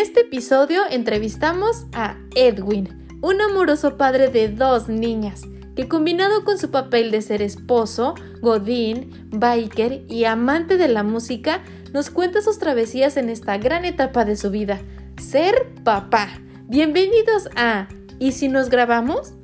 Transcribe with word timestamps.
este 0.00 0.20
episodio 0.20 0.82
entrevistamos 0.88 1.86
a 1.92 2.16
Edwin, 2.36 3.18
un 3.20 3.40
amoroso 3.40 3.96
padre 3.96 4.28
de 4.28 4.48
dos 4.48 4.88
niñas, 4.88 5.42
que 5.74 5.88
combinado 5.88 6.44
con 6.44 6.56
su 6.56 6.70
papel 6.70 7.10
de 7.10 7.20
ser 7.20 7.42
esposo, 7.42 8.14
godín, 8.40 9.28
biker 9.30 10.04
y 10.08 10.24
amante 10.24 10.76
de 10.76 10.86
la 10.86 11.02
música, 11.02 11.64
nos 11.92 12.10
cuenta 12.10 12.42
sus 12.42 12.60
travesías 12.60 13.16
en 13.16 13.28
esta 13.28 13.58
gran 13.58 13.84
etapa 13.84 14.24
de 14.24 14.36
su 14.36 14.52
vida, 14.52 14.80
ser 15.20 15.74
papá. 15.82 16.28
Bienvenidos 16.68 17.48
a 17.56 17.88
¿Y 18.20 18.32
si 18.32 18.46
nos 18.46 18.70
grabamos? 18.70 19.34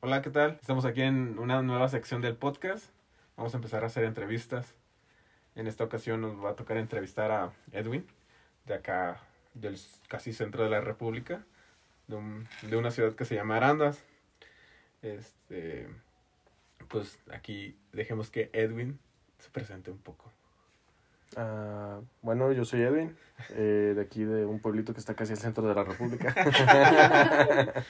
Hola, 0.00 0.22
¿qué 0.22 0.30
tal? 0.30 0.52
Estamos 0.58 0.86
aquí 0.86 1.02
en 1.02 1.38
una 1.38 1.60
nueva 1.60 1.90
sección 1.90 2.22
del 2.22 2.36
podcast. 2.36 2.86
Vamos 3.36 3.52
a 3.52 3.58
empezar 3.58 3.84
a 3.84 3.88
hacer 3.88 4.04
entrevistas. 4.04 4.74
En 5.56 5.66
esta 5.66 5.84
ocasión 5.84 6.20
nos 6.20 6.42
va 6.42 6.50
a 6.50 6.54
tocar 6.56 6.76
entrevistar 6.76 7.30
a 7.30 7.52
Edwin, 7.72 8.06
de 8.66 8.74
acá, 8.74 9.20
del 9.54 9.78
casi 10.08 10.32
centro 10.32 10.62
de 10.64 10.70
la 10.70 10.80
República, 10.80 11.42
de, 12.08 12.16
un- 12.16 12.48
de 12.62 12.76
una 12.76 12.90
ciudad 12.90 13.14
que 13.14 13.24
se 13.24 13.34
llama 13.34 13.56
Arandas. 13.56 14.02
Este, 15.02 15.88
pues 16.88 17.18
aquí 17.32 17.76
dejemos 17.92 18.30
que 18.30 18.50
Edwin 18.52 18.98
se 19.38 19.50
presente 19.50 19.90
un 19.90 19.98
poco. 19.98 20.30
Ah, 21.36 22.00
bueno, 22.22 22.50
yo 22.52 22.64
soy 22.64 22.82
Edwin, 22.82 23.16
eh, 23.50 23.92
de 23.94 24.00
aquí 24.02 24.24
de 24.24 24.44
un 24.44 24.58
pueblito 24.60 24.92
que 24.92 24.98
está 25.00 25.14
casi 25.14 25.32
al 25.32 25.38
centro 25.38 25.66
de 25.68 25.74
la 25.74 25.84
República. 25.84 26.34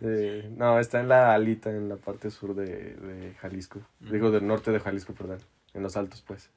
Eh, 0.00 0.50
no, 0.56 0.78
está 0.80 1.00
en 1.00 1.08
la 1.08 1.34
alita, 1.34 1.70
en 1.70 1.88
la 1.88 1.96
parte 1.96 2.30
sur 2.30 2.54
de, 2.54 2.94
de 2.94 3.34
Jalisco. 3.34 3.80
Digo, 4.00 4.30
del 4.30 4.46
norte 4.46 4.70
de 4.72 4.80
Jalisco, 4.80 5.12
perdón. 5.12 5.38
En 5.74 5.82
los 5.82 5.96
altos, 5.96 6.22
pues. 6.26 6.50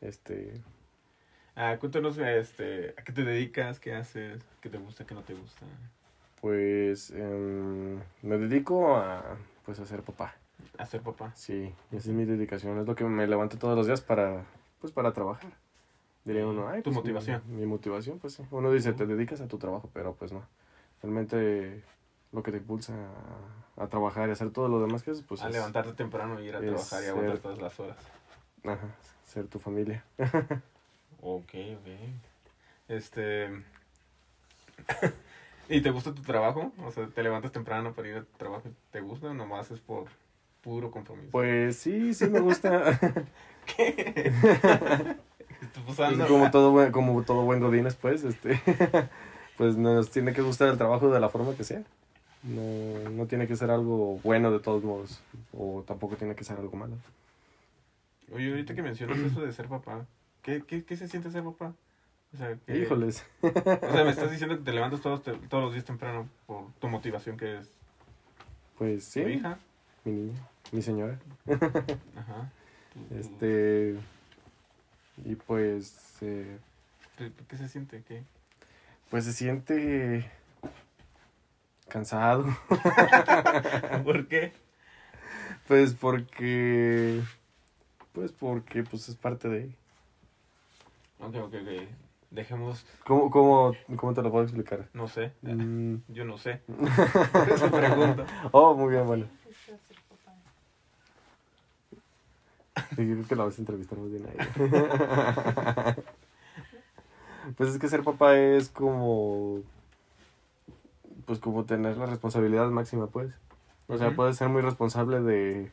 Este, 0.00 0.60
Ah, 1.56 1.76
cuéntanos 1.78 2.16
este, 2.18 2.94
a 2.96 3.02
qué 3.04 3.12
te 3.12 3.22
dedicas, 3.24 3.80
qué 3.80 3.94
haces, 3.94 4.42
qué 4.60 4.68
te 4.70 4.78
gusta, 4.78 5.04
qué 5.06 5.14
no 5.14 5.22
te 5.22 5.34
gusta. 5.34 5.66
pues, 6.40 7.10
em, 7.10 7.96
me 8.22 8.38
dedico 8.38 8.96
a, 8.96 9.36
pues, 9.66 9.78
a 9.78 9.84
ser 9.84 10.02
papá. 10.02 10.34
A 10.78 10.86
ser 10.86 11.02
papá. 11.02 11.32
Sí, 11.34 11.74
esa 11.90 11.98
es 11.98 12.14
mi 12.14 12.24
dedicación. 12.24 12.78
Es 12.78 12.86
lo 12.86 12.94
que 12.94 13.04
me 13.04 13.26
levanto 13.26 13.58
todos 13.58 13.76
los 13.76 13.86
días 13.86 14.00
para, 14.00 14.44
pues, 14.80 14.92
para 14.92 15.12
trabajar. 15.12 15.52
Diría 16.24 16.46
uno, 16.46 16.68
ay, 16.68 16.80
Tu 16.82 16.90
pues, 16.90 16.96
motivación. 16.96 17.42
Mi, 17.46 17.56
mi 17.60 17.66
motivación, 17.66 18.18
pues 18.18 18.34
sí. 18.34 18.42
Uno 18.50 18.70
dice, 18.72 18.92
te 18.94 19.06
dedicas 19.06 19.40
a 19.40 19.48
tu 19.48 19.58
trabajo, 19.58 19.90
pero 19.92 20.14
pues 20.14 20.32
no. 20.32 20.46
Realmente 21.02 21.82
lo 22.32 22.42
que 22.42 22.52
te 22.52 22.58
impulsa 22.58 22.94
a, 23.76 23.82
a 23.84 23.88
trabajar 23.88 24.28
y 24.28 24.32
hacer 24.32 24.50
todo 24.50 24.68
lo 24.68 24.80
demás 24.80 25.02
que 25.02 25.10
haces, 25.10 25.24
pues 25.26 25.42
a 25.42 25.48
es 25.48 25.54
levantarte 25.54 25.92
temprano 25.94 26.40
y 26.40 26.46
ir 26.48 26.56
a 26.56 26.60
trabajar 26.60 27.02
y 27.02 27.06
aguantar 27.08 27.36
ser- 27.36 27.42
todas 27.42 27.58
las 27.58 27.80
horas. 27.80 27.96
ajá, 28.64 28.88
ser 29.30 29.46
tu 29.46 29.58
familia. 29.58 30.04
Ok, 31.22 31.54
ok. 31.78 31.88
Este. 32.88 33.50
¿Y 35.68 35.80
te 35.80 35.90
gusta 35.90 36.12
tu 36.12 36.22
trabajo? 36.22 36.72
O 36.84 36.90
sea, 36.90 37.06
¿te 37.06 37.22
levantas 37.22 37.52
temprano 37.52 37.92
para 37.92 38.08
ir 38.08 38.16
a 38.16 38.24
tu 38.24 38.36
trabajo? 38.36 38.64
¿Te 38.90 39.00
gusta 39.00 39.28
o 39.28 39.34
nomás 39.34 39.70
es 39.70 39.78
por 39.78 40.06
puro 40.62 40.90
compromiso? 40.90 41.30
Pues 41.30 41.76
sí, 41.76 42.12
sí 42.12 42.26
me 42.26 42.40
gusta. 42.40 42.98
¿Qué? 43.76 45.16
Pues 45.84 45.98
como 46.26 46.50
todo 46.50 46.72
buen, 46.72 46.90
como 46.90 47.22
todo 47.22 47.42
buen 47.42 47.60
godines, 47.60 47.94
pues, 47.94 48.24
este, 48.24 48.60
pues 49.58 49.76
nos 49.76 50.10
tiene 50.10 50.32
que 50.32 50.42
gustar 50.42 50.68
el 50.68 50.78
trabajo 50.78 51.10
de 51.10 51.20
la 51.20 51.28
forma 51.28 51.54
que 51.54 51.64
sea. 51.64 51.82
No, 52.42 53.10
no 53.10 53.26
tiene 53.26 53.46
que 53.46 53.56
ser 53.56 53.70
algo 53.70 54.18
bueno 54.24 54.50
de 54.50 54.60
todos 54.60 54.82
modos, 54.82 55.20
o 55.52 55.84
tampoco 55.86 56.16
tiene 56.16 56.34
que 56.34 56.44
ser 56.44 56.58
algo 56.58 56.74
malo. 56.76 56.94
Oye, 58.32 58.50
ahorita 58.50 58.74
que 58.74 58.82
mencionas 58.82 59.18
eso 59.18 59.40
de 59.40 59.52
ser 59.52 59.68
papá, 59.68 60.06
¿qué, 60.42 60.62
qué, 60.66 60.84
qué 60.84 60.96
se 60.96 61.08
siente 61.08 61.30
ser 61.30 61.42
papá? 61.44 61.74
O 62.32 62.36
sea, 62.36 62.56
que, 62.66 62.78
Híjoles. 62.78 63.24
O 63.42 63.92
sea, 63.92 64.04
me 64.04 64.10
estás 64.10 64.30
diciendo 64.30 64.56
que 64.56 64.62
te 64.64 64.72
levantas 64.72 65.00
todos, 65.00 65.22
te- 65.22 65.32
todos 65.32 65.64
los 65.64 65.72
días 65.72 65.84
temprano 65.84 66.28
por 66.46 66.70
tu 66.74 66.88
motivación 66.88 67.36
que 67.36 67.58
es 67.58 67.68
Pues 68.78 69.04
sí, 69.04 69.22
tu 69.22 69.28
hija. 69.28 69.58
mi 70.04 70.12
niña, 70.12 70.38
mi 70.70 70.80
señora. 70.82 71.18
Ajá. 72.16 72.50
Este, 73.18 73.96
y 75.24 75.34
pues, 75.34 76.16
eh, 76.20 76.58
¿Qué, 77.18 77.32
qué 77.48 77.56
se 77.56 77.68
siente? 77.68 78.02
¿Qué? 78.06 78.22
pues 79.10 79.24
se 79.24 79.32
siente 79.32 80.30
cansado. 81.88 82.46
¿Por 84.04 84.28
qué? 84.28 84.52
Pues 85.66 85.94
porque, 85.94 87.20
pues 88.12 88.32
porque, 88.32 88.82
pues 88.82 89.08
es 89.08 89.16
parte 89.16 89.48
de... 89.48 89.74
Ok, 91.20 91.34
ok, 91.36 91.54
ok. 91.54 91.88
Dejemos, 92.30 92.86
¿Cómo, 93.04 93.30
cómo, 93.30 93.74
cómo 93.96 94.14
te 94.14 94.22
lo 94.22 94.30
puedo 94.30 94.44
explicar? 94.44 94.88
no 94.92 95.08
sé. 95.08 95.32
Mm, 95.42 95.96
Yo 96.08 96.24
no 96.24 96.38
sé. 96.38 96.62
Por 97.32 97.48
eso 97.50 97.70
pregunto. 97.70 98.24
Oh, 98.52 98.74
muy 98.74 98.92
bien, 98.92 99.06
bueno. 99.06 99.26
Sí, 102.90 102.96
creo 102.96 103.26
que 103.28 103.36
la 103.36 103.44
vas 103.44 103.56
a 103.58 103.60
entrevistar 103.62 103.98
muy 103.98 104.10
bien 104.10 104.26
ahí. 104.26 105.94
Pues 107.56 107.70
es 107.70 107.78
que 107.78 107.88
ser 107.88 108.02
papá 108.04 108.36
es 108.36 108.68
como. 108.68 109.62
Pues 111.26 111.38
como 111.38 111.64
tener 111.64 111.96
la 111.96 112.06
responsabilidad 112.06 112.68
máxima, 112.68 113.06
pues. 113.08 113.32
O 113.88 113.96
sea, 113.96 114.08
Ujú. 114.08 114.16
puedes 114.16 114.36
ser 114.36 114.48
muy 114.50 114.62
responsable 114.62 115.20
de, 115.20 115.72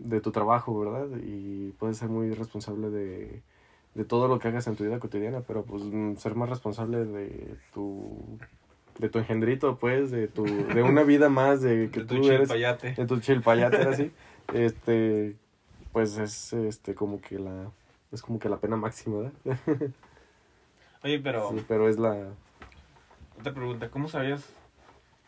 de 0.00 0.20
tu 0.20 0.32
trabajo, 0.32 0.78
¿verdad? 0.78 1.08
Y 1.22 1.70
puedes 1.78 1.98
ser 1.98 2.08
muy 2.08 2.30
responsable 2.32 2.90
de, 2.90 3.42
de 3.94 4.04
todo 4.04 4.28
lo 4.28 4.38
que 4.38 4.48
hagas 4.48 4.66
en 4.66 4.76
tu 4.76 4.84
vida 4.84 4.98
cotidiana, 4.98 5.42
pero 5.46 5.64
pues 5.64 5.82
mm, 5.84 6.16
ser 6.16 6.34
más 6.34 6.48
responsable 6.48 7.04
de 7.04 7.56
tu 7.72 8.38
de 8.98 9.08
tu 9.08 9.18
engendrito, 9.18 9.78
pues, 9.78 10.10
de 10.10 10.28
tu 10.28 10.44
de 10.44 10.82
una 10.82 11.02
vida 11.02 11.28
más 11.28 11.62
de 11.62 11.88
que 11.92 12.00
De 12.00 12.06
tu 12.06 12.16
tú 12.16 12.30
eres 12.30 12.48
chilpayate. 12.48 12.94
de 12.94 13.06
tu 13.06 13.20
chilpayate 13.20 13.76
era 13.80 13.90
así. 13.90 14.10
Este, 14.52 15.36
pues 15.92 16.18
es 16.18 16.52
este 16.52 16.94
como 16.94 17.20
que 17.20 17.38
la 17.38 17.70
es 18.12 18.22
como 18.22 18.38
que 18.38 18.48
la 18.48 18.56
pena 18.58 18.76
máxima, 18.76 19.18
¿verdad? 19.44 19.58
Oye, 21.04 21.18
pero 21.20 21.50
Sí, 21.50 21.64
pero 21.66 21.88
es 21.88 21.98
la 21.98 22.28
otra 23.38 23.54
pregunta, 23.54 23.90
¿cómo 23.90 24.08
sabías 24.08 24.44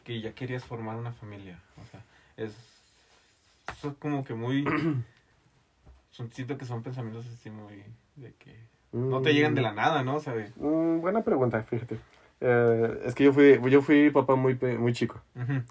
que 0.04 0.21
ya 0.21 0.34
querías 0.34 0.65
formar 0.65 0.97
una 0.97 1.12
familia? 1.12 1.59
O 1.81 1.84
sea, 1.91 2.03
es, 2.37 2.53
es 3.69 3.95
como 3.99 4.25
que 4.25 4.34
muy... 4.34 4.65
Son, 6.11 6.31
siento 6.31 6.59
que 6.59 6.67
son 6.67 6.83
pensamientos 6.83 7.27
así 7.27 7.49
muy... 7.50 7.84
De 8.17 8.34
que 8.34 8.55
no 8.93 9.23
te 9.23 9.33
llegan 9.33 9.55
de 9.55 9.62
la 9.62 9.73
nada, 9.73 10.03
¿no? 10.03 10.17
O 10.17 10.21
sea, 10.21 10.34
de- 10.34 10.53
Mm, 10.56 11.00
buena 11.00 11.23
pregunta, 11.25 11.62
fíjate. 11.62 11.99
Eh, 12.43 13.01
es 13.06 13.15
que 13.15 13.25
yo 13.25 13.33
fui, 13.33 13.59
yo 13.71 13.81
fui 13.81 14.11
papá 14.11 14.34
muy, 14.37 14.59
muy 14.78 14.93
chico. 14.93 15.22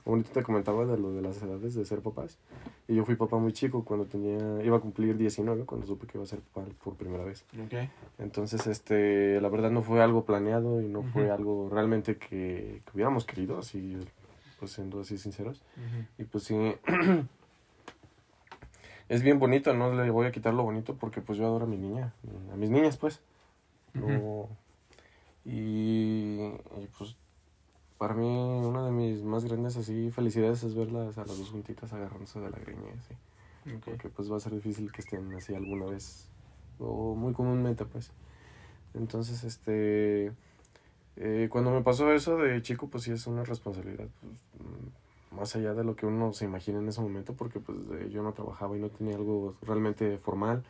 Como 0.03 0.15
ahorita 0.17 0.31
te 0.31 0.41
comentaba 0.41 0.85
de 0.87 0.97
lo 0.97 1.11
de 1.13 1.21
las 1.21 1.39
edades 1.43 1.75
de 1.75 1.85
ser 1.85 1.99
papás. 2.01 2.39
Y 2.87 2.95
yo 2.95 3.05
fui 3.05 3.15
papá 3.15 3.37
muy 3.37 3.53
chico 3.53 3.85
cuando 3.85 4.07
tenía, 4.07 4.63
iba 4.63 4.77
a 4.77 4.79
cumplir 4.79 5.15
19, 5.17 5.65
cuando 5.65 5.85
supe 5.85 6.07
que 6.07 6.17
iba 6.17 6.23
a 6.23 6.27
ser 6.27 6.39
papá 6.39 6.65
por 6.83 6.95
primera 6.95 7.23
vez. 7.23 7.45
ok. 7.63 7.87
Entonces, 8.17 8.65
este, 8.65 9.39
la 9.41 9.49
verdad 9.49 9.69
no 9.69 9.83
fue 9.83 10.01
algo 10.01 10.25
planeado 10.25 10.81
y 10.81 10.87
no 10.87 11.03
fue 11.03 11.25
Ujú. 11.25 11.33
algo 11.33 11.69
realmente 11.71 12.17
que, 12.17 12.81
que 12.83 12.91
hubiéramos 12.95 13.25
querido, 13.25 13.59
así, 13.59 13.95
pues 14.57 14.71
siendo 14.71 15.01
así 15.01 15.19
sinceros. 15.19 15.61
ujú. 15.77 16.05
Y 16.17 16.23
pues 16.23 16.45
sí, 16.45 16.55
es 19.11 19.23
bien 19.23 19.39
bonito, 19.39 19.73
no 19.73 19.93
le 19.93 20.09
voy 20.09 20.25
a 20.25 20.31
quitar 20.31 20.53
lo 20.53 20.63
bonito 20.63 20.95
porque 20.95 21.19
pues 21.19 21.37
yo 21.37 21.45
adoro 21.45 21.65
a 21.65 21.67
mi 21.67 21.75
niña, 21.75 22.13
a 22.53 22.55
mis 22.55 22.69
niñas 22.69 22.95
pues. 22.95 23.19
No, 23.93 24.47
y, 25.43 26.39
y, 26.39 26.87
pues 26.97 27.17
para 27.97 28.13
mí 28.13 28.25
una 28.25 28.85
de 28.85 28.91
mis 28.91 29.21
más 29.21 29.43
grandes 29.43 29.75
así 29.75 30.11
felicidades 30.11 30.63
es 30.63 30.75
verlas 30.75 31.17
a 31.17 31.25
las 31.25 31.37
dos 31.37 31.49
juntitas 31.49 31.91
agarrándose 31.91 32.39
de 32.39 32.51
la 32.51 32.57
greña, 32.57 32.87
así. 32.97 33.13
Ok. 33.75 33.83
Porque 33.83 34.07
pues 34.07 34.31
va 34.31 34.37
a 34.37 34.39
ser 34.39 34.53
difícil 34.53 34.93
que 34.93 35.01
estén 35.01 35.33
así 35.35 35.53
alguna 35.53 35.87
vez, 35.87 36.29
o 36.79 37.13
muy 37.13 37.33
comúnmente 37.33 37.83
pues. 37.83 38.13
Entonces, 38.93 39.43
este, 39.43 40.31
eh, 41.17 41.49
cuando 41.51 41.71
me 41.71 41.81
pasó 41.81 42.13
eso 42.13 42.37
de 42.37 42.61
chico, 42.61 42.87
pues 42.87 43.03
sí 43.03 43.11
es 43.11 43.27
una 43.27 43.43
responsabilidad, 43.43 44.07
pues, 44.21 44.41
más 45.31 45.55
allá 45.55 45.73
de 45.73 45.83
lo 45.83 45.95
que 45.95 46.05
uno 46.05 46.33
se 46.33 46.45
imagina 46.45 46.79
en 46.79 46.87
ese 46.87 47.01
momento, 47.01 47.33
porque 47.33 47.59
pues 47.59 47.77
eh, 47.93 48.09
yo 48.11 48.21
no 48.21 48.33
trabajaba 48.33 48.77
y 48.77 48.79
no 48.79 48.89
tenía 48.89 49.15
algo 49.15 49.55
realmente 49.61 50.17
formal, 50.17 50.63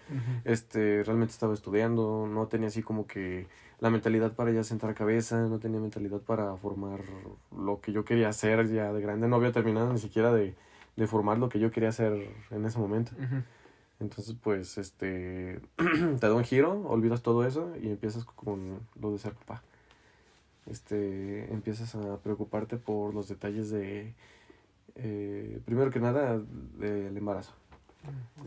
este, 0.45 1.03
realmente 1.03 1.31
estaba 1.31 1.53
estudiando, 1.53 2.27
no 2.27 2.47
tenía 2.47 2.67
así 2.67 2.83
como 2.83 3.07
que 3.07 3.47
la 3.79 3.89
mentalidad 3.89 4.33
para 4.33 4.51
ya 4.51 4.63
sentar 4.63 4.93
cabeza, 4.93 5.41
no 5.47 5.59
tenía 5.59 5.79
mentalidad 5.79 6.21
para 6.21 6.55
formar 6.57 7.01
lo 7.57 7.81
que 7.81 7.91
yo 7.91 8.05
quería 8.05 8.29
hacer 8.29 8.69
ya 8.71 8.93
de 8.93 9.01
grande, 9.01 9.27
no 9.27 9.37
había 9.37 9.51
terminado 9.51 9.91
ni 9.91 9.99
siquiera 9.99 10.31
de, 10.31 10.55
de 10.95 11.07
formar 11.07 11.39
lo 11.39 11.49
que 11.49 11.59
yo 11.59 11.71
quería 11.71 11.89
hacer 11.89 12.29
en 12.51 12.65
ese 12.65 12.77
momento. 12.77 13.11
Entonces, 13.99 14.35
pues, 14.41 14.77
este, 14.77 15.59
te 15.77 16.27
da 16.27 16.33
un 16.33 16.43
giro, 16.43 16.81
olvidas 16.87 17.21
todo 17.21 17.45
eso 17.45 17.71
y 17.81 17.89
empiezas 17.89 18.25
con 18.25 18.79
lo 18.99 19.11
de 19.11 19.19
ser 19.19 19.33
papá. 19.33 19.63
Este, 20.67 21.51
empiezas 21.51 21.95
a 21.95 22.17
preocuparte 22.17 22.77
por 22.77 23.13
los 23.13 23.27
detalles 23.27 23.69
de, 23.71 24.13
eh, 24.95 25.59
primero 25.65 25.91
que 25.91 25.99
nada, 25.99 26.39
del 26.77 27.15
embarazo. 27.15 27.53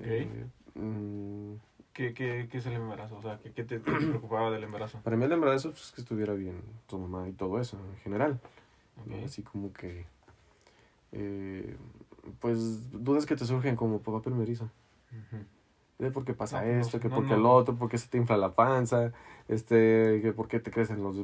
Eh, 0.02 0.46
mm, 0.74 1.54
¿Qué, 1.92 2.12
qué, 2.12 2.48
qué 2.50 2.58
es 2.58 2.66
el 2.66 2.74
embarazo? 2.74 3.16
O 3.16 3.22
sea, 3.22 3.38
¿qué, 3.38 3.52
qué 3.52 3.64
te, 3.64 3.78
preocupaba 3.78 4.50
del 4.50 4.64
embarazo? 4.64 4.98
Para 5.02 5.16
mí 5.16 5.24
el 5.24 5.32
embarazo 5.32 5.70
pues, 5.70 5.84
es 5.84 5.92
que 5.92 6.00
estuviera 6.00 6.34
bien 6.34 6.60
tu 6.88 6.98
mamá 6.98 7.28
y 7.28 7.32
todo 7.32 7.60
eso 7.60 7.78
en 7.78 7.96
general. 7.98 8.40
Así 9.24 9.42
como 9.42 9.72
que, 9.72 10.06
eh, 11.12 11.76
pues, 12.40 12.90
dudas 12.92 13.26
que 13.26 13.36
te 13.36 13.44
surgen 13.44 13.76
como 13.76 14.00
papá 14.00 14.22
primerizo. 14.22 14.70
De 15.98 16.10
por 16.10 16.24
qué 16.24 16.34
pasa 16.34 16.56
No, 16.58 16.62
pues, 16.64 16.74
no 16.74 16.80
esto, 16.80 16.90
sé, 16.98 17.00
que 17.00 17.08
no, 17.08 17.14
por 17.16 17.24
qué 17.24 17.34
no. 17.34 17.40
el 17.40 17.46
otro, 17.46 17.76
por 17.76 17.88
qué 17.88 17.98
se 17.98 18.08
te 18.08 18.18
infla 18.18 18.36
la 18.36 18.54
panza, 18.54 19.12
este, 19.48 20.20
que 20.22 20.32
por 20.32 20.48
qué 20.48 20.58
te 20.58 20.70
crecen 20.72 21.02
los 21.02 21.16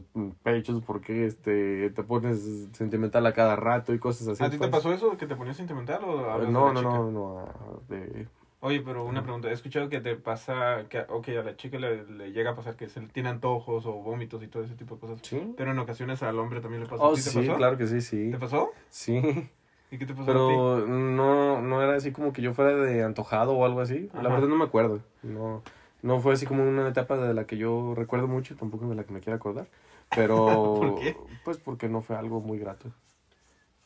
pechos, 0.43 0.81
por 0.83 1.01
qué 1.01 1.27
este, 1.27 1.91
te 1.91 2.03
pones 2.05 2.69
sentimental 2.73 3.27
a 3.27 3.33
cada 3.33 3.57
rato 3.57 3.93
y 3.93 3.99
cosas 3.99 4.29
así. 4.29 4.45
¿A 4.45 4.47
ti 4.51 4.53
te 4.53 4.59
pues. 4.59 4.71
pasó 4.71 4.93
eso? 4.93 5.17
¿Que 5.17 5.27
te 5.27 5.35
ponías 5.35 5.57
sentimental 5.57 6.05
o 6.05 6.39
de 6.39 6.47
No, 6.53 6.73
no, 6.73 6.83
no, 6.83 7.11
no, 7.11 7.39
ah, 7.41 7.79
de- 7.89 8.29
Oye, 8.63 8.83
pero 8.83 9.05
una 9.07 9.23
pregunta. 9.23 9.49
He 9.49 9.53
escuchado 9.53 9.89
que 9.89 10.01
te 10.01 10.17
pasa, 10.17 10.85
que 10.91 11.01
ok, 11.09 11.29
a 11.31 11.43
la 11.43 11.57
chica 11.57 11.79
le, 11.79 12.05
le 12.05 12.31
llega 12.33 12.51
a 12.51 12.55
pasar 12.55 12.77
que 12.77 12.89
se 12.91 13.01
le 13.01 13.07
tiene 13.09 13.31
antojos 13.31 13.87
o 13.87 13.93
vómitos 13.95 14.43
y 14.43 14.49
todo 14.49 14.63
ese 14.63 14.75
tipo 14.75 14.97
de 14.97 15.01
cosas. 15.01 15.19
¿Sí? 15.23 15.55
Pero 15.57 15.71
en 15.71 15.79
ocasiones 15.79 16.23
al 16.23 16.39
hombre 16.39 16.61
también 16.61 16.83
le 16.83 16.89
pasa. 16.89 17.03
Oh, 17.03 17.13
¿A 17.13 17.15
ti 17.15 17.23
te 17.23 17.31
sí, 17.31 17.39
pasó? 17.41 17.57
claro 17.57 17.79
que 17.79 17.87
sí, 17.87 18.03
sí. 18.03 18.31
¿Te 18.31 18.39
pasó? 18.39 18.71
Sí, 18.91 19.49
¿Y 19.91 19.99
qué 19.99 20.07
te 20.07 20.15
pasó 20.15 20.23
a 20.23 20.27
ti? 20.27 20.33
pero 20.33 20.87
no, 20.87 21.61
no 21.61 21.83
era 21.83 21.97
así 21.97 22.13
como 22.13 22.33
que 22.33 22.43
yo 22.43 22.55
fuera 22.55 22.75
de 22.75 23.03
antojado 23.03 23.55
o 23.55 23.65
algo 23.65 23.81
así. 23.81 24.09
La 24.15 24.29
verdad 24.29 24.49
no 24.49 24.57
me 24.57 24.65
acuerdo. 24.65 25.01
No, 25.23 25.63
no 26.03 26.21
fue 26.21 26.35
así 26.35 26.47
como 26.47 26.63
una 26.63 26.89
etapa 26.89 27.17
de 27.17 27.35
la 27.35 27.47
que 27.47 27.57
yo 27.57 27.95
recuerdo 27.95 28.29
mucho, 28.29 28.57
tampoco 28.57 28.89
de 28.89 28.95
la 28.95 29.05
que 29.05 29.13
me 29.13 29.21
quiera 29.21 29.37
acordar. 29.37 29.69
Pero, 30.15 30.37
¿Por 30.81 30.95
qué? 30.95 31.17
pues 31.45 31.59
porque 31.59 31.89
no 31.89 32.03
fue 32.03 32.17
algo 32.17 32.41
muy 32.41 32.59
grato. 32.59 32.91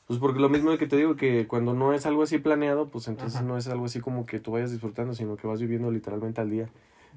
Pues 0.06 0.18
porque 0.18 0.38
lo 0.38 0.50
mismo 0.50 0.76
que 0.76 0.86
te 0.86 0.96
digo, 0.96 1.16
que 1.16 1.46
cuando 1.46 1.72
no 1.72 1.94
es 1.94 2.04
algo 2.04 2.22
así 2.24 2.36
planeado, 2.38 2.88
pues 2.90 3.08
entonces 3.08 3.36
Ajá. 3.40 3.48
no 3.48 3.56
es 3.56 3.66
algo 3.68 3.86
así 3.86 4.00
como 4.00 4.26
que 4.26 4.38
tú 4.38 4.52
vayas 4.52 4.70
disfrutando, 4.70 5.14
sino 5.14 5.36
que 5.36 5.46
vas 5.46 5.60
viviendo 5.60 5.90
literalmente 5.90 6.42
al 6.42 6.50
día. 6.50 6.68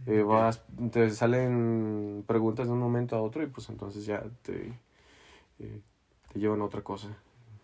Eh, 0.05 0.21
Ok. 0.21 0.29
vas, 0.29 0.63
te 0.91 1.09
salen 1.09 2.23
preguntas 2.25 2.67
de 2.67 2.73
un 2.73 2.79
momento 2.79 3.17
a 3.17 3.21
otro 3.21 3.43
y 3.43 3.47
pues 3.47 3.67
entonces 3.67 4.05
ya 4.05 4.23
te, 4.41 4.71
eh, 5.59 5.81
te 6.31 6.39
llevan 6.39 6.61
a 6.61 6.65
otra 6.65 6.81
cosa, 6.81 7.09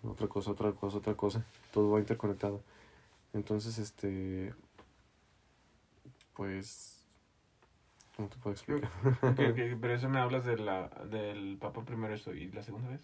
otra 0.04 0.28
cosa, 0.28 0.52
otra 0.52 0.72
cosa, 0.74 0.98
otra 0.98 1.16
cosa. 1.16 1.46
Todo 1.74 1.92
va 1.92 2.00
interconectado. 2.00 2.62
Entonces, 3.34 3.78
este, 3.80 4.54
pues, 6.36 7.04
¿cómo 8.16 8.28
te 8.30 8.38
puedo 8.38 8.54
explicar? 8.54 8.90
Pero 9.36 9.94
eso 9.94 10.10
me 10.10 10.20
hablas 10.20 10.46
de 10.46 10.58
la, 10.58 10.90
del 11.10 11.58
papá 11.60 11.84
primero 11.84 12.14
eso. 12.14 12.34
¿Y 12.34 12.52
la 12.52 12.64
segunda 12.64 12.90
vez? 12.90 13.02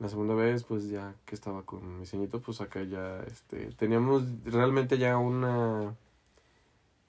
La 0.00 0.08
segunda 0.08 0.34
vez, 0.34 0.64
pues 0.64 0.88
ya 0.88 1.14
que 1.24 1.34
estaba 1.34 1.62
con 1.62 2.00
mi 2.00 2.06
ceñito, 2.06 2.40
pues 2.40 2.60
acá 2.60 2.82
ya, 2.82 3.20
este, 3.28 3.66
teníamos 3.72 4.24
realmente 4.44 4.98
ya 4.98 5.16
una, 5.16 5.94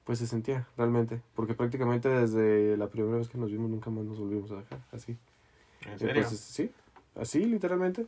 pues 0.04 0.20
se 0.20 0.28
sentía, 0.28 0.68
realmente, 0.78 1.20
porque 1.36 1.56
prácticamente 1.56 2.10
desde 2.10 2.78
la 2.78 2.88
primera 2.88 3.18
vez 3.18 3.28
que 3.28 3.40
nos 3.40 3.52
vimos 3.52 3.72
nunca 3.72 3.90
más 3.90 4.06
nos 4.06 4.20
volvimos 4.20 4.52
a 4.52 4.58
dejar, 4.58 4.80
así. 4.92 5.18
¿En 5.86 5.94
Eh, 5.94 5.98
serio? 5.98 6.14
pues, 6.28 6.40
sí, 6.40 6.72
así 7.16 7.46
literalmente. 7.46 8.06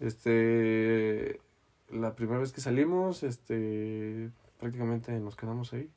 Este, 0.00 1.40
la 1.90 2.14
primera 2.14 2.38
vez 2.40 2.52
que 2.52 2.60
salimos, 2.60 3.22
este, 3.22 4.30
prácticamente 4.58 5.12
nos 5.20 5.36
quedamos 5.36 5.72
ahí. 5.72 5.90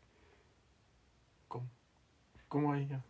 ¿Cómo 2.47 2.71
ahí 2.73 2.87
ya? 2.87 3.03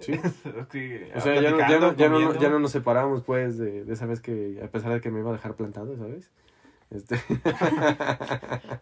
Sí. 0.00 0.12
Sí, 0.72 0.98
O 1.14 1.20
sea, 1.20 1.40
ya 1.40 1.50
no, 1.50 1.58
ya, 1.58 1.78
no, 1.78 1.94
ya, 1.94 2.08
no, 2.08 2.14
comiendo. 2.14 2.40
ya 2.40 2.48
no 2.48 2.58
nos 2.58 2.72
separamos, 2.72 3.22
pues, 3.22 3.58
de, 3.58 3.84
de 3.84 3.92
esa 3.92 4.06
vez 4.06 4.20
que, 4.20 4.60
a 4.64 4.68
pesar 4.68 4.92
de 4.92 5.00
que 5.00 5.10
me 5.10 5.20
iba 5.20 5.30
a 5.30 5.34
dejar 5.34 5.54
plantado, 5.54 5.96
¿sabes? 5.96 6.30
Este, 6.90 7.16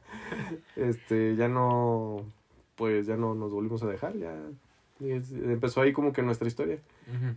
este, 0.77 1.37
ya 1.37 1.49
no, 1.49 2.25
pues, 2.77 3.07
ya 3.07 3.17
no 3.17 3.35
nos 3.35 3.53
volvimos 3.53 3.83
a 3.83 3.87
dejar, 3.87 4.17
ya, 4.17 4.35
y 5.01 5.11
es- 5.11 5.33
empezó 5.33 5.81
ahí 5.83 5.93
como 5.93 6.13
que 6.13 6.23
nuestra 6.23 6.49
historia. 6.49 6.79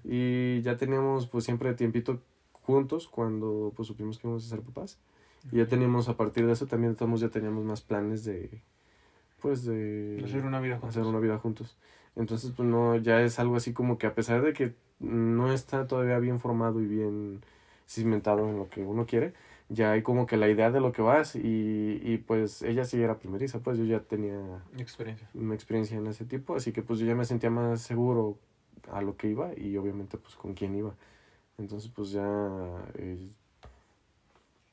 Y 0.03 0.61
ya 0.61 0.77
teníamos, 0.77 1.27
pues, 1.27 1.43
siempre 1.45 1.73
tiempito 1.73 2.19
juntos 2.71 3.07
cuando, 3.07 3.73
pues, 3.75 3.87
supimos 3.87 4.17
que 4.17 4.27
íbamos 4.27 4.45
a 4.45 4.49
ser 4.49 4.61
papás. 4.61 4.97
Y 5.51 5.57
ya 5.57 5.67
teníamos, 5.67 6.07
a 6.07 6.17
partir 6.17 6.45
de 6.45 6.53
eso, 6.53 6.67
también 6.67 6.95
todos 6.95 7.19
ya 7.19 7.29
teníamos 7.29 7.63
más 7.65 7.81
planes 7.81 8.23
de, 8.23 8.61
pues, 9.41 9.65
de... 9.65 10.21
Hacer 10.23 10.45
una 10.45 10.59
vida 10.59 10.75
juntos. 10.75 10.89
hacer 10.97 11.07
una 11.07 11.19
vida 11.19 11.37
juntos. 11.37 11.77
Entonces, 12.15 12.51
pues 12.55 12.67
no, 12.67 12.95
ya 12.97 13.21
es 13.21 13.39
algo 13.39 13.55
así 13.55 13.73
como 13.73 13.97
que 13.97 14.05
a 14.05 14.13
pesar 14.13 14.41
de 14.41 14.53
que 14.53 14.73
no 14.99 15.51
está 15.51 15.87
todavía 15.87 16.19
bien 16.19 16.39
formado 16.39 16.81
y 16.81 16.85
bien 16.85 17.41
cimentado 17.87 18.47
en 18.49 18.57
lo 18.57 18.69
que 18.69 18.83
uno 18.83 19.05
quiere, 19.05 19.33
ya 19.69 19.91
hay 19.93 20.01
como 20.03 20.25
que 20.25 20.37
la 20.37 20.49
idea 20.49 20.69
de 20.71 20.81
lo 20.81 20.91
que 20.91 21.01
vas 21.01 21.35
y, 21.35 21.99
y 22.03 22.17
pues 22.17 22.61
ella 22.61 22.83
sí 22.85 23.01
era 23.01 23.17
primeriza, 23.17 23.59
pues 23.59 23.77
yo 23.77 23.85
ya 23.85 24.01
tenía 24.01 24.61
Experiencia. 24.77 25.29
una 25.33 25.55
experiencia 25.55 25.97
en 25.97 26.07
ese 26.07 26.25
tipo, 26.25 26.55
así 26.55 26.71
que 26.73 26.81
pues 26.83 26.99
yo 26.99 27.05
ya 27.05 27.15
me 27.15 27.25
sentía 27.25 27.49
más 27.49 27.81
seguro 27.81 28.37
a 28.91 29.01
lo 29.01 29.15
que 29.15 29.29
iba 29.29 29.57
y 29.57 29.77
obviamente 29.77 30.17
pues 30.17 30.35
con 30.35 30.53
quién 30.53 30.75
iba. 30.75 30.93
Entonces 31.61 31.91
pues 31.95 32.11
ya 32.11 32.23
eh, 32.95 33.29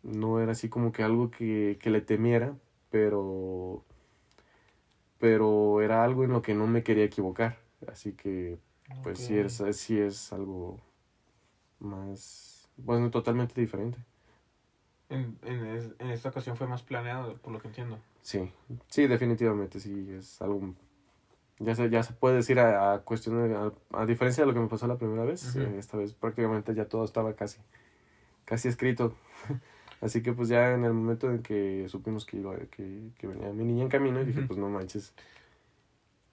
no 0.03 0.41
era 0.41 0.53
así 0.53 0.69
como 0.69 0.93
que 0.93 1.03
algo 1.03 1.31
que, 1.31 1.79
que 1.81 1.91
le 1.91 2.01
temiera, 2.01 2.57
pero 2.91 3.85
pero 5.19 5.83
era 5.83 6.05
algo 6.05 6.25
en 6.25 6.33
lo 6.33 6.43
que 6.43 6.55
no 6.55 6.67
me 6.67 6.83
quería 6.83 7.05
equivocar, 7.05 7.59
así 7.89 8.13
que 8.13 8.59
pues 9.03 9.19
sí 9.19 9.37
es 9.37 9.63
sí 9.73 9.99
es 9.99 10.33
algo 10.33 10.79
más 11.81 12.69
bueno 12.77 13.11
totalmente 13.11 13.61
diferente. 13.61 13.99
En, 15.09 15.39
en, 15.43 15.67
es- 15.67 15.91
en 15.99 16.11
esta 16.11 16.29
ocasión 16.29 16.57
fue 16.57 16.67
más 16.67 16.83
planeado, 16.83 17.37
por 17.39 17.53
lo 17.53 17.61
que 17.61 17.69
entiendo. 17.69 17.99
Sí, 18.23 18.53
sí, 18.89 19.07
definitivamente, 19.07 19.81
sí, 19.81 20.11
es 20.11 20.41
algo... 20.43 20.75
Ya 21.61 21.75
se, 21.75 21.91
ya 21.91 22.03
se 22.05 22.13
puede 22.13 22.37
decir 22.37 22.61
a, 22.61 22.95
a 22.95 22.99
cuestión 23.01 23.49
de- 23.49 23.57
a, 23.57 23.73
a 24.01 24.07
diferencia 24.07 24.43
de 24.43 24.47
lo 24.49 24.55
que 24.55 24.61
me 24.61 24.69
pasó 24.69 24.87
la 24.87 24.97
primera 24.97 25.25
vez, 25.25 25.57
Ujú. 25.57 25.61
eh, 25.61 25.79
esta 25.79 25.97
vez 25.97 26.13
prácticamente 26.15 26.75
ya 26.75 26.85
todo 26.87 27.05
estaba 27.05 27.35
casi, 27.35 27.59
casi 28.45 28.69
escrito. 28.69 29.15
Así 30.01 30.23
que 30.23 30.33
pues 30.33 30.49
ya 30.49 30.73
en 30.75 30.85
el 30.85 30.93
momento 30.93 31.29
en 31.31 31.43
que 31.43 31.87
supimos 31.89 32.25
que, 32.25 32.37
iba, 32.37 32.57
que, 32.71 33.11
que 33.19 33.27
venía 33.27 33.53
mi 33.53 33.65
niña 33.65 33.83
en 33.83 33.89
camino, 33.89 34.25
dije, 34.25 34.39
Ujú. 34.41 34.49
pues 34.49 34.59
no 34.61 34.69
manches. 34.69 35.13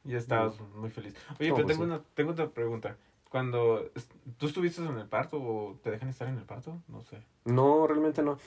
Ya 0.03 0.19
estabas 0.19 0.59
muy 0.75 0.91
feliz. 0.91 1.15
Oye, 1.39 1.49
No, 1.49 1.55
pero 1.55 1.65
pues 1.65 1.77
tengo, 1.77 1.85
sí. 1.85 1.91
una, 1.91 2.03
tengo 2.13 2.31
otra 2.31 2.49
pregunta. 2.49 2.95
Cuando... 3.31 3.89
¿Tú 4.37 4.45
estuviste 4.45 4.83
en 4.85 4.97
el 4.99 5.07
parto 5.07 5.41
o 5.41 5.79
te 5.81 5.89
dejan 5.89 6.09
estar 6.09 6.27
en 6.27 6.37
el 6.37 6.43
parto? 6.43 6.77
No 6.87 7.03
sé. 7.03 7.17
No, 7.45 7.87
realmente 7.87 8.21
no. 8.21 8.37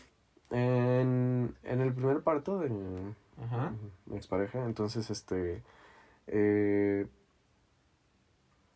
En, 0.50 1.52
en 1.64 1.80
el 1.80 1.92
primer 1.92 2.20
parto 2.20 2.60
de 2.60 2.68
Ajá. 3.42 3.72
mi 4.06 4.16
expareja, 4.16 4.64
entonces 4.64 5.10
este... 5.10 5.62
eh, 6.28 7.06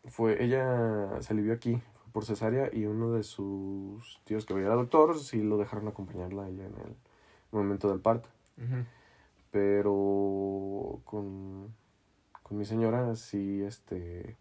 fue, 0.04 0.42
ella 0.42 1.20
se 1.20 1.32
alivió 1.32 1.52
aquí 1.52 1.80
fue 2.02 2.12
por 2.12 2.24
cesárea 2.24 2.70
y 2.72 2.86
uno 2.86 3.12
de 3.12 3.22
sus 3.22 4.20
tíos 4.24 4.44
que 4.44 4.54
era 4.54 4.74
doctor 4.74 5.18
sí 5.18 5.42
lo 5.42 5.56
dejaron 5.58 5.88
acompañarla 5.88 6.44
a 6.44 6.48
ella 6.48 6.64
en 6.64 6.74
el 6.74 6.96
momento 7.50 7.88
del 7.88 8.00
parto. 8.00 8.28
Pero 9.50 11.00
con, 11.04 11.74
con 12.42 12.58
mi 12.58 12.64
señora 12.64 13.14
sí, 13.16 13.62
este, 13.62 14.36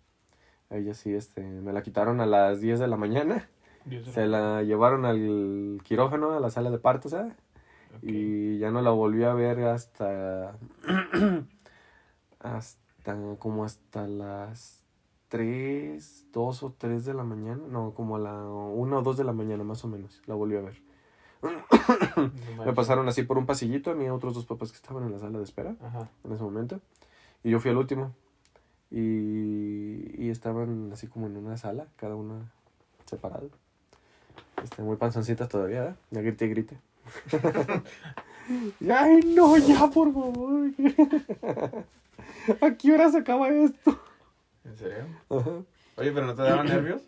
a 0.70 0.78
ella 0.78 0.94
sí, 0.94 1.14
este, 1.14 1.42
me 1.44 1.74
la 1.74 1.84
quitaron 1.84 2.22
a 2.22 2.26
las 2.26 2.62
10 2.62 2.80
de 2.80 2.88
la 2.88 2.98
mañana. 2.98 3.50
Se 4.14 4.28
la 4.28 4.62
llevaron 4.64 5.06
al 5.06 5.82
quirófano, 5.84 6.32
a 6.32 6.40
la 6.40 6.50
sala 6.50 6.70
de 6.70 6.78
parto, 6.78 7.10
¿sabes? 7.10 7.34
Ok. 7.96 8.04
Y 8.04 8.60
ya 8.60 8.72
no 8.72 8.82
la 8.82 8.92
volví 8.92 9.24
a 9.24 9.34
ver 9.34 9.60
hasta. 9.66 10.56
hasta. 12.40 12.81
Como 13.40 13.64
hasta 13.64 14.08
las 14.08 14.84
3, 15.30 16.28
2 16.32 16.64
o 16.64 16.76
3 16.78 17.06
de 17.06 17.14
la 17.14 17.24
mañana. 17.24 17.62
No, 17.70 17.94
como 17.94 18.16
a 18.18 18.20
la 18.20 18.34
1 18.34 18.98
o 18.98 19.02
2 19.02 19.18
de 19.18 19.24
la 19.24 19.34
mañana, 19.34 19.64
más 19.64 19.84
o 19.84 19.88
menos. 19.88 20.22
La 20.26 20.36
volví 20.36 20.56
a 20.58 20.62
ver. 20.62 20.82
No 21.42 21.50
Me 22.66 22.74
pasaron 22.74 23.08
así 23.08 23.24
por 23.24 23.38
un 23.38 23.46
pasillito 23.46 23.92
a 23.92 23.96
mí 23.96 24.04
y 24.04 24.08
a 24.08 24.14
otros 24.14 24.36
dos 24.36 24.46
papás 24.46 24.72
que 24.72 24.76
estaban 24.76 25.04
en 25.04 25.12
la 25.12 25.20
sala 25.20 25.40
de 25.40 25.44
espera 25.44 25.76
Ajá. 25.82 26.10
en 26.24 26.32
ese 26.34 26.44
momento. 26.44 26.80
Y 27.44 27.50
yo 27.50 27.60
fui 27.60 27.72
al 27.72 27.78
último. 27.78 28.14
Y, 28.92 30.24
y 30.24 30.30
estaban 30.30 30.92
así 30.92 31.08
como 31.08 31.28
en 31.28 31.38
una 31.38 31.58
sala, 31.58 31.88
cada 31.96 32.16
una 32.16 32.52
separada. 33.06 33.48
Este, 34.62 34.82
muy 34.84 34.98
panzoncitas 34.98 35.50
todavía, 35.50 35.86
¿eh? 35.86 35.96
Ya 36.12 36.22
grité 36.22 36.46
y 36.46 36.50
grité. 36.50 36.78
Ay, 38.90 39.20
no, 39.36 39.58
ya, 39.58 39.90
por 39.90 40.14
favor. 40.14 40.70
¿A 42.62 42.76
qué 42.78 42.94
hora 42.94 43.10
se 43.12 43.20
acaba 43.20 43.50
esto? 43.50 44.00
¿En 44.66 44.78
serio? 44.78 45.06
Ajá. 45.30 45.52
Oye, 45.98 46.12
pero 46.12 46.26
¿no 46.26 46.36
te 46.36 46.42
daban 46.44 46.68
nervios? 46.68 47.02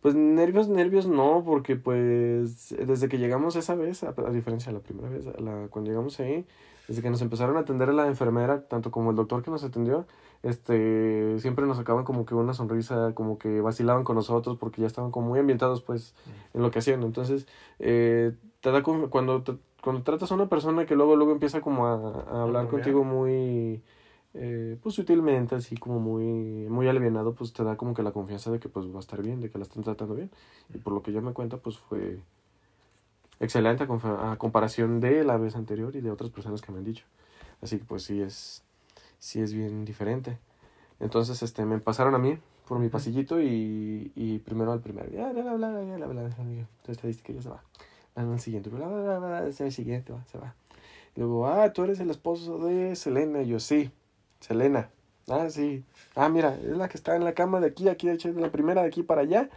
Pues 0.00 0.14
nervios, 0.14 0.68
nervios 0.68 1.06
no, 1.06 1.42
porque 1.44 1.74
pues 1.76 2.74
desde 2.78 3.08
que 3.08 3.18
llegamos 3.18 3.56
esa 3.56 3.74
vez, 3.74 4.04
a, 4.04 4.10
a 4.16 4.30
diferencia 4.30 4.70
de 4.70 4.78
la 4.78 4.84
primera 4.84 5.08
vez, 5.08 5.26
a 5.26 5.40
la, 5.40 5.68
cuando 5.68 5.90
llegamos 5.90 6.20
ahí, 6.20 6.46
desde 6.86 7.02
que 7.02 7.10
nos 7.10 7.22
empezaron 7.22 7.56
a 7.56 7.60
atender 7.60 7.92
la 7.92 8.06
enfermera, 8.06 8.68
tanto 8.68 8.90
como 8.92 9.10
el 9.10 9.16
doctor 9.16 9.42
que 9.42 9.50
nos 9.50 9.64
atendió, 9.64 10.06
este, 10.42 11.38
siempre 11.40 11.66
nos 11.66 11.78
sacaban 11.78 12.04
como 12.04 12.24
que 12.24 12.34
una 12.36 12.54
sonrisa, 12.54 13.12
como 13.14 13.38
que 13.38 13.60
vacilaban 13.60 14.04
con 14.04 14.14
nosotros 14.16 14.56
porque 14.58 14.80
ya 14.82 14.86
estaban 14.86 15.10
como 15.10 15.28
muy 15.28 15.40
ambientados 15.40 15.82
pues 15.82 16.14
en 16.54 16.62
lo 16.62 16.70
que 16.70 16.78
hacían. 16.78 17.02
Entonces, 17.02 17.48
eh, 17.80 18.32
te 18.60 18.70
da 18.70 18.82
cuando, 18.84 19.42
te- 19.42 19.56
cuando 19.86 20.02
tratas 20.02 20.32
a 20.32 20.34
una 20.34 20.48
persona 20.48 20.84
que 20.84 20.96
luego 20.96 21.14
luego 21.14 21.30
empieza 21.30 21.60
como 21.60 21.86
a, 21.86 21.92
a 21.94 22.42
hablar 22.42 22.66
contigo 22.66 23.04
muy 23.04 23.84
eh, 24.34 24.76
pues 24.82 24.96
sutilmente, 24.96 25.54
así 25.54 25.76
como 25.76 26.00
muy, 26.00 26.66
muy 26.68 26.88
alivianado, 26.88 27.34
pues 27.36 27.52
te 27.52 27.62
da 27.62 27.76
como 27.76 27.94
que 27.94 28.02
la 28.02 28.10
confianza 28.10 28.50
de 28.50 28.58
que 28.58 28.68
pues 28.68 28.92
va 28.92 28.96
a 28.96 28.98
estar 28.98 29.22
bien, 29.22 29.40
de 29.40 29.48
que 29.48 29.58
la 29.58 29.62
están 29.62 29.84
tratando 29.84 30.16
bien. 30.16 30.32
Y 30.74 30.78
por 30.78 30.92
lo 30.92 31.02
que 31.02 31.12
yo 31.12 31.22
me 31.22 31.32
cuenta, 31.32 31.58
pues 31.58 31.78
fue 31.78 32.18
excelente 33.38 33.84
a, 33.84 34.32
a 34.32 34.36
comparación 34.38 34.98
de 34.98 35.22
la 35.22 35.36
vez 35.36 35.54
anterior 35.54 35.94
y 35.94 36.00
de 36.00 36.10
otras 36.10 36.30
personas 36.30 36.62
que 36.62 36.72
me 36.72 36.78
han 36.78 36.84
dicho. 36.84 37.04
Así 37.62 37.78
que 37.78 37.84
pues 37.84 38.02
sí 38.02 38.20
es, 38.20 38.64
sí 39.20 39.40
es 39.40 39.52
bien 39.52 39.84
diferente. 39.84 40.40
Entonces, 40.98 41.44
este, 41.44 41.64
me 41.64 41.78
pasaron 41.78 42.16
a 42.16 42.18
mí 42.18 42.36
por 42.66 42.80
mi 42.80 42.88
pasillito 42.88 43.40
y, 43.40 44.10
y 44.16 44.40
primero 44.40 44.72
al 44.72 44.80
primero. 44.80 45.08
Ya, 45.12 45.30
bla, 45.30 45.42
bla, 45.42 45.54
bla, 45.54 45.68
bla, 45.68 45.96
bla, 45.96 46.06
bla, 46.08 46.22
bla, 46.22 46.66
tu 46.82 46.90
estadística 46.90 47.32
ya 47.32 47.40
se 47.40 47.50
va. 47.50 47.62
Al 48.16 48.40
siguiente, 48.40 48.70
bla, 48.70 48.88
bla, 48.88 49.02
bla, 49.02 49.18
bla, 49.18 49.46
el 49.46 49.72
siguiente 49.72 50.12
va, 50.12 50.24
se 50.24 50.38
va. 50.38 50.54
Luego, 51.16 51.46
ah, 51.46 51.72
tú 51.72 51.84
eres 51.84 52.00
el 52.00 52.10
esposo 52.10 52.58
de 52.58 52.96
Selena. 52.96 53.42
Y 53.42 53.48
yo, 53.48 53.60
sí, 53.60 53.90
Selena. 54.40 54.88
Ah, 55.28 55.50
sí. 55.50 55.84
Ah, 56.14 56.28
mira, 56.28 56.54
es 56.54 56.76
la 56.76 56.88
que 56.88 56.96
está 56.96 57.14
en 57.14 57.24
la 57.24 57.34
cama 57.34 57.60
de 57.60 57.68
aquí, 57.68 57.88
aquí, 57.88 58.06
de 58.06 58.14
hecho, 58.14 58.30
es 58.30 58.36
la 58.36 58.50
primera 58.50 58.82
de 58.82 58.88
aquí 58.88 59.02
para 59.02 59.20
allá. 59.20 59.50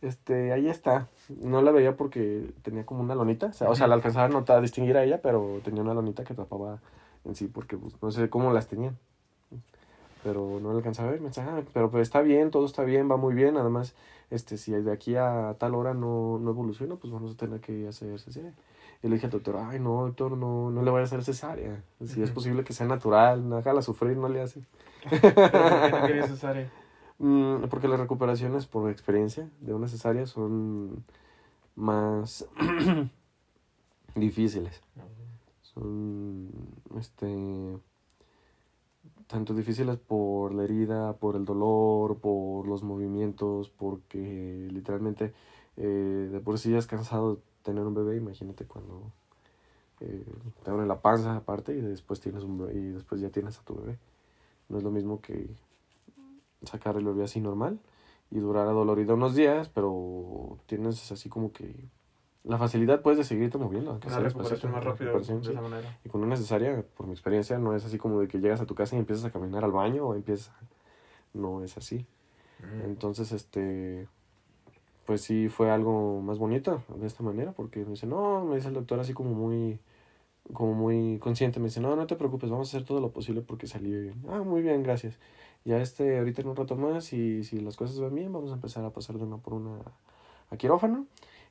Este, 0.00 0.52
ahí 0.52 0.68
está. 0.68 1.08
No 1.28 1.60
la 1.60 1.72
veía 1.72 1.96
porque 1.96 2.52
tenía 2.62 2.86
como 2.86 3.02
una 3.02 3.14
lonita. 3.14 3.46
O 3.48 3.52
sea, 3.52 3.68
o 3.68 3.74
sea, 3.74 3.86
la 3.86 3.96
alcanzaba 3.96 4.26
a 4.26 4.28
notar, 4.28 4.58
a 4.58 4.60
distinguir 4.62 4.96
a 4.96 5.04
ella, 5.04 5.20
pero 5.20 5.60
tenía 5.62 5.82
una 5.82 5.94
lonita 5.94 6.24
que 6.24 6.34
tapaba 6.34 6.80
en 7.24 7.34
sí, 7.34 7.48
porque 7.48 7.76
pues, 7.76 7.94
no 8.00 8.10
sé 8.10 8.30
cómo 8.30 8.52
las 8.52 8.66
tenían. 8.66 8.96
Pero 10.22 10.58
no 10.60 10.70
alcanzaba 10.70 11.08
a 11.08 11.12
ver. 11.12 11.20
Me 11.20 11.28
decía, 11.28 11.46
ah, 11.48 11.62
pero 11.72 11.90
pues 11.90 12.02
está 12.02 12.20
bien, 12.20 12.50
todo 12.50 12.66
está 12.66 12.82
bien, 12.82 13.10
va 13.10 13.16
muy 13.16 13.34
bien. 13.34 13.56
Además, 13.56 13.94
este, 14.30 14.58
si 14.58 14.72
de 14.72 14.92
aquí 14.92 15.16
a 15.16 15.56
tal 15.58 15.74
hora 15.74 15.94
no, 15.94 16.38
no 16.38 16.50
evoluciona, 16.50 16.96
pues 16.96 17.12
vamos 17.12 17.32
a 17.32 17.36
tener 17.36 17.60
que 17.60 17.88
hacer 17.88 18.18
cesárea. 18.20 18.52
Y 19.02 19.08
le 19.08 19.14
dije 19.14 19.26
al 19.26 19.32
doctor, 19.32 19.56
ay, 19.56 19.80
no, 19.80 20.04
doctor, 20.04 20.36
no, 20.36 20.70
no 20.70 20.82
le 20.82 20.90
vaya 20.90 21.02
a 21.02 21.04
hacer 21.04 21.24
cesárea. 21.24 21.82
Si 22.04 22.22
es 22.22 22.30
posible 22.30 22.64
que 22.64 22.74
sea 22.74 22.86
natural, 22.86 23.50
hágala 23.52 23.80
sufrir, 23.80 24.16
no 24.16 24.28
le 24.28 24.42
hace. 24.42 24.62
¿Pero 25.08 25.34
por 25.34 25.50
qué 25.90 25.90
no 25.90 26.06
querías 26.06 26.28
cesárea? 26.28 26.70
Mm, 27.22 27.68
porque 27.68 27.86
las 27.86 28.00
recuperaciones 28.00 28.64
por 28.64 28.90
experiencia 28.90 29.46
de 29.60 29.74
una 29.74 29.88
cesárea 29.88 30.24
son 30.24 31.04
más 31.76 32.46
difíciles. 34.14 34.80
Son 35.60 36.48
este 36.98 37.78
tanto 39.30 39.54
difíciles 39.54 39.96
por 39.96 40.52
la 40.52 40.64
herida, 40.64 41.12
por 41.14 41.36
el 41.36 41.44
dolor, 41.44 42.18
por 42.18 42.66
los 42.66 42.82
movimientos, 42.82 43.70
porque 43.70 44.68
literalmente 44.72 45.32
eh, 45.76 46.28
de 46.32 46.40
por 46.40 46.58
sí 46.58 46.72
ya 46.72 46.78
es 46.78 46.88
cansado 46.88 47.40
tener 47.62 47.84
un 47.84 47.94
bebé, 47.94 48.16
imagínate 48.16 48.64
cuando 48.64 49.12
eh, 50.00 50.24
te 50.64 50.70
abren 50.70 50.88
la 50.88 51.00
panza 51.00 51.36
aparte 51.36 51.72
y 51.76 51.80
después 51.80 52.18
tienes 52.20 52.42
un 52.42 52.58
bebé, 52.58 52.74
y 52.74 52.90
después 52.90 53.20
ya 53.20 53.30
tienes 53.30 53.56
a 53.58 53.62
tu 53.62 53.76
bebé. 53.76 53.98
No 54.68 54.78
es 54.78 54.82
lo 54.82 54.90
mismo 54.90 55.20
que 55.20 55.48
sacar 56.64 56.96
el 56.96 57.04
bebé 57.04 57.22
así 57.22 57.40
normal 57.40 57.78
y 58.32 58.40
durar 58.40 58.66
adolorido 58.66 59.14
unos 59.14 59.36
días, 59.36 59.68
pero 59.68 60.58
tienes 60.66 61.12
así 61.12 61.28
como 61.28 61.52
que 61.52 61.88
la 62.44 62.56
facilidad 62.56 63.02
puedes 63.02 63.18
de 63.18 63.24
seguirte 63.24 63.58
moviendo. 63.58 63.92
Una 63.92 64.08
sea 64.08 64.20
recuperación 64.20 64.72
más 64.72 64.82
rápida 64.82 65.12
de 65.12 65.20
esa 65.20 65.60
manera. 65.60 65.98
Y 66.04 66.08
con 66.08 66.22
una 66.22 66.36
cesárea, 66.36 66.82
por 66.96 67.06
mi 67.06 67.12
experiencia, 67.12 67.58
no 67.58 67.74
es 67.74 67.84
así 67.84 67.98
como 67.98 68.20
de 68.20 68.28
que 68.28 68.40
llegas 68.40 68.60
a 68.60 68.66
tu 68.66 68.74
casa 68.74 68.96
y 68.96 68.98
empiezas 68.98 69.26
a 69.26 69.30
caminar 69.30 69.64
al 69.64 69.72
baño 69.72 70.06
o 70.06 70.14
empiezas... 70.14 70.52
No 71.32 71.62
es 71.62 71.76
así. 71.76 72.06
Mm. 72.60 72.86
Entonces, 72.86 73.32
este... 73.32 74.08
Pues 75.04 75.22
sí 75.22 75.48
fue 75.48 75.70
algo 75.70 76.20
más 76.20 76.38
bonito 76.38 76.82
de 76.96 77.06
esta 77.06 77.22
manera 77.22 77.52
porque 77.52 77.80
me 77.80 77.90
dice, 77.90 78.06
no, 78.06 78.44
me 78.44 78.56
dice 78.56 78.68
el 78.68 78.74
doctor 78.74 79.00
así 79.00 79.12
como 79.12 79.32
muy... 79.32 79.78
Como 80.54 80.72
muy 80.72 81.18
consciente, 81.18 81.60
me 81.60 81.66
dice, 81.66 81.80
no, 81.80 81.94
no 81.94 82.06
te 82.06 82.16
preocupes, 82.16 82.50
vamos 82.50 82.68
a 82.68 82.76
hacer 82.76 82.86
todo 82.86 83.00
lo 83.00 83.10
posible 83.12 83.42
porque 83.42 83.66
salió 83.66 84.00
bien. 84.00 84.24
Ah, 84.28 84.42
muy 84.42 84.62
bien, 84.62 84.82
gracias. 84.82 85.18
Ya 85.64 85.80
este, 85.80 86.18
ahorita 86.18 86.40
en 86.40 86.48
un 86.48 86.56
rato 86.56 86.74
más 86.74 87.12
y 87.12 87.44
si 87.44 87.60
las 87.60 87.76
cosas 87.76 88.00
van 88.00 88.14
bien, 88.14 88.32
vamos 88.32 88.50
a 88.50 88.54
empezar 88.54 88.84
a 88.84 88.90
pasar 88.90 89.18
de 89.18 89.24
una 89.24 89.36
por 89.36 89.54
una 89.54 89.78
a 90.48 90.56
quirófano. 90.56 91.06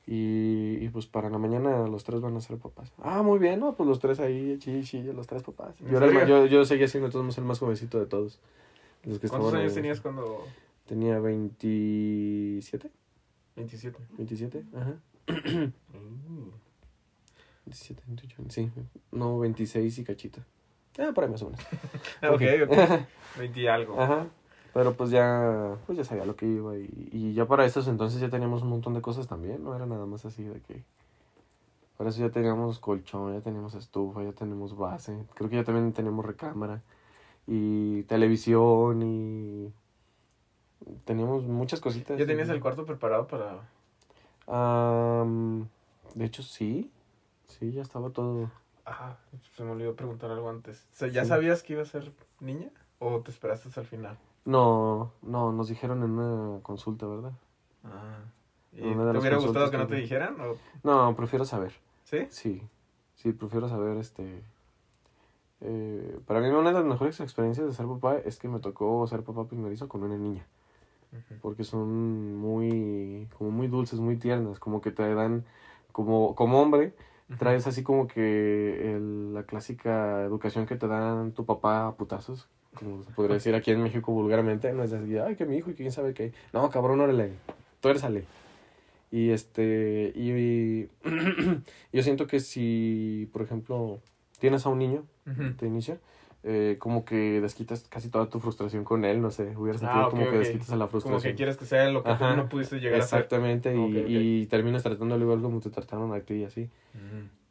Y, 0.06 0.78
y 0.80 0.88
pues 0.88 1.06
para 1.06 1.30
la 1.30 1.38
mañana 1.38 1.86
los 1.86 2.04
tres 2.04 2.20
van 2.20 2.36
a 2.36 2.40
ser 2.40 2.56
papás. 2.58 2.92
Ah, 3.02 3.22
muy 3.22 3.38
bien, 3.38 3.60
¿no? 3.60 3.74
Pues 3.74 3.88
los 3.88 3.98
tres 4.00 4.18
ahí, 4.18 4.58
sí, 4.60 4.82
sí, 4.82 5.02
los 5.02 5.26
tres 5.26 5.42
papás. 5.42 5.74
¿En 5.80 5.90
Yo, 5.90 5.96
era 5.98 6.06
el 6.06 6.28
yo, 6.28 6.46
yo 6.46 6.64
seguía 6.64 6.88
siendo 6.88 7.08
modos 7.08 7.38
el 7.38 7.44
más 7.44 7.58
jovencito 7.58 7.98
de 8.00 8.06
todos. 8.06 8.40
Los 9.04 9.18
que 9.18 9.28
¿Cuántos 9.28 9.54
años 9.54 9.70
ahí. 9.70 9.76
tenías 9.76 10.00
cuando...? 10.00 10.44
Tenía 10.86 11.20
27, 11.20 12.90
27. 13.54 13.98
27, 14.18 14.64
ajá. 14.74 14.94
Mm. 15.28 16.50
27, 17.66 18.02
28, 18.06 18.36
sí. 18.48 18.70
No, 19.12 19.38
26 19.38 19.98
y 19.98 20.04
cachito. 20.04 20.40
Ah, 20.98 21.12
por 21.14 21.24
ahí 21.24 21.30
más 21.30 21.42
o 21.42 21.50
menos. 21.50 21.60
Ok, 22.22 22.42
ok. 22.68 23.00
20 23.38 23.60
y 23.60 23.66
algo. 23.68 24.00
Ajá. 24.00 24.26
Pero 24.72 24.94
pues 24.94 25.10
ya, 25.10 25.76
pues 25.86 25.98
ya 25.98 26.04
sabía 26.04 26.24
lo 26.24 26.36
que 26.36 26.46
iba 26.46 26.76
y, 26.78 27.08
y 27.12 27.32
ya 27.34 27.46
para 27.46 27.64
esos 27.64 27.88
entonces 27.88 28.20
ya 28.20 28.28
teníamos 28.30 28.62
un 28.62 28.68
montón 28.68 28.94
de 28.94 29.02
cosas 29.02 29.26
también, 29.26 29.64
no 29.64 29.74
era 29.74 29.86
nada 29.86 30.06
más 30.06 30.24
así 30.24 30.44
de 30.44 30.60
que... 30.60 30.84
Para 31.96 32.10
eso 32.10 32.20
ya 32.20 32.30
teníamos 32.30 32.78
colchón, 32.78 33.34
ya 33.34 33.40
teníamos 33.40 33.74
estufa, 33.74 34.22
ya 34.22 34.32
tenemos 34.32 34.76
base, 34.76 35.24
creo 35.34 35.50
que 35.50 35.56
ya 35.56 35.64
también 35.64 35.92
tenemos 35.92 36.24
recámara 36.24 36.82
y 37.46 38.02
televisión 38.04 39.02
y... 39.02 39.72
Teníamos 41.04 41.42
muchas 41.44 41.78
cositas. 41.80 42.18
¿Ya 42.18 42.24
tenías 42.26 42.48
el 42.48 42.60
cuarto 42.60 42.86
preparado 42.86 43.26
para...? 43.26 43.60
Am, 44.46 45.68
de 46.14 46.24
hecho 46.24 46.42
sí, 46.42 46.90
sí, 47.48 47.72
ya 47.72 47.82
estaba 47.82 48.10
todo... 48.10 48.50
Ah, 48.86 49.16
se 49.56 49.62
me 49.62 49.72
olvidó 49.72 49.94
preguntar 49.94 50.30
algo 50.30 50.48
antes. 50.48 50.86
O 50.92 50.96
sea, 50.96 51.08
¿Ya 51.08 51.22
Sí. 51.24 51.28
sabías 51.28 51.62
que 51.62 51.74
iba 51.74 51.82
a 51.82 51.86
ser 51.86 52.12
niña? 52.40 52.70
¿O 52.98 53.20
te 53.20 53.30
esperaste 53.30 53.68
hasta 53.68 53.82
el 53.82 53.86
final? 53.86 54.16
No, 54.44 55.12
no, 55.22 55.52
nos 55.52 55.68
dijeron 55.68 56.02
en 56.02 56.10
una 56.10 56.62
consulta, 56.62 57.06
¿verdad? 57.06 57.32
Ah. 57.84 58.18
¿Y 58.72 58.82
Una 58.82 59.06
de 59.06 59.12
te 59.12 59.18
hubiera 59.18 59.36
gustado 59.36 59.70
que 59.70 59.78
no 59.78 59.86
te 59.86 59.96
dijeran? 59.96 60.36
¿O... 60.40 60.56
No, 60.82 61.14
prefiero 61.16 61.44
saber. 61.44 61.72
¿Sí? 62.04 62.26
Sí, 62.30 62.62
sí, 63.16 63.32
prefiero 63.32 63.68
saber, 63.68 63.96
este... 63.98 64.42
eh, 65.60 66.18
para 66.26 66.40
mí 66.40 66.48
una 66.48 66.70
de 66.70 66.74
las 66.74 66.84
mejores 66.84 67.20
experiencias 67.20 67.66
de 67.66 67.72
ser 67.72 67.86
papá 67.86 68.16
es 68.18 68.38
que 68.38 68.48
me 68.48 68.60
tocó 68.60 69.06
ser 69.06 69.22
papá 69.22 69.44
primerizo 69.44 69.88
con 69.88 70.02
una 70.02 70.16
niña, 70.16 70.46
Ujú. 71.12 71.40
porque 71.42 71.64
son 71.64 72.36
muy, 72.36 73.28
como 73.36 73.50
muy 73.50 73.68
dulces, 73.68 74.00
muy 74.00 74.16
tiernas, 74.16 74.58
como 74.58 74.80
que 74.80 74.90
te 74.90 75.14
dan, 75.14 75.44
como, 75.92 76.34
como 76.34 76.60
hombre, 76.62 76.94
traes 77.38 77.66
así 77.66 77.82
como 77.82 78.06
que 78.06 78.94
el- 78.94 79.34
la 79.34 79.44
clásica 79.44 80.22
educación 80.24 80.66
que 80.66 80.76
te 80.76 80.86
dan 80.88 81.32
tu 81.32 81.44
papá 81.44 81.86
a 81.88 81.94
putazos, 81.94 82.48
como 82.74 83.02
se 83.02 83.10
podría 83.12 83.34
decir 83.34 83.54
aquí 83.54 83.70
en 83.70 83.82
México 83.82 84.12
vulgarmente, 84.12 84.72
no 84.72 84.82
es 84.82 84.92
así, 84.92 85.16
ay, 85.18 85.36
que 85.36 85.46
mi 85.46 85.56
hijo 85.56 85.70
y 85.70 85.74
quién 85.74 85.92
sabe 85.92 86.14
qué, 86.14 86.32
no, 86.52 86.68
cabrón, 86.70 87.00
órale, 87.00 87.32
tuérzale. 87.80 88.24
Y 89.12 89.30
este, 89.30 90.12
y, 90.14 90.30
y 90.30 90.88
yo 91.92 92.02
siento 92.02 92.26
que 92.26 92.38
si, 92.40 93.28
por 93.32 93.42
ejemplo, 93.42 94.00
tienes 94.38 94.64
a 94.66 94.68
un 94.68 94.78
niño 94.78 95.04
Ujú. 95.26 95.54
de 95.60 95.66
inicio, 95.66 95.98
eh, 96.42 96.76
como 96.78 97.04
que 97.04 97.40
desquitas 97.40 97.86
casi 97.88 98.08
toda 98.08 98.28
tu 98.30 98.40
frustración 98.40 98.84
con 98.84 99.04
él, 99.04 99.20
no 99.20 99.30
sé, 99.30 99.54
hubiera 99.56 99.78
sentido 99.78 100.02
Ah, 100.02 100.06
ok, 100.06 100.10
como 100.10 100.30
que 100.30 100.38
desquitas 100.38 100.70
la 100.70 100.76
Como 100.76 100.88
frustración. 100.88 101.32
que 101.32 101.36
quieres 101.36 101.56
que 101.56 101.66
sea 101.66 101.90
lo 101.90 102.02
que 102.02 102.10
Ajá. 102.10 102.30
tú 102.30 102.36
no 102.42 102.48
pudiste 102.48 102.80
llegar 102.80 103.00
a 103.00 103.04
ser. 103.04 103.18
Exactamente, 103.20 103.76
y, 103.76 104.40
y 104.42 104.46
terminas 104.46 104.82
tratándolo 104.82 105.22
igual 105.24 105.42
como 105.42 105.60
te 105.60 105.70
trataron 105.70 106.12
a 106.14 106.20
ti 106.20 106.34
y 106.34 106.44
así. 106.44 106.68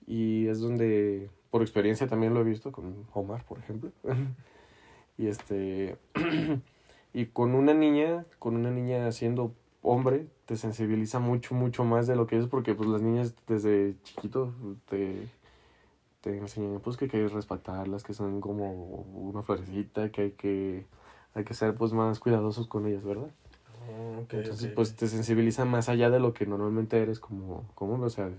Y 0.07 0.47
es 0.47 0.59
donde, 0.59 1.29
por 1.51 1.61
experiencia 1.61 2.07
también 2.07 2.33
lo 2.33 2.41
he 2.41 2.43
visto 2.43 2.71
con 2.71 3.05
Omar, 3.13 3.43
por 3.45 3.59
ejemplo. 3.59 3.91
y 5.17 5.27
este, 5.27 5.97
y 7.13 7.25
con 7.27 7.53
una 7.53 7.73
niña, 7.73 8.25
con 8.39 8.55
una 8.55 8.71
niña 8.71 9.11
siendo 9.11 9.53
hombre, 9.81 10.25
te 10.45 10.55
sensibiliza 10.57 11.19
mucho, 11.19 11.53
mucho 11.55 11.83
más 11.83 12.07
de 12.07 12.15
lo 12.15 12.25
que 12.27 12.37
es, 12.37 12.47
porque 12.47 12.73
pues 12.73 12.89
las 12.89 13.01
niñas 13.01 13.35
desde 13.47 13.93
chiquito 14.03 14.51
te, 14.89 15.15
te 16.21 16.37
enseñan 16.37 16.79
pues 16.81 16.97
que 16.97 17.05
hay 17.05 17.11
que 17.11 17.27
respetarlas, 17.27 18.03
que 18.03 18.13
son 18.13 18.41
como 18.41 18.71
una 18.71 19.41
florecita, 19.41 20.11
que 20.11 20.21
hay 20.21 20.31
que, 20.31 20.85
hay 21.33 21.43
que 21.43 21.53
ser 21.53 21.75
pues 21.75 21.93
más 21.93 22.19
cuidadosos 22.19 22.67
con 22.67 22.85
ellas, 22.87 23.03
¿verdad? 23.03 23.29
Oh, 23.87 24.21
ok, 24.21 24.33
Entonces, 24.33 24.71
pues 24.75 24.95
te 24.95 25.07
sensibiliza 25.07 25.65
más 25.65 25.89
allá 25.89 26.09
de 26.09 26.19
lo 26.19 26.33
que 26.33 26.45
normalmente 26.45 27.01
eres 27.01 27.19
como, 27.19 27.65
como 27.75 28.03
o 28.03 28.09
sea, 28.09 28.29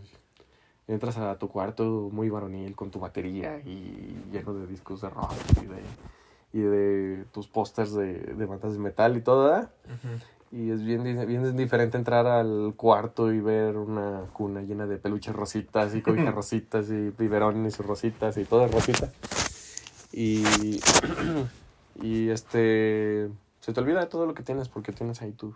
entras 0.86 1.16
a 1.18 1.38
tu 1.38 1.48
cuarto 1.48 2.10
muy 2.12 2.28
varonil 2.28 2.74
con 2.76 2.90
tu 2.90 3.00
batería 3.00 3.58
y 3.60 4.16
lleno 4.30 4.54
de 4.54 4.66
discos 4.66 5.00
de 5.00 5.10
rock 5.10 5.32
y 5.62 5.66
de, 5.66 5.82
y 6.52 6.60
de 6.60 7.24
tus 7.32 7.48
pósters 7.48 7.94
de, 7.94 8.14
de 8.14 8.46
bandas 8.46 8.72
de 8.72 8.78
metal 8.78 9.16
y 9.16 9.22
todo, 9.22 9.44
¿verdad? 9.44 9.70
Ujú. 9.86 10.18
Y 10.52 10.70
es 10.70 10.82
bien, 10.82 11.04
bien 11.04 11.56
diferente 11.56 11.96
entrar 11.96 12.26
al 12.26 12.74
cuarto 12.76 13.32
y 13.32 13.40
ver 13.40 13.76
una 13.76 14.24
cuna 14.32 14.62
llena 14.62 14.86
de 14.86 14.98
peluches 14.98 15.34
rositas 15.34 15.94
y 15.94 16.02
cobijas 16.02 16.34
rositas 16.34 16.90
y 16.90 17.10
biberones 17.10 17.78
y 17.78 17.82
rositas 17.82 18.36
y 18.36 18.44
todo 18.44 18.66
rosita. 18.66 19.12
Y, 20.12 20.42
y 22.02 22.30
este, 22.30 23.28
se 23.60 23.72
te 23.72 23.80
olvida 23.80 24.00
de 24.00 24.06
todo 24.06 24.26
lo 24.26 24.34
que 24.34 24.42
tienes 24.42 24.68
porque 24.68 24.92
tienes 24.92 25.22
ahí 25.22 25.32
tu, 25.32 25.54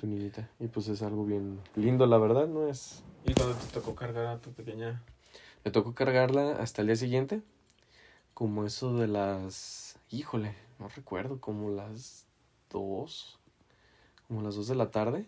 tu 0.00 0.06
niñita. 0.06 0.48
Y 0.60 0.68
pues 0.68 0.88
es 0.88 1.02
algo 1.02 1.26
bien 1.26 1.60
lindo, 1.74 2.06
la 2.06 2.16
verdad, 2.16 2.46
¿no? 2.46 2.68
Es, 2.68 3.02
¿Y 3.26 3.34
cuando 3.34 3.54
te 3.54 3.66
tocó 3.72 3.94
cargar 3.94 4.26
a 4.26 4.38
tu 4.38 4.52
pequeña? 4.52 5.02
me 5.66 5.72
tocó 5.72 5.96
cargarla 5.96 6.52
hasta 6.60 6.82
el 6.82 6.86
día 6.86 6.94
siguiente, 6.94 7.42
como 8.34 8.64
eso 8.64 8.94
de 8.94 9.08
las, 9.08 9.98
híjole, 10.10 10.54
no 10.78 10.86
recuerdo, 10.86 11.40
como 11.40 11.70
las 11.70 12.24
dos, 12.70 13.40
como 14.26 14.42
las 14.42 14.54
dos 14.54 14.68
de 14.68 14.74
la 14.74 14.90
tarde. 14.90 15.26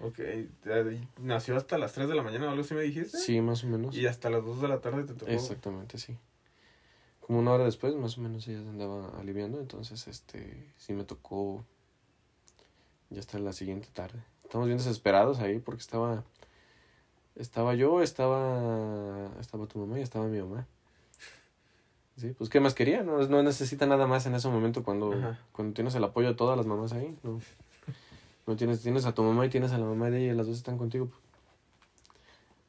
Ok, 0.00 0.20
nació 1.20 1.56
hasta 1.56 1.78
las 1.78 1.92
3 1.92 2.08
de 2.08 2.14
la 2.14 2.22
mañana 2.22 2.46
o 2.46 2.50
algo 2.50 2.62
así 2.62 2.74
me 2.74 2.82
dijiste. 2.82 3.18
Sí, 3.18 3.40
más 3.40 3.62
o 3.62 3.66
menos. 3.66 3.94
Y 3.94 4.06
hasta 4.06 4.30
las 4.30 4.44
2 4.44 4.62
de 4.62 4.68
la 4.68 4.80
tarde 4.80 5.04
te 5.04 5.14
tocó. 5.14 5.30
Exactamente, 5.30 5.98
sí. 5.98 6.16
Como 7.20 7.38
una 7.38 7.52
hora 7.52 7.64
después, 7.64 7.94
más 7.94 8.18
o 8.18 8.20
menos, 8.20 8.48
ella 8.48 8.62
se 8.62 8.68
andaba 8.68 9.08
aliviando, 9.20 9.60
entonces, 9.60 10.08
este, 10.08 10.72
sí 10.76 10.92
me 10.92 11.04
tocó 11.04 11.64
ya 13.10 13.20
hasta 13.20 13.38
la 13.38 13.52
siguiente 13.52 13.88
tarde. 13.92 14.18
Estamos 14.42 14.66
bien 14.66 14.78
desesperados 14.78 15.38
ahí 15.38 15.58
porque 15.60 15.82
estaba, 15.82 16.24
estaba 17.36 17.74
yo, 17.74 18.02
estaba, 18.02 19.30
estaba 19.40 19.66
tu 19.66 19.78
mamá 19.78 19.98
y 19.98 20.02
estaba 20.02 20.26
mi 20.26 20.40
mamá. 20.40 20.66
Sí, 22.16 22.34
pues, 22.36 22.50
¿qué 22.50 22.60
más 22.60 22.74
quería? 22.74 23.02
No, 23.02 23.18
no 23.26 23.42
necesita 23.42 23.86
nada 23.86 24.06
más 24.06 24.26
en 24.26 24.34
ese 24.34 24.48
momento 24.48 24.82
cuando, 24.82 25.12
Ajá. 25.12 25.38
cuando 25.52 25.74
tienes 25.74 25.94
el 25.94 26.04
apoyo 26.04 26.28
de 26.28 26.34
todas 26.34 26.56
las 26.56 26.66
mamás 26.66 26.92
ahí, 26.92 27.16
no. 27.22 27.40
No 28.46 28.56
tienes, 28.56 28.82
tienes 28.82 29.06
a 29.06 29.14
tu 29.14 29.22
mamá 29.22 29.46
y 29.46 29.50
tienes 29.50 29.72
a 29.72 29.78
la 29.78 29.84
mamá 29.84 30.10
de 30.10 30.22
ella 30.22 30.32
y 30.32 30.36
las 30.36 30.46
dos 30.46 30.56
están 30.56 30.78
contigo. 30.78 31.10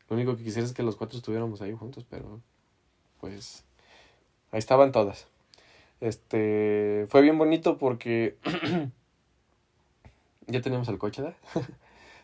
Lo 0.10 0.16
único 0.16 0.36
que 0.36 0.44
quisiera 0.44 0.68
es 0.68 0.74
que 0.74 0.84
los 0.84 0.96
cuatro 0.96 1.18
estuviéramos 1.18 1.62
ahí 1.62 1.74
juntos, 1.74 2.06
pero 2.10 2.40
pues 3.20 3.64
ahí 4.52 4.60
estaban 4.60 4.92
todas. 4.92 5.28
Este 6.02 7.08
fue 7.10 7.22
bien 7.22 7.38
bonito 7.38 7.78
porque 7.78 8.38
ya 10.48 10.62
teníamos 10.62 10.88
el 10.90 10.98
coche, 10.98 11.22
¿verdad? 11.22 11.38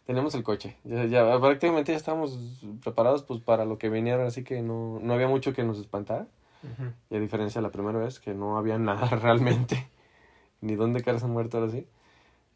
teníamos 0.05 0.35
el 0.35 0.43
coche. 0.43 0.75
Ya, 0.83 1.05
ya 1.05 1.39
prácticamente 1.39 1.91
ya 1.93 1.97
estábamos 1.97 2.37
preparados 2.83 3.23
pues 3.23 3.39
para 3.39 3.65
lo 3.65 3.77
que 3.77 3.89
venía, 3.89 4.21
así 4.25 4.43
que 4.43 4.61
no, 4.61 4.99
no 5.01 5.13
había 5.13 5.27
mucho 5.27 5.53
que 5.53 5.63
nos 5.63 5.79
espantara. 5.79 6.27
Y 7.09 7.15
a 7.15 7.19
diferencia 7.19 7.61
de 7.61 7.67
la 7.67 7.71
primera 7.71 7.97
vez, 7.99 8.19
que 8.19 8.33
no 8.33 8.57
había 8.57 8.77
nada 8.77 9.07
realmente, 9.21 9.87
ni 10.59 10.75
dónde 10.75 11.01
caerse 11.01 11.25
muerto 11.25 11.57
ahora 11.57 11.71
sí, 11.71 11.87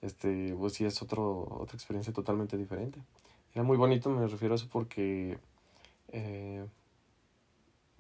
este, 0.04 0.54
pues 0.60 0.74
sí 0.74 0.86
es 0.86 1.02
otro, 1.02 1.48
otra 1.60 1.76
experiencia 1.76 2.14
totalmente 2.14 2.58
diferente. 2.58 3.00
Era 3.54 3.64
muy 3.64 3.78
bonito, 3.78 4.10
me 4.10 4.28
refiero 4.28 4.54
a 4.54 4.58
eso 4.58 4.68
porque 4.70 5.38
eh, 6.10 6.66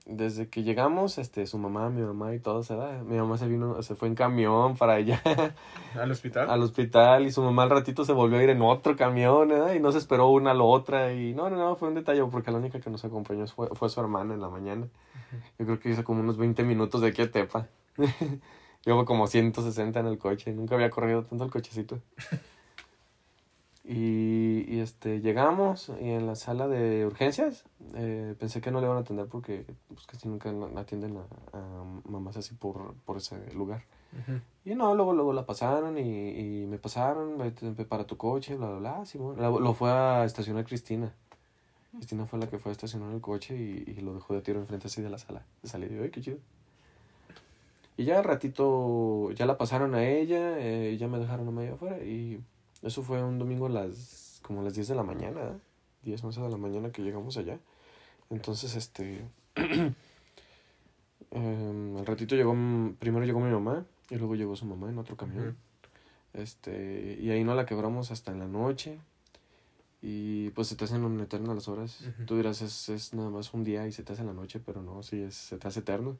desde 0.05 0.49
que 0.49 0.63
llegamos, 0.63 1.17
este, 1.17 1.47
su 1.47 1.57
mamá, 1.57 1.89
mi 1.89 2.01
mamá 2.01 2.35
y 2.35 2.39
todos, 2.39 2.67
¿verdad? 2.67 3.01
Mi 3.03 3.15
mamá 3.15 3.37
se 3.37 3.47
vino, 3.47 3.81
se 3.81 3.95
fue 3.95 4.09
en 4.09 4.15
camión 4.15 4.75
para 4.75 4.95
allá 4.95 5.21
¿Al 5.95 6.11
hospital? 6.11 6.49
al 6.49 6.61
hospital 6.61 7.25
y 7.25 7.31
su 7.31 7.41
mamá 7.41 7.63
al 7.63 7.69
ratito 7.69 8.03
se 8.03 8.11
volvió 8.11 8.39
a 8.39 8.43
ir 8.43 8.49
en 8.49 8.61
otro 8.61 8.97
camión, 8.97 9.47
¿verdad? 9.47 9.73
Y 9.73 9.79
no 9.79 9.91
se 9.93 9.99
esperó 9.99 10.27
una 10.27 10.51
a 10.51 10.55
la 10.55 10.63
otra 10.63 11.13
y 11.13 11.33
no, 11.33 11.49
no, 11.49 11.55
no, 11.55 11.75
fue 11.77 11.87
un 11.87 11.95
detalle 11.95 12.21
porque 12.25 12.51
la 12.51 12.57
única 12.57 12.81
que 12.81 12.89
nos 12.89 13.05
acompañó 13.05 13.47
fue, 13.47 13.69
fue 13.69 13.89
su 13.89 14.01
hermana 14.01 14.33
en 14.33 14.41
la 14.41 14.49
mañana. 14.49 14.87
Yo 15.57 15.65
creo 15.65 15.79
que 15.79 15.89
hizo 15.89 16.03
como 16.03 16.19
unos 16.19 16.37
20 16.37 16.63
minutos 16.63 16.99
de 16.99 17.07
aquí 17.07 17.21
a 17.21 17.31
Tepa. 17.31 17.67
Llevo 18.85 19.05
como 19.05 19.27
160 19.27 19.99
en 19.99 20.07
el 20.07 20.17
coche, 20.17 20.51
nunca 20.53 20.75
había 20.75 20.89
corrido 20.89 21.23
tanto 21.23 21.43
el 21.45 21.51
cochecito. 21.51 21.99
Y, 23.85 24.63
y 24.73 24.79
este, 24.79 25.19
llegamos 25.19 25.91
y 25.99 26.11
en 26.11 26.25
la 26.25 26.35
sala 26.35 26.69
de 26.69 27.05
urgencias 27.05 27.65
eh, 27.95 28.33
pensé 28.39 28.61
que 28.61 28.71
no 28.71 28.79
le 28.79 28.85
iban 28.85 28.97
a 28.97 29.01
atender 29.01 29.27
porque 29.27 29.65
pues, 29.89 30.07
casi 30.07 30.29
nunca 30.29 30.53
atienden 30.77 31.17
a, 31.17 31.57
a 31.57 31.83
mamás 32.05 32.37
así 32.37 32.55
por, 32.55 32.93
por 33.03 33.17
ese 33.17 33.53
lugar. 33.53 33.83
Ujú. 34.13 34.39
Y 34.63 34.75
no, 34.75 34.95
luego, 34.95 35.11
luego 35.11 35.33
la 35.33 35.45
pasaron 35.45 35.97
y, 35.97 36.61
y 36.61 36.65
me 36.65 36.77
pasaron, 36.77 37.37
para 37.89 38.05
tu 38.05 38.15
coche, 38.15 38.55
bla, 38.55 38.69
bla, 38.69 38.79
bla. 38.79 39.05
sí, 39.05 39.17
bueno. 39.17 39.41
Lo, 39.41 39.59
lo 39.59 39.73
fue 39.73 39.91
a 39.91 40.23
estacionar 40.23 40.63
Cristina. 40.63 41.13
Cristina 41.91 42.25
fue 42.25 42.39
la 42.39 42.47
que 42.49 42.59
fue 42.59 42.71
a 42.71 42.73
estacionar 42.73 43.13
el 43.13 43.19
coche 43.19 43.53
y, 43.55 43.83
y 43.91 43.99
lo 43.99 44.13
dejó 44.13 44.33
de 44.33 44.41
tiro 44.41 44.61
enfrente 44.61 44.87
así 44.87 45.01
de 45.01 45.09
la 45.09 45.17
sala. 45.17 45.45
De 45.61 45.67
salida, 45.67 45.91
y 45.93 45.97
yo, 45.97 46.03
ay, 46.03 46.09
qué 46.09 46.21
chido. 46.21 46.37
Y 47.97 48.05
ya 48.05 48.19
al 48.19 48.23
ratito, 48.23 49.31
ya 49.31 49.45
la 49.45 49.57
pasaron 49.57 49.93
a 49.95 50.05
ella, 50.05 50.57
eh, 50.59 50.93
y 50.93 50.97
ya 50.97 51.07
me 51.07 51.19
dejaron 51.19 51.47
a 51.47 51.51
medio 51.51 51.75
afuera 51.75 51.97
y 52.03 52.41
eso 52.81 53.01
fue 53.01 53.23
un 53.23 53.39
domingo 53.39 53.67
a 53.67 53.69
las, 53.69 54.39
como 54.41 54.61
a 54.61 54.63
las 54.63 54.73
10 54.73 54.87
de 54.89 54.95
la 54.95 55.03
mañana, 55.03 55.41
¿eh? 55.41 55.59
10, 56.03 56.23
11 56.23 56.41
de 56.41 56.49
la 56.49 56.57
mañana 56.57 56.91
que 56.91 57.01
llegamos 57.01 57.37
allá. 57.37 57.59
Entonces, 58.29 58.75
este, 58.75 59.21
em, 61.31 61.97
al 61.97 62.05
ratito 62.05 62.35
llegó, 62.35 62.53
primero 62.99 63.25
llegó 63.25 63.39
mi 63.39 63.51
mamá 63.51 63.85
y 64.09 64.15
luego 64.15 64.35
llegó 64.35 64.55
su 64.55 64.65
mamá 64.65 64.89
en 64.89 64.97
otro 64.97 65.15
camión. 65.15 65.55
Este, 66.33 67.17
y 67.21 67.29
ahí 67.29 67.43
no 67.43 67.55
la 67.55 67.65
quebramos 67.65 68.11
hasta 68.11 68.31
en 68.31 68.39
la 68.39 68.47
noche. 68.47 68.99
Y 70.01 70.49
pues 70.49 70.67
se 70.67 70.75
te 70.75 70.83
hacen 70.83 71.05
un 71.05 71.21
eterno 71.21 71.53
las 71.55 71.69
horas. 71.69 72.01
Ujú. 72.01 72.25
Tú 72.25 72.35
dirás, 72.35 72.61
es, 72.61 72.89
es 72.89 73.13
nada 73.13 73.29
más 73.29 73.53
un 73.53 73.63
día 73.63 73.87
y 73.87 73.93
se 73.93 74.03
te 74.03 74.11
hace 74.11 74.21
en 74.23 74.27
la 74.27 74.33
noche, 74.33 74.59
pero 74.59 74.81
no, 74.81 75.01
sí, 75.03 75.21
es, 75.21 75.35
se 75.35 75.57
te 75.57 75.67
hace 75.67 75.79
eterno. 75.79 76.17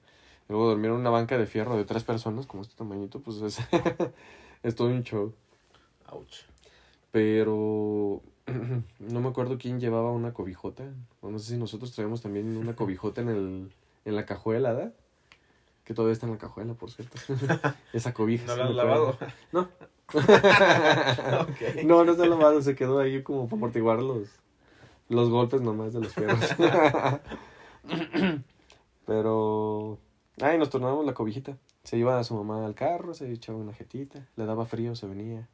Luego 0.49 0.67
dormir 0.67 0.91
en 0.91 0.97
una 0.97 1.10
banca 1.10 1.38
de 1.38 1.45
fierro 1.45 1.77
de 1.77 1.86
tres 1.86 2.03
personas, 2.03 2.45
como 2.45 2.63
este 2.63 2.75
tamañito, 2.75 3.19
pues 3.19 3.41
es, 3.41 3.60
es 4.63 4.75
todo 4.75 4.88
un 4.88 5.03
show. 5.03 5.34
Ouch. 6.10 6.43
Pero 7.12 8.21
no 8.99 9.21
me 9.21 9.29
acuerdo 9.29 9.58
quién 9.58 9.79
llevaba 9.79 10.12
una 10.12 10.34
cobijota. 10.34 10.84
O 11.21 11.29
no 11.29 11.39
sé 11.39 11.53
si 11.53 11.58
nosotros 11.58 11.91
traíamos 11.93 12.21
también 12.21 12.58
una 12.58 12.75
cobijota 12.75 13.21
en, 13.21 13.29
el, 13.29 13.71
en 14.06 14.15
la 14.15 14.25
cajuela, 14.25 14.73
¿verdad? 14.73 14.93
Que 15.84 15.93
todavía 15.93 16.13
está 16.13 16.25
en 16.27 16.34
la 16.34 16.38
cajuela, 16.38 16.73
por 16.73 16.91
cierto. 16.91 17.17
Esa 17.93 18.13
cobija. 18.13 18.45
¿No 18.47 18.56
me 18.56 18.62
acuerdo. 18.62 18.75
lavado? 18.75 19.17
No. 19.51 19.69
Ok. 20.13 21.84
No, 21.86 22.06
no 22.06 22.13
se 22.13 22.23
ha 22.23 22.25
lavado, 22.25 22.62
se 22.62 22.75
quedó 22.75 22.99
ahí 22.99 23.23
como 23.23 23.45
para 23.47 23.58
amortiguar 23.58 23.99
los, 23.99 24.27
los 25.10 25.29
golpes 25.29 25.62
nomás 25.62 25.93
de 25.93 26.01
los 26.01 26.13
fierros. 26.13 26.39
Pero, 29.06 29.99
ay, 30.41 30.58
nos 30.58 30.69
tornábamos 30.69 31.06
la 31.06 31.13
cobijita. 31.13 31.58
Se 31.84 31.98
iba 31.98 32.17
a 32.17 32.24
su 32.24 32.36
mamá 32.36 32.65
al 32.65 32.76
carro, 32.76 33.13
se 33.13 33.32
echaba 33.32 33.58
una 33.58 33.74
jetita, 33.74 34.28
le 34.36 34.46
daba 34.46 34.65
frío, 34.65 34.96
se 34.96 35.08
venía. 35.08 35.50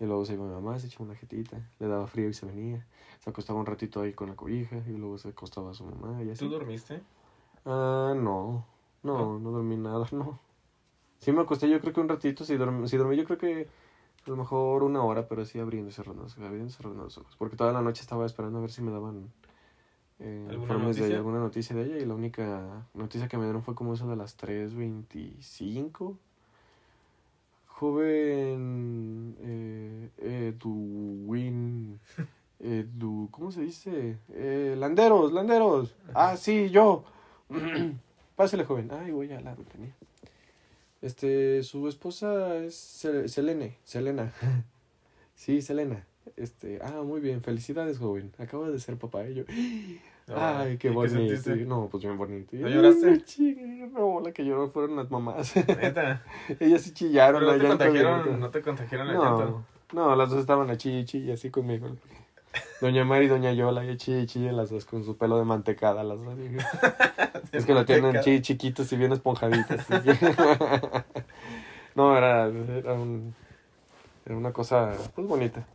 Y 0.00 0.04
luego 0.04 0.24
se 0.24 0.34
iba 0.34 0.44
mi 0.44 0.52
mamá, 0.52 0.78
se 0.78 0.86
echaba 0.86 1.04
una 1.06 1.14
jetita, 1.16 1.60
le 1.78 1.88
daba 1.88 2.06
frío 2.06 2.28
y 2.28 2.34
se 2.34 2.46
venía. 2.46 2.86
Se 3.20 3.30
acostaba 3.30 3.58
un 3.58 3.66
ratito 3.66 4.00
ahí 4.00 4.12
con 4.12 4.28
la 4.28 4.36
cobija 4.36 4.76
y 4.86 4.96
luego 4.96 5.18
se 5.18 5.28
acostaba 5.30 5.74
su 5.74 5.84
mamá 5.84 6.22
y 6.22 6.30
así. 6.30 6.44
¿Tú 6.44 6.50
dormiste? 6.50 7.02
Ah, 7.64 8.14
no, 8.16 8.64
no, 9.02 9.38
no 9.38 9.50
dormí 9.50 9.76
nada, 9.76 10.06
no. 10.12 10.38
Sí 11.18 11.32
me 11.32 11.40
acosté 11.42 11.68
yo 11.68 11.80
creo 11.80 11.92
que 11.92 12.00
un 12.00 12.08
ratito, 12.08 12.44
sí 12.44 12.56
dormí, 12.56 12.88
sí 12.88 12.96
dormí 12.96 13.16
yo 13.16 13.24
creo 13.24 13.38
que 13.38 13.68
a 14.26 14.30
lo 14.30 14.36
mejor 14.36 14.84
una 14.84 15.02
hora, 15.02 15.26
pero 15.26 15.44
sí 15.44 15.58
abriendo 15.58 15.88
y 15.88 15.92
cerrando 15.92 16.26
abriendo 16.36 16.66
y 16.66 16.70
cerrando 16.70 17.02
los 17.02 17.18
ojos. 17.18 17.34
Porque 17.36 17.56
toda 17.56 17.72
la 17.72 17.82
noche 17.82 18.02
estaba 18.02 18.24
esperando 18.24 18.58
a 18.58 18.60
ver 18.60 18.70
si 18.70 18.82
me 18.82 18.92
daban 18.92 19.32
eh, 20.20 20.46
¿Alguna 20.48 20.62
informes 20.62 20.96
de 20.96 21.06
ella, 21.06 21.16
alguna 21.16 21.38
noticia 21.38 21.76
de 21.76 21.82
ella 21.84 21.98
y 21.98 22.04
la 22.04 22.14
única 22.14 22.86
noticia 22.94 23.28
que 23.28 23.36
me 23.38 23.44
dieron 23.44 23.62
fue 23.62 23.74
como 23.74 23.94
eso 23.94 24.08
de 24.08 24.16
las 24.16 24.36
3.25. 24.36 26.16
Joven 27.66 29.36
eh, 29.40 30.10
Edwin... 30.18 32.00
Edu, 32.60 33.28
¿cómo 33.30 33.52
se 33.52 33.60
dice? 33.60 34.18
Eh, 34.32 34.74
landeros, 34.76 35.32
landeros. 35.32 35.94
Ah, 36.12 36.36
sí, 36.36 36.70
yo. 36.70 37.04
Pásale, 38.34 38.64
joven. 38.64 38.90
Ay, 38.90 39.12
voy 39.12 39.30
a 39.32 39.40
la 39.40 39.54
ventanilla. 39.54 39.94
Este, 41.00 41.62
su 41.62 41.86
esposa 41.86 42.56
es 42.56 42.74
Sel- 43.04 43.28
Selene, 43.28 43.76
Selena. 43.84 44.32
Sí, 45.36 45.62
Selena. 45.62 46.04
Este, 46.36 46.78
ah, 46.82 47.02
muy 47.04 47.20
bien, 47.20 47.42
felicidades, 47.42 47.98
joven. 47.98 48.32
Acaba 48.38 48.70
de 48.70 48.78
ser 48.78 48.96
papá. 48.96 49.24
Y 49.28 49.34
yo, 49.34 49.44
ay, 50.36 50.76
qué 50.76 50.88
¿Y 50.88 50.90
bonito. 50.90 51.16
sentiste? 51.16 51.56
no, 51.64 51.88
pues 51.90 52.02
bien 52.02 52.18
bonito. 52.18 52.54
Y, 52.54 52.58
¿No 52.60 52.68
lloraste? 52.68 53.08
"Ay, 53.08 53.22
chinga, 53.22 53.86
No, 53.98 54.20
la 54.20 54.32
que 54.32 54.44
lloró 54.44 54.68
fueron 54.70 54.96
las 54.96 55.10
mamás. 55.10 55.56
Neta. 55.56 56.22
Ellas 56.60 56.82
sí 56.82 56.92
chillaron. 56.92 57.40
Pero 57.40 57.52
no 57.68 57.78
te 57.78 57.84
ahorita. 57.86 58.36
no 58.36 58.50
te. 58.50 58.62
No, 59.14 59.64
no, 59.94 60.16
las 60.16 60.28
dos 60.28 60.40
estaban 60.40 60.68
a 60.70 60.76
chille, 60.76 61.04
chille 61.06 61.32
así 61.32 61.50
conmigo. 61.50 61.88
Doña 62.82 63.04
Mari 63.04 63.24
y 63.24 63.28
Doña 63.28 63.52
Yola, 63.54 63.84
y 63.90 63.96
chille, 63.96 64.26
chille, 64.26 64.52
las 64.52 64.68
dos 64.70 64.84
con 64.84 65.02
su 65.04 65.16
pelo 65.16 65.38
de 65.38 65.44
mantecada, 65.44 66.04
las 66.04 66.18
dos. 66.22 66.34
Es 67.52 67.64
que 67.64 67.72
lo 67.72 67.86
tienen 67.86 68.20
chi- 68.20 68.42
chiquitos 68.42 68.92
y 68.92 68.96
bien 68.98 69.12
esponjaditos. 69.12 69.80
no, 71.94 72.16
era, 72.16 72.46
era, 72.48 72.92
un, 72.92 73.34
era 74.26 74.36
una 74.36 74.52
cosa 74.52 74.92
pues 75.14 75.26
bonita. 75.26 75.66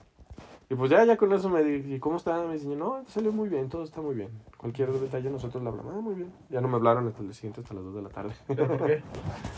Y 0.70 0.76
pues 0.76 0.90
ya, 0.90 1.04
ya 1.06 1.18
con 1.18 1.32
eso 1.34 1.50
me 1.50 1.64
dije, 1.64 1.96
¿y 1.96 2.00
cómo 2.00 2.18
está? 2.18 2.42
Me 2.46 2.54
dice, 2.54 2.68
no, 2.68 3.04
salió 3.08 3.32
muy 3.32 3.50
bien, 3.50 3.70
todo 3.70 3.84
está 3.84 4.02
muy 4.02 4.16
bien. 4.16 4.30
Cualquier 4.58 4.92
detalle 4.92 5.30
nosotros 5.30 5.62
le 5.62 5.70
hablamos, 5.70 5.94
ah, 5.96 6.00
muy 6.02 6.16
bien. 6.16 6.34
Ya 6.50 6.62
no 6.62 6.68
me 6.68 6.76
hablaron 6.76 7.08
hasta 7.08 7.20
el 7.20 7.28
día 7.28 7.34
siguiente, 7.36 7.62
hasta 7.62 7.74
las 7.74 7.84
2 7.84 7.96
de 7.96 8.02
la 8.02 8.10
tarde. 8.10 8.34
¿Pero 8.48 8.68
por 8.68 8.86
qué? 8.88 9.04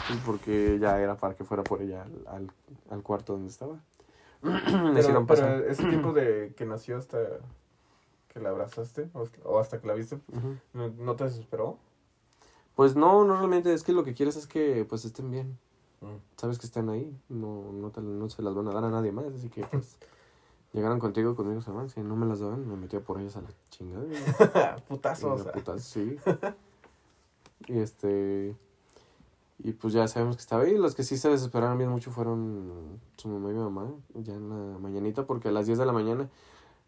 Pues 0.08 0.20
porque 0.26 0.78
ya 0.80 1.00
era 1.02 1.15
para 1.15 1.34
que 1.36 1.44
fuera 1.44 1.63
por 1.63 1.82
ella 1.82 2.04
al, 2.04 2.28
al, 2.28 2.52
al 2.89 3.02
cuarto 3.04 3.34
donde 3.34 3.50
estaba. 3.50 3.80
me 4.41 4.60
Pero, 4.62 5.00
hicieron 5.00 5.26
pero 5.26 5.41
pasar. 5.41 5.63
ese 5.68 5.84
tiempo 5.88 6.13
de 6.13 6.54
que 6.56 6.65
nació 6.65 6.98
hasta 6.98 7.20
que 8.28 8.39
la 8.39 8.50
abrazaste 8.50 9.10
o, 9.13 9.26
o 9.46 9.60
hasta 9.60 9.80
que 9.80 9.88
la 9.88 9.94
viste. 9.94 10.20
¿no, 10.74 10.89
no 10.89 11.15
te 11.15 11.24
desesperó? 11.24 11.78
Pues 12.76 12.96
no, 12.96 13.24
no 13.24 13.38
realmente, 13.38 13.74
es 13.74 13.84
que 13.84 13.94
lo 13.94 14.04
que 14.04 14.13
quieres 14.13 14.36
es 14.36 14.48
que 14.48 14.86
pues 14.88 15.06
estén 15.06 15.32
bien. 15.32 15.58
Sabes 16.36 16.60
que 16.60 16.65
están 16.68 16.89
ahí, 16.89 17.18
no, 17.30 17.72
no, 17.72 17.89
te- 17.89 18.02
no 18.02 18.30
se 18.30 18.44
las 18.44 18.54
van 18.54 18.68
a 18.68 18.74
dar 18.74 18.84
a 18.84 18.89
nadie 18.89 19.12
más, 19.12 19.26
así 19.34 19.50
que 19.50 19.63
pues 19.65 19.98
llegaron 20.76 21.00
contigo, 21.00 21.36
conmigo 21.36 21.62
se 21.62 21.72
van, 21.72 21.90
si 21.90 22.02
no 22.02 22.16
me 22.16 22.26
las 22.26 22.40
daban, 22.40 22.68
me 22.68 22.76
metía 22.76 23.00
por 23.02 23.20
ellas 23.20 23.36
a 23.38 23.42
la 23.42 23.50
chingada. 23.72 24.06
y- 24.06 24.82
Putazos. 24.88 25.42
y 25.42 25.46
la 25.46 25.52
puta- 25.52 25.80
sí. 25.80 26.18
y 27.68 27.80
este, 27.80 28.56
Y 29.64 29.72
pues 29.72 29.94
ya 29.94 30.08
sabemos 30.08 30.36
que 30.36 30.42
estaba 30.42 30.64
ahí. 30.64 30.78
Los 30.78 30.96
que 30.96 31.04
sí 31.04 31.18
se 31.18 31.30
desesperaron 31.30 31.78
bien 31.78 31.90
mucho 31.90 32.12
fueron 32.12 33.00
su 33.18 33.30
mamá 33.30 33.50
y 33.52 33.54
mi 33.54 33.60
mamá, 33.60 33.88
ya 34.16 34.34
en 34.34 34.50
la 34.50 34.78
mañanita, 34.80 35.26
porque 35.26 35.48
a 35.48 35.52
las 35.52 35.66
10 35.66 35.78
de 35.80 35.86
la 35.86 35.94
mañana 35.94 36.30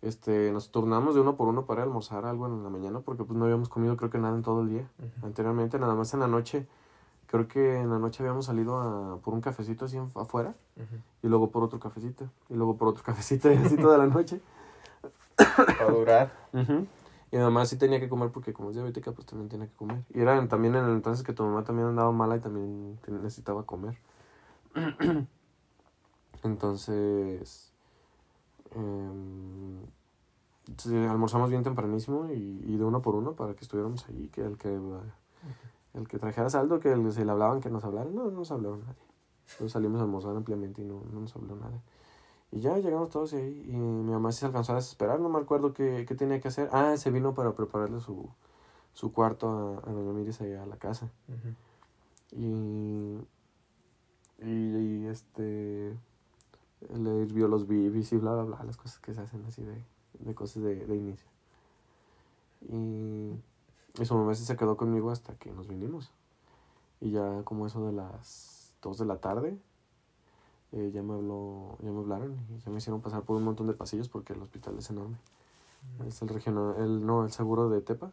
este, 0.02 0.52
nos 0.52 0.70
turnamos 0.70 1.16
de 1.16 1.22
uno 1.22 1.36
por 1.38 1.48
uno 1.48 1.66
para 1.66 1.84
almorzar 1.84 2.26
algo 2.26 2.46
en 2.46 2.62
la 2.64 2.70
mañana, 2.70 3.00
porque 3.00 3.24
pues 3.24 3.40
no 3.40 3.46
habíamos 3.46 3.70
comido 3.70 3.96
creo 3.98 4.10
que 4.12 4.20
nada 4.20 4.36
en 4.36 4.44
todo 4.44 4.62
el 4.62 4.70
día. 4.70 4.88
Anteriormente, 5.24 5.80
nada 5.80 5.96
más 5.96 6.14
en 6.14 6.20
la 6.20 6.28
noche, 6.28 6.68
creo 7.28 7.48
que 7.48 7.78
en 7.80 7.90
la 7.90 8.00
noche 8.00 8.24
habíamos 8.24 8.46
salido 8.46 8.80
a, 8.80 9.20
por 9.20 9.34
un 9.34 9.42
cafecito 9.42 9.86
así 9.86 9.98
afuera, 10.16 10.56
y 11.22 11.28
luego 11.28 11.52
por 11.52 11.64
otro 11.64 11.80
cafecito, 11.80 12.30
y 12.50 12.56
luego 12.56 12.78
por 12.78 12.88
otro 12.88 13.04
cafecito, 13.06 13.52
y 13.52 13.58
así 13.58 13.78
toda 13.78 13.98
la 13.98 14.08
noche. 14.08 14.42
Para 15.36 15.92
durar. 15.92 16.32
Y 17.30 17.36
mi 17.36 17.44
mamá 17.44 17.66
sí 17.66 17.78
tenía 17.78 18.00
que 18.00 18.08
comer 18.08 18.32
porque 18.32 18.54
como 18.54 18.70
es 18.70 18.76
diabética, 18.76 19.12
pues 19.12 19.28
también 19.28 19.50
tenía 19.50 19.68
que 19.68 19.76
comer. 19.76 20.02
Y 20.14 20.22
era 20.22 20.48
también 20.48 20.76
en 20.76 20.86
el 20.86 20.92
entonces 20.92 21.26
que 21.26 21.34
tu 21.34 21.44
mamá 21.44 21.64
también 21.64 21.90
andaba 21.90 22.12
mala 22.12 22.38
y 22.38 22.40
también 22.40 22.98
necesitaba 23.08 23.64
comer. 23.64 23.98
Entonces, 26.44 27.74
em, 28.74 29.82
sí, 30.78 30.96
almorzamos 30.96 31.50
bien 31.50 31.64
tempranísimo 31.64 32.32
y, 32.32 32.64
y 32.66 32.78
de 32.78 32.84
uno 32.86 33.02
por 33.02 33.16
uno 33.16 33.34
para 33.34 33.54
que 33.56 33.64
estuviéramos 33.64 34.08
ahí, 34.08 34.30
que 34.30 34.42
el 34.46 34.58
que 34.58 34.70
el 35.98 36.08
que 36.08 36.20
trajera 36.20 36.50
saldo, 36.50 36.80
que 36.80 36.92
el- 36.94 37.12
se 37.12 37.26
le 37.26 37.32
hablaban, 37.32 37.62
que 37.62 37.70
nos 37.70 37.84
hablaran. 37.84 38.14
No, 38.16 38.26
no 38.26 38.32
nos 38.32 38.52
habló 38.52 38.78
nadie. 38.78 38.96
Entonces 39.52 39.72
salimos 39.72 40.00
a 40.02 40.04
almorzar 40.04 40.36
ampliamente 40.36 40.82
y 40.82 40.86
no, 40.86 41.02
no 41.12 41.22
nos 41.22 41.36
habló 41.36 41.56
nada. 41.56 41.82
Y 42.52 42.62
ya 42.62 42.78
llegamos 42.78 43.10
todos 43.10 43.34
ahí 43.34 43.66
y 43.68 43.76
mi 43.76 44.12
mamá 44.12 44.32
sí 44.32 44.40
se 44.40 44.46
alcanzó 44.46 44.74
a 44.74 44.76
desesperar, 44.76 45.20
no 45.20 45.30
me 45.30 45.40
acuerdo 45.40 45.74
qué, 45.74 46.06
qué 46.08 46.16
tenía 46.16 46.40
que 46.42 46.48
hacer. 46.50 46.70
Ah, 46.72 46.96
se 46.98 47.12
vino 47.12 47.34
para 47.34 47.54
prepararle 47.54 48.00
su, 48.00 48.30
su 48.94 49.12
cuarto 49.14 49.50
a, 49.86 49.90
a 49.90 49.92
doña 49.94 50.14
Miris 50.14 50.42
allá 50.42 50.64
a 50.64 50.66
la 50.66 50.78
casa. 50.78 51.10
Y, 52.32 53.18
y, 54.40 54.50
y, 54.50 55.08
este 55.08 55.98
le 56.94 57.16
hirvió 57.24 57.48
los 57.48 57.68
bibis 57.68 58.12
y 58.14 58.18
bla 58.18 58.34
bla 58.34 58.44
bla, 58.44 58.64
las 58.64 58.78
cosas 58.78 59.00
que 59.00 59.14
se 59.14 59.22
hacen 59.22 59.44
así 59.46 59.64
de, 59.64 59.84
de 60.20 60.36
cosas 60.36 60.64
de, 60.64 60.86
de 60.86 60.96
inicio. 60.96 61.28
Y, 62.70 63.34
y 64.00 64.06
su 64.06 64.16
mamá 64.16 64.36
sí 64.36 64.46
se 64.46 64.56
quedó 64.56 64.78
conmigo 64.78 65.12
hasta 65.12 65.36
que 65.36 65.52
nos 65.52 65.68
vinimos. 65.68 66.12
Y 67.00 67.12
ya 67.12 67.44
como 67.44 67.68
eso 67.68 67.86
de 67.86 67.94
las 67.94 68.74
2 68.82 68.98
de 68.98 69.06
la 69.06 69.18
tarde, 69.18 69.58
eh, 70.72 70.92
ya 70.94 71.02
me 71.02 71.14
habló, 71.14 71.78
ya 71.82 71.92
me 71.92 72.00
hablaron 72.00 72.38
y 72.50 72.60
ya 72.60 72.72
me 72.72 72.78
hicieron 72.78 73.02
pasar 73.02 73.24
por 73.24 73.38
un 73.38 73.44
montón 73.44 73.68
de 73.68 73.74
pasillos 73.74 74.10
porque 74.10 74.34
el 74.34 74.42
hospital 74.42 74.78
es 74.78 74.90
enorme. 74.90 75.18
Es 76.06 76.22
el 76.22 76.30
regional, 76.30 76.76
el, 76.80 77.06
no, 77.06 77.24
el 77.24 77.32
seguro 77.32 77.70
de 77.70 77.82
Tepa. 77.82 78.12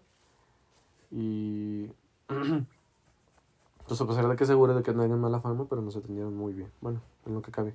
Y 1.11 1.87
pues 3.87 4.01
a 4.01 4.07
pesar 4.07 4.29
de 4.29 4.37
que 4.37 4.47
seguro 4.47 4.75
de 4.75 4.83
que 4.83 4.92
tenían 4.92 5.20
mala 5.20 5.40
fama, 5.40 5.66
pero 5.68 5.83
nos 5.83 5.97
atendieron 5.97 6.37
muy 6.37 6.53
bien. 6.53 6.70
Bueno, 6.81 7.01
en 7.27 7.35
lo 7.35 7.42
que 7.42 7.51
cabe. 7.51 7.75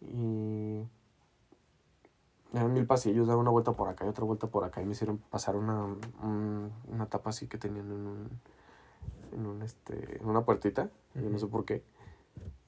Y 0.00 0.82
eran 2.56 2.72
mil 2.72 2.86
pasillos, 2.86 3.26
daba 3.28 3.40
una 3.40 3.50
vuelta 3.50 3.72
por 3.72 3.88
acá 3.88 4.04
y 4.04 4.08
otra 4.08 4.24
vuelta 4.24 4.46
por 4.46 4.64
acá. 4.64 4.82
Y 4.82 4.86
me 4.86 4.92
hicieron 4.92 5.18
pasar 5.18 5.56
una, 5.56 5.84
un- 5.84 6.72
una 6.88 7.06
tapa 7.06 7.30
así 7.30 7.46
que 7.46 7.58
tenían 7.58 7.86
en 7.86 8.06
un, 8.06 8.28
en 9.32 9.46
un 9.46 9.62
este, 9.62 10.18
en 10.20 10.28
una 10.28 10.42
puertita. 10.42 10.88
Yo 11.14 11.28
no 11.30 11.38
sé 11.38 11.46
por 11.46 11.64
qué. 11.64 11.82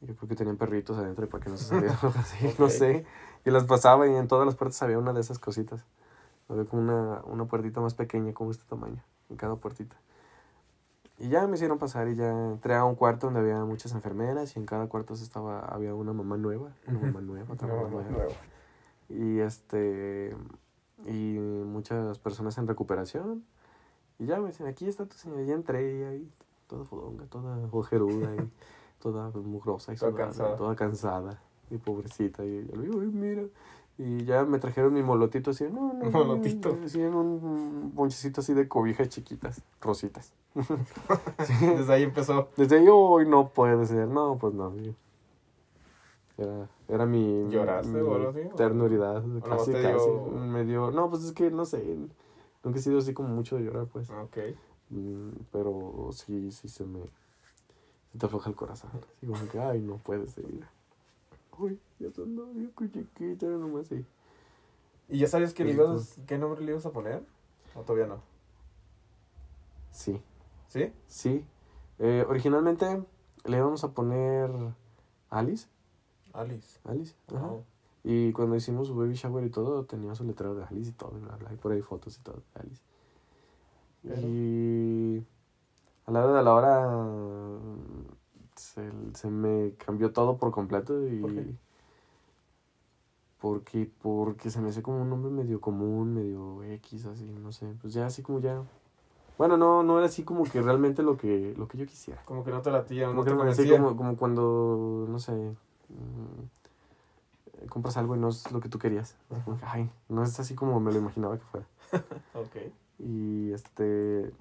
Yo 0.00 0.14
creo 0.14 0.28
que 0.28 0.36
tenían 0.36 0.56
perritos 0.56 0.96
adentro 0.98 1.24
y 1.24 1.28
para 1.28 1.42
que 1.42 1.50
no 1.50 1.56
se 1.56 1.64
salieran 1.74 1.96
así, 2.16 2.54
no 2.58 2.66
Ok. 2.66 2.70
sé. 2.70 3.06
Y 3.44 3.50
las 3.50 3.64
pasaba 3.64 4.06
y 4.06 4.14
en 4.14 4.28
todas 4.28 4.46
las 4.46 4.54
puertas 4.56 4.80
había 4.82 4.98
una 4.98 5.12
de 5.12 5.20
esas 5.20 5.38
cositas. 5.38 5.84
Había 6.48 6.64
como 6.64 6.82
una, 6.82 7.22
una 7.24 7.44
puertita 7.46 7.80
más 7.80 7.94
pequeña, 7.94 8.32
como 8.32 8.50
este 8.50 8.64
tamaño, 8.68 9.02
en 9.28 9.36
cada 9.36 9.56
puertita. 9.56 9.96
Y 11.18 11.28
ya 11.30 11.46
me 11.48 11.56
hicieron 11.56 11.78
pasar 11.78 12.08
y 12.08 12.14
ya 12.14 12.30
entré 12.30 12.74
a 12.76 12.84
un 12.84 12.94
cuarto 12.94 13.26
donde 13.26 13.40
había 13.40 13.64
muchas 13.64 13.92
enfermeras 13.92 14.54
y 14.54 14.60
en 14.60 14.66
cada 14.66 14.86
cuarto 14.86 15.16
se 15.16 15.24
estaba, 15.24 15.60
había 15.60 15.92
una 15.94 16.12
mamá 16.12 16.36
nueva, 16.36 16.70
una 16.86 17.00
mamá 17.00 17.20
nueva, 17.20 17.52
otra 17.52 17.66
mamá 17.66 17.88
nueva. 17.90 18.28
Y 19.08 19.38
este, 19.40 20.34
y 21.06 21.38
muchas 21.38 22.18
personas 22.18 22.58
en 22.58 22.66
recuperación. 22.66 23.44
Y 24.18 24.26
ya 24.26 24.40
me 24.40 24.48
dicen, 24.48 24.66
aquí 24.66 24.86
está 24.86 25.06
tu 25.06 25.16
señora. 25.16 25.42
Ya 25.42 25.54
entré 25.54 25.98
y 25.98 26.02
ahí, 26.02 26.30
toda 26.66 26.84
fodonga, 26.84 27.24
toda 27.26 27.68
ojeruda 27.72 28.34
y 28.36 28.50
toda 29.02 29.30
mugrosa 29.30 29.92
y 29.92 29.96
Toda 29.96 30.14
cansada. 30.14 30.56
toda 30.56 30.74
cansada. 30.76 31.40
Y 31.70 31.76
pobrecita. 31.78 32.44
Y 32.44 32.66
yo 32.66 32.76
le 32.76 32.82
digo, 32.82 33.00
"Ay, 33.00 33.08
mira. 33.08 33.42
Y 34.00 34.24
ya 34.24 34.44
me 34.44 34.58
trajeron 34.60 34.94
mi 34.94 35.02
molotito 35.02 35.50
así, 35.50 35.64
no, 35.64 35.92
no, 35.92 36.10
Molotito. 36.10 36.78
Así 36.84 37.00
en 37.02 37.14
un 37.14 37.92
bonchecito 37.96 38.40
así 38.42 38.54
de 38.54 38.68
cobijas 38.68 39.08
chiquitas, 39.08 39.60
rositas. 39.80 40.32
Desde 41.60 41.92
ahí 41.92 42.04
empezó. 42.04 42.48
Desde 42.56 42.78
ahí, 42.78 42.86
hoy 42.88 43.28
no 43.28 43.48
puede 43.48 43.84
ser. 43.86 44.06
No, 44.06 44.38
pues 44.38 44.54
no. 44.54 44.72
Era, 46.38 46.68
era 46.86 47.04
mi, 47.04 47.48
¿Lloraste 47.50 48.00
mi 48.00 48.08
o 48.08 48.14
algo 48.14 48.28
así? 48.30 48.40
ternuridad. 48.56 49.22
Casi, 49.44 49.72
te 49.72 49.82
casi. 49.82 50.10
dio- 50.10 50.30
Me 50.30 50.64
dio... 50.64 50.90
No, 50.92 51.10
pues 51.10 51.24
es 51.24 51.32
que 51.32 51.50
no 51.50 51.64
sé. 51.66 51.84
Nunca 52.62 52.78
he 52.78 52.82
sido 52.82 52.98
así 52.98 53.12
como 53.12 53.28
mucho 53.28 53.56
de 53.56 53.64
llorar, 53.64 53.86
pues. 53.86 54.08
Ok. 54.10 54.38
Mm, 54.90 55.30
Pero 55.52 56.08
sí, 56.12 56.50
sí 56.52 56.68
se 56.68 56.84
me... 56.84 57.00
Se 58.12 58.18
te 58.18 58.26
afloja 58.26 58.48
el 58.50 58.56
corazón. 58.56 58.90
Así 59.16 59.26
como 59.26 59.48
que, 59.48 59.58
ay, 59.58 59.80
no 59.80 59.96
puede 59.96 60.28
ser. 60.28 60.44
Uy, 61.58 61.78
ya 61.98 62.10
son 62.12 62.36
novio, 62.36 62.70
qué 62.78 62.88
chiquita, 62.90 63.46
nomás 63.46 63.86
así. 63.86 64.06
¿Y 65.08 65.18
ya 65.18 65.26
sabes 65.26 65.52
qué, 65.54 65.64
le 65.64 65.72
Sí, 65.72 65.76
ibas- 65.76 66.18
qué 66.26 66.38
nombre 66.38 66.60
le 66.64 66.70
ibas 66.70 66.86
a 66.86 66.92
poner? 66.92 67.22
¿O 67.74 67.80
todavía 67.82 68.06
no? 68.06 68.20
Sí, 69.90 70.20
¿Sí? 70.68 70.92
sí. 71.08 71.44
Eh, 71.98 72.24
originalmente 72.28 73.02
le 73.44 73.56
íbamos 73.56 73.82
a 73.82 73.88
poner 73.90 74.50
Alice. 75.30 75.66
Alice. 76.40 76.78
Alice, 76.84 77.14
ajá. 77.34 77.46
Oh. 77.46 77.62
Y 78.04 78.32
cuando 78.32 78.56
hicimos 78.56 78.86
su 78.88 78.94
baby 78.96 79.14
shower 79.14 79.44
y 79.44 79.50
todo, 79.50 79.84
tenía 79.84 80.14
su 80.14 80.24
letrero 80.24 80.54
de 80.54 80.64
Alice 80.64 80.90
y 80.90 80.92
todo, 80.92 81.16
y 81.18 81.20
bla, 81.20 81.36
bla, 81.36 81.52
y 81.52 81.56
por 81.56 81.72
ahí 81.72 81.82
fotos 81.82 82.16
y 82.18 82.22
todo 82.22 82.36
de 82.54 82.60
Alice. 82.60 82.82
Pero- 84.02 84.20
Y 84.22 85.24
a 86.06 86.10
la 86.12 86.24
hora 86.24 86.36
de 86.38 86.42
la 86.42 86.54
hora 86.54 87.58
se, 88.54 88.90
se 89.14 89.28
me 89.30 89.72
cambió 89.74 90.12
todo 90.12 90.36
por 90.36 90.50
completo 90.52 91.06
y... 91.06 91.20
¿Por 91.20 91.34
qué? 91.34 91.54
Porque, 93.40 93.90
porque 94.02 94.50
se 94.50 94.60
me 94.60 94.68
hace 94.70 94.82
como 94.82 95.00
un 95.02 95.10
nombre 95.10 95.30
medio 95.30 95.60
común, 95.60 96.12
medio 96.14 96.62
X, 96.64 97.06
así, 97.06 97.24
no 97.24 97.52
sé. 97.52 97.72
Pues 97.80 97.92
ya 97.94 98.06
así 98.06 98.22
como 98.22 98.40
ya... 98.40 98.62
Bueno, 99.36 99.56
no, 99.56 99.84
no 99.84 99.98
era 99.98 100.06
así 100.08 100.24
como 100.24 100.42
que 100.42 100.60
realmente 100.60 101.04
lo 101.04 101.16
que, 101.16 101.54
lo 101.56 101.68
que 101.68 101.78
yo 101.78 101.86
quisiera. 101.86 102.20
Como 102.24 102.42
que 102.42 102.50
no 102.50 102.60
te 102.62 102.72
latía, 102.72 103.06
Como 103.06 103.20
no 103.20 103.24
que 103.24 103.30
te 103.30 103.36
convencía. 103.36 103.76
como, 103.76 103.96
como 103.96 104.16
cuando, 104.16 105.06
no 105.08 105.20
sé, 105.20 105.54
mm, 105.88 107.68
compras 107.68 107.96
algo 107.96 108.16
y 108.16 108.18
no 108.18 108.28
es 108.28 108.50
lo 108.52 108.60
que 108.60 108.68
tú 108.68 108.78
querías. 108.78 109.16
Así 109.30 109.42
como 109.42 109.58
que, 109.58 109.64
ay, 109.66 109.90
no 110.08 110.22
es 110.22 110.38
así 110.38 110.54
como 110.54 110.80
me 110.80 110.92
lo 110.92 110.98
imaginaba 110.98 111.38
que 111.38 111.44
fuera. 111.44 111.66
Ok. 112.34 112.56
Y 112.98 113.52
este, 113.52 114.32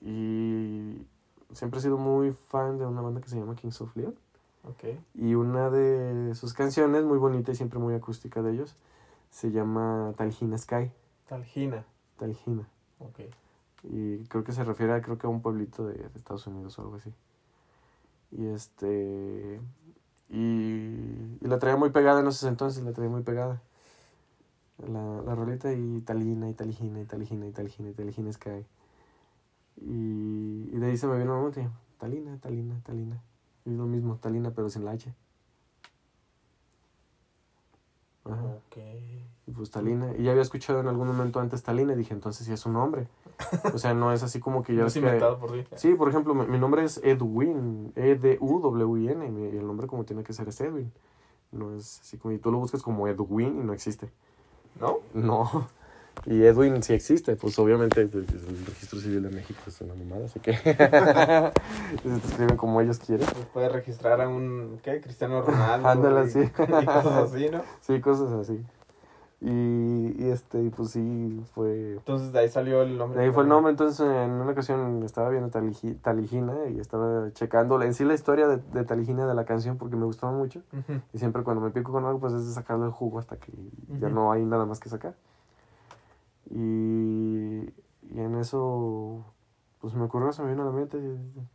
y 0.00 1.04
siempre 1.52 1.80
he 1.80 1.82
sido 1.82 1.98
muy 1.98 2.32
fan 2.48 2.78
de 2.78 2.86
una 2.86 3.00
banda 3.00 3.20
que 3.20 3.28
se 3.28 3.38
llama 3.38 3.56
Kings 3.56 3.80
of 3.80 3.94
Leon. 3.96 4.14
Ok. 4.64 4.84
Y 5.14 5.34
una 5.34 5.70
de 5.70 6.34
sus 6.34 6.54
canciones, 6.54 7.04
muy 7.04 7.18
bonita 7.18 7.52
y 7.52 7.54
siempre 7.54 7.78
muy 7.78 7.94
acústica 7.94 8.42
de 8.42 8.52
ellos, 8.52 8.76
se 9.30 9.50
llama 9.50 10.12
Talgina 10.16 10.58
Sky. 10.58 10.90
Talgina. 11.28 11.84
Talgina. 12.16 12.68
Ok. 12.98 13.20
Y 13.84 14.24
creo 14.24 14.44
que 14.44 14.52
se 14.52 14.64
refiere 14.64 14.92
a, 14.92 15.02
creo 15.02 15.18
que 15.18 15.26
a 15.26 15.30
un 15.30 15.42
pueblito 15.42 15.86
de, 15.86 15.94
de 15.94 16.18
Estados 16.18 16.46
Unidos 16.46 16.78
o 16.78 16.82
algo 16.82 16.96
así. 16.96 17.12
Y 18.30 18.46
este. 18.46 19.60
Y, 20.30 21.38
la 21.40 21.58
traía 21.58 21.76
muy 21.76 21.90
pegada 21.90 22.20
en 22.20 22.26
esos 22.26 22.48
entonces, 22.48 22.82
la 22.84 22.92
traía 22.92 23.10
muy 23.10 23.22
pegada. 23.22 23.62
La, 24.78 25.22
la 25.22 25.34
rolita 25.34 25.72
y 25.72 26.00
Talina, 26.02 26.48
y 26.48 26.54
Taligina, 26.54 27.00
y 27.00 27.04
Taligina, 27.04 27.46
y 27.46 27.52
Taligina, 27.52 27.90
y 27.90 27.94
Taligina 27.94 28.32
Sky. 28.32 28.64
Y, 29.76 30.70
y 30.72 30.78
de 30.78 30.86
ahí 30.86 30.96
se 30.96 31.06
me 31.06 31.18
vino 31.18 31.40
la 31.42 31.70
Talina, 31.98 32.38
Talina, 32.38 32.80
Talina. 32.84 33.22
Es 33.64 33.72
lo 33.72 33.86
mismo, 33.86 34.16
Talina, 34.16 34.52
pero 34.52 34.68
sin 34.70 34.84
la 34.84 34.92
H. 34.92 35.12
Ajá. 38.30 38.44
Ok. 38.44 38.76
Y 39.46 39.50
pues 39.50 39.70
Talina. 39.70 40.12
Y 40.16 40.24
ya 40.24 40.32
había 40.32 40.42
escuchado 40.42 40.80
en 40.80 40.88
algún 40.88 41.06
momento 41.06 41.40
antes 41.40 41.62
Talina 41.62 41.94
y 41.94 41.96
dije, 41.96 42.12
entonces 42.12 42.46
sí 42.46 42.52
es 42.52 42.66
un 42.66 42.74
nombre. 42.74 43.08
O 43.72 43.78
sea, 43.78 43.94
no 43.94 44.12
es 44.12 44.22
así 44.22 44.40
como 44.40 44.62
que 44.62 44.74
yo... 44.74 44.86
es 44.86 44.96
inventado 44.96 45.38
por 45.38 45.52
ti. 45.52 45.64
Sí, 45.76 45.94
por 45.94 46.08
ejemplo, 46.08 46.34
mi, 46.34 46.46
mi 46.46 46.58
nombre 46.58 46.84
es 46.84 47.00
Edwin, 47.02 47.92
E 47.96 48.10
E-D-U-W-I-N, 48.10 49.50
y 49.52 49.56
el 49.56 49.66
nombre 49.66 49.86
como 49.86 50.04
tiene 50.04 50.22
que 50.22 50.32
ser 50.32 50.48
es 50.48 50.60
Edwin. 50.60 50.92
No 51.50 51.74
es 51.74 52.00
así 52.00 52.18
como, 52.18 52.34
y 52.34 52.38
tú 52.38 52.50
lo 52.50 52.58
buscas 52.58 52.82
como 52.82 53.08
Edwin 53.08 53.60
y 53.60 53.64
no 53.64 53.72
existe. 53.72 54.10
¿No? 54.78 54.98
No. 55.14 55.68
Y 56.26 56.42
Edwin 56.44 56.82
sí 56.82 56.92
existe, 56.92 57.36
pues 57.36 57.58
obviamente 57.58 58.06
pues, 58.06 58.26
el 58.30 58.66
registro 58.66 58.98
civil 59.00 59.22
de 59.22 59.30
México 59.30 59.60
es 59.66 59.80
una 59.80 59.94
mamada, 59.94 60.26
así 60.26 60.40
que 60.40 60.52
se 60.62 60.72
te 60.74 62.26
escriben 62.28 62.56
como 62.56 62.80
ellos 62.80 62.98
quieren. 62.98 63.26
Pues 63.32 63.46
puedes 63.52 63.72
registrar 63.72 64.20
a 64.20 64.28
un, 64.28 64.78
¿qué? 64.82 65.00
Cristiano 65.00 65.40
Ronaldo. 65.46 65.88
Ándale, 65.88 66.26
y- 66.26 66.30
sí. 66.30 66.40
Y 66.82 66.84
cosas 66.86 67.06
así, 67.32 67.48
¿no? 67.50 67.62
Sí, 67.80 68.00
cosas 68.00 68.32
así. 68.32 68.60
Y, 69.40 70.16
y 70.18 70.30
este, 70.30 70.58
pues 70.76 70.90
sí, 70.90 71.40
fue... 71.54 71.92
Entonces 71.92 72.32
de 72.32 72.40
ahí 72.40 72.48
salió 72.48 72.82
el 72.82 72.98
nombre. 72.98 73.20
De 73.20 73.26
ahí 73.26 73.32
fue 73.32 73.44
el 73.44 73.48
nombre, 73.48 73.70
entonces 73.70 74.00
en 74.00 74.30
una 74.32 74.50
ocasión 74.50 75.04
estaba 75.04 75.30
viendo 75.30 75.48
Taligi- 75.48 75.96
Taligina 76.02 76.54
y 76.68 76.80
estaba 76.80 77.32
checando 77.34 77.80
en 77.80 77.94
sí 77.94 78.04
la 78.04 78.14
historia 78.14 78.48
de, 78.48 78.56
de 78.72 78.84
Taligina 78.84 79.26
de 79.28 79.34
la 79.34 79.44
canción 79.44 79.78
porque 79.78 79.94
me 79.94 80.06
gustaba 80.06 80.32
mucho. 80.32 80.60
Y 81.14 81.18
siempre 81.18 81.44
cuando 81.44 81.62
me 81.62 81.70
pico 81.70 81.92
con 81.92 82.04
algo, 82.04 82.18
pues 82.18 82.32
es 82.32 82.48
de 82.48 82.52
sacarle 82.52 82.86
el 82.86 82.90
jugo 82.90 83.20
hasta 83.20 83.36
que 83.36 83.52
ya 84.00 84.08
no 84.08 84.32
hay 84.32 84.44
nada 84.44 84.66
más 84.66 84.80
que 84.80 84.88
sacar. 84.88 85.14
Y, 86.50 87.60
y 88.10 88.20
en 88.20 88.34
eso, 88.36 89.24
pues 89.80 89.94
me 89.94 90.04
ocurrió, 90.04 90.32
se 90.32 90.42
me 90.42 90.50
vino 90.50 90.62
a 90.62 90.66
la 90.66 90.72
mente, 90.72 90.98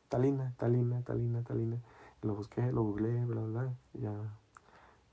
Talina, 0.09 0.53
Talina, 0.57 1.01
Talina, 1.01 1.43
Talina. 1.43 1.77
Y 2.21 2.27
lo 2.27 2.35
busqué, 2.35 2.71
lo 2.71 2.83
googleé, 2.83 3.25
bla, 3.25 3.41
bla, 3.41 3.61
bla. 3.63 3.73
y 3.93 4.01
ya 4.01 4.13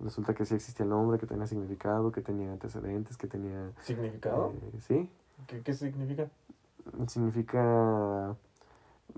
resulta 0.01 0.35
que 0.35 0.45
sí 0.45 0.55
existía 0.55 0.85
el 0.85 0.91
nombre, 0.91 1.19
que 1.19 1.27
tenía 1.27 1.47
significado, 1.47 2.13
que 2.13 2.21
tenía 2.23 2.53
antecedentes, 2.53 3.17
que 3.17 3.27
tenía... 3.27 3.73
¿Significado? 3.83 4.53
eh, 4.75 4.81
sí, 4.81 5.11
¿Qué, 5.47 5.63
¿Qué 5.63 5.75
significa? 5.75 6.29
significa 7.07 8.35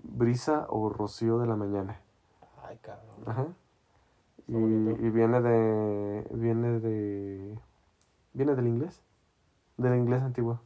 brisa 0.02 0.66
o 0.68 0.88
rocío 0.88 1.38
de 1.38 1.46
la 1.46 1.56
mañana. 1.56 2.00
Ay, 2.64 2.78
cabrón. 2.80 3.16
Ajá. 3.26 3.46
Y, 4.48 4.56
y 4.56 5.10
viene 5.10 5.40
de. 5.40 6.26
Viene 6.32 6.80
de. 6.80 7.58
Viene 8.32 8.54
del 8.54 8.66
inglés. 8.66 9.00
Del 9.76 9.96
inglés 9.96 10.22
antiguo. 10.22 10.60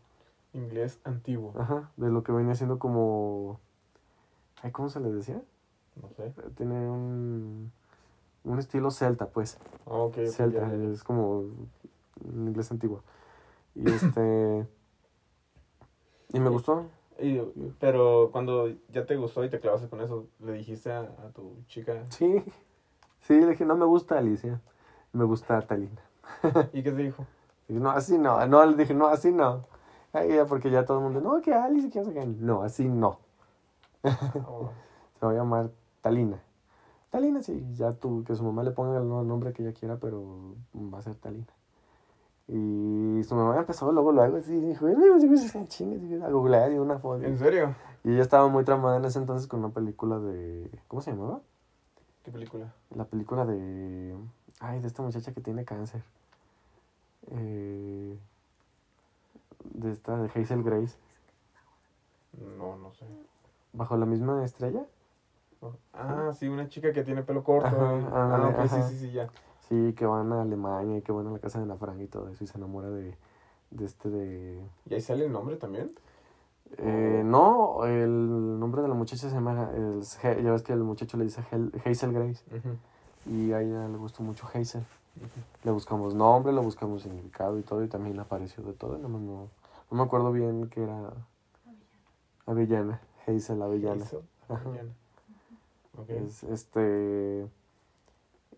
Inglés 0.52 1.00
antiguo. 1.04 1.52
Ajá. 1.58 1.90
De 1.96 2.08
lo 2.10 2.22
que 2.22 2.32
venía 2.32 2.54
siendo 2.54 2.78
como. 2.78 3.60
Ay, 4.62 4.70
¿cómo 4.72 4.88
se 4.88 5.00
le 5.00 5.10
decía? 5.12 5.40
No 6.00 6.08
sé. 6.10 6.32
Tiene 6.56 6.74
un. 6.90 7.72
Un 8.44 8.58
estilo 8.58 8.90
celta, 8.90 9.26
pues. 9.26 9.58
Ah, 9.86 9.92
ok. 9.94 10.18
celta. 10.26 10.60
ya, 10.70 10.76
ya. 10.76 10.90
Es 10.92 11.04
como. 11.04 11.44
Inglés 12.24 12.70
antiguo. 12.70 13.02
Y 13.74 13.90
este. 13.90 14.66
y 16.32 16.40
me 16.40 16.48
gustó. 16.50 16.86
Y- 17.18 17.40
pero 17.80 18.30
cuando 18.30 18.68
ya 18.92 19.06
te 19.06 19.16
gustó 19.16 19.42
y 19.44 19.48
te 19.50 19.58
clavaste 19.60 19.88
con 19.88 20.00
eso, 20.02 20.26
¿le 20.40 20.52
dijiste 20.52 20.92
a, 20.92 21.00
a 21.00 21.30
tu 21.34 21.54
chica? 21.68 22.04
Sí. 22.10 22.42
Sí, 23.20 23.40
le 23.40 23.48
dije, 23.48 23.64
no 23.64 23.76
me 23.76 23.86
gusta 23.86 24.18
Alicia. 24.18 24.60
Me 25.12 25.24
gusta 25.24 25.60
Talina. 25.62 26.00
¿Y 26.72 26.82
qué 26.82 26.92
te 26.92 27.02
dijo? 27.02 27.26
No, 27.68 27.90
así 27.90 28.18
no. 28.18 28.44
No, 28.46 28.64
le 28.64 28.76
dije, 28.76 28.94
no, 28.94 29.06
así 29.08 29.32
no. 29.32 29.64
Ay, 30.12 30.38
porque 30.48 30.70
ya 30.70 30.84
todo 30.84 30.98
el 30.98 31.04
mundo, 31.04 31.20
no, 31.20 31.42
que 31.42 31.52
Alice, 31.52 31.90
que 31.90 32.00
no 32.00 32.62
así 32.62 32.88
no. 32.88 33.18
Oh, 34.46 34.70
Se 35.20 35.26
va 35.26 35.32
a 35.32 35.34
llamar 35.34 35.70
Talina. 36.00 36.40
Talina, 37.10 37.42
sí, 37.42 37.66
ya 37.74 37.92
tú, 37.92 38.24
que 38.24 38.34
su 38.34 38.44
mamá 38.44 38.62
le 38.62 38.70
ponga 38.70 38.98
el 38.98 39.08
nombre 39.08 39.52
que 39.52 39.62
ella 39.62 39.72
quiera, 39.72 39.96
pero 39.96 40.54
va 40.74 40.98
a 40.98 41.02
ser 41.02 41.14
Talina. 41.16 41.46
Y 42.48 43.22
su 43.24 43.34
mamá 43.34 43.58
empezó 43.58 43.90
luego, 43.90 44.12
luego, 44.12 44.36
así, 44.36 44.60
dijo, 44.60 44.86
chingue, 45.66 46.24
a 46.24 46.30
googlear 46.30 46.72
y 46.72 46.78
una 46.78 46.98
foto. 46.98 47.24
¿En 47.24 47.38
serio? 47.38 47.74
Y 48.04 48.12
ella 48.12 48.22
estaba 48.22 48.46
muy 48.48 48.62
tramada 48.64 48.98
en 48.98 49.04
ese 49.04 49.18
entonces 49.18 49.48
con 49.48 49.60
una 49.60 49.70
película 49.70 50.18
de, 50.20 50.70
¿cómo 50.86 51.02
se 51.02 51.10
llamaba? 51.10 51.40
¿Qué 52.22 52.30
película? 52.30 52.72
La 52.94 53.04
película 53.04 53.44
de, 53.44 54.14
ay, 54.60 54.80
de 54.80 54.86
esta 54.86 55.02
muchacha 55.02 55.32
que 55.32 55.40
tiene 55.40 55.64
cáncer. 55.64 56.02
Eh, 57.32 58.18
de 59.64 59.92
esta, 59.92 60.16
de 60.16 60.28
Hazel 60.28 60.62
Grace. 60.62 60.96
No, 62.58 62.76
no 62.76 62.92
sé. 62.92 63.06
¿Bajo 63.72 63.96
la 63.96 64.06
misma 64.06 64.44
estrella? 64.44 64.84
Ah, 65.92 66.32
sí, 66.38 66.48
una 66.48 66.68
chica 66.68 66.92
que 66.92 67.02
tiene 67.02 67.22
pelo 67.22 67.42
corto. 67.42 67.66
Ajá, 67.66 67.98
eh. 67.98 68.06
ah, 68.12 68.48
ok, 68.50 68.58
ajá. 68.60 68.82
sí, 68.82 68.94
sí, 68.94 69.06
sí, 69.06 69.12
ya. 69.12 69.28
Sí, 69.68 69.94
que 69.94 70.06
van 70.06 70.32
a 70.32 70.42
Alemania 70.42 70.98
y 70.98 71.02
que 71.02 71.12
van 71.12 71.26
a 71.26 71.32
la 71.32 71.38
casa 71.38 71.58
de 71.58 71.64
Ana 71.64 71.76
Frank 71.76 72.00
y 72.00 72.06
todo 72.06 72.28
eso 72.28 72.44
y 72.44 72.46
se 72.46 72.56
enamora 72.56 72.88
de, 72.88 73.16
de 73.70 73.84
este 73.84 74.08
de... 74.08 74.62
¿Y 74.88 74.94
ahí 74.94 75.00
sale 75.00 75.24
el 75.24 75.32
nombre 75.32 75.56
también? 75.56 75.92
Eh, 76.78 77.22
no, 77.24 77.84
el 77.84 78.58
nombre 78.60 78.82
de 78.82 78.88
la 78.88 78.94
muchacha 78.94 79.28
se 79.28 79.34
llama, 79.34 79.70
el, 79.74 80.02
ya 80.42 80.52
ves 80.52 80.62
que 80.62 80.72
el 80.72 80.84
muchacho 80.84 81.16
le 81.16 81.24
dice 81.24 81.40
Hazel 81.84 82.12
Grace 82.12 82.44
y 83.24 83.52
a 83.52 83.60
ella 83.60 83.88
le 83.88 83.96
gustó 83.96 84.22
mucho 84.22 84.46
Hazel. 84.52 84.84
Le 85.64 85.70
buscamos 85.70 86.14
nombre, 86.14 86.52
le 86.52 86.60
buscamos 86.60 87.02
significado 87.02 87.58
y 87.58 87.62
todo 87.62 87.82
y 87.82 87.88
también 87.88 88.18
apareció 88.20 88.62
de 88.62 88.72
todo, 88.72 88.98
nomás 88.98 89.22
no, 89.22 89.48
no 89.90 89.96
me 89.96 90.02
acuerdo 90.02 90.32
bien 90.32 90.68
que 90.68 90.82
era 90.82 91.12
Avellana, 92.46 93.00
Hazel 93.26 93.60
Avellana. 93.62 94.04
Hazel. 94.04 94.20
Avellana. 94.48 94.92
Ok. 95.98 96.10
Es, 96.10 96.42
este. 96.44 97.48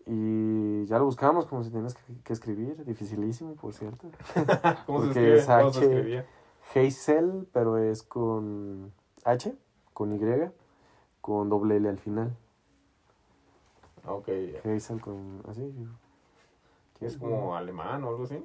Y 0.05 0.85
ya 0.85 0.97
lo 0.97 1.05
buscamos 1.05 1.45
como 1.45 1.63
si 1.63 1.69
tienes 1.69 1.93
que, 1.93 2.01
que 2.23 2.33
escribir, 2.33 2.83
dificilísimo, 2.85 3.55
por 3.55 3.73
cierto. 3.73 4.07
¿Cómo 4.85 5.01
se 5.01 5.05
porque 5.07 5.33
escribe? 5.33 5.37
es 5.37 5.45
¿Cómo 5.45 5.73
se 5.73 5.79
H. 5.79 5.85
escribía? 5.85 6.25
Hazel, 6.75 7.47
pero 7.51 7.77
es 7.77 8.03
con 8.03 8.91
H, 9.23 9.55
con 9.93 10.13
Y, 10.13 10.19
con 11.21 11.49
doble 11.49 11.77
L 11.77 11.89
al 11.89 11.99
final. 11.99 12.35
Ok. 14.05 14.29
Hazel 14.65 15.01
con 15.01 15.41
así. 15.47 15.71
Es 17.01 17.17
como 17.17 17.55
alemán 17.55 18.03
o 18.03 18.09
algo 18.09 18.23
así. 18.23 18.35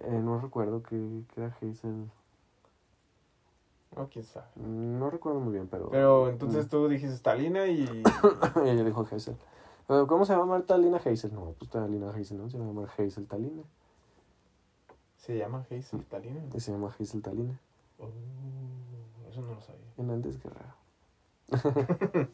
Eh, 0.00 0.20
no 0.22 0.40
recuerdo 0.40 0.82
que, 0.82 1.22
que 1.34 1.40
era 1.40 1.56
Hazel. 1.56 2.10
No, 3.96 4.08
quién 4.08 4.24
sabe. 4.24 4.46
No 4.56 5.10
recuerdo 5.10 5.40
muy 5.40 5.52
bien, 5.52 5.66
pero. 5.68 5.88
Pero 5.90 6.28
entonces 6.28 6.68
tú 6.68 6.88
dijiste 6.88 7.18
Talina 7.20 7.66
y. 7.66 7.84
ella 8.64 8.84
dijo 8.84 9.06
Hazel. 9.10 9.36
Pero, 9.86 10.06
¿Cómo 10.06 10.24
se 10.24 10.34
llama 10.34 10.60
Talina 10.62 10.98
Hazel? 10.98 11.32
No, 11.32 11.54
pues 11.58 11.70
Talina 11.70 12.10
Hazel, 12.10 12.38
no, 12.38 12.48
se 12.48 12.58
llama 12.58 12.86
Hazel 12.96 13.26
Talina. 13.26 13.62
Se 15.16 15.36
llama 15.36 15.66
Hazel 15.70 16.04
Talina. 16.04 16.40
Se 16.58 16.72
llama 16.72 16.94
Hazel 16.98 17.22
Talina. 17.22 17.58
Oh, 17.98 18.08
eso 19.28 19.42
no 19.42 19.54
lo 19.54 19.60
sabía. 19.60 19.86
Hernández 19.96 20.38
Guerrero. 20.40 20.74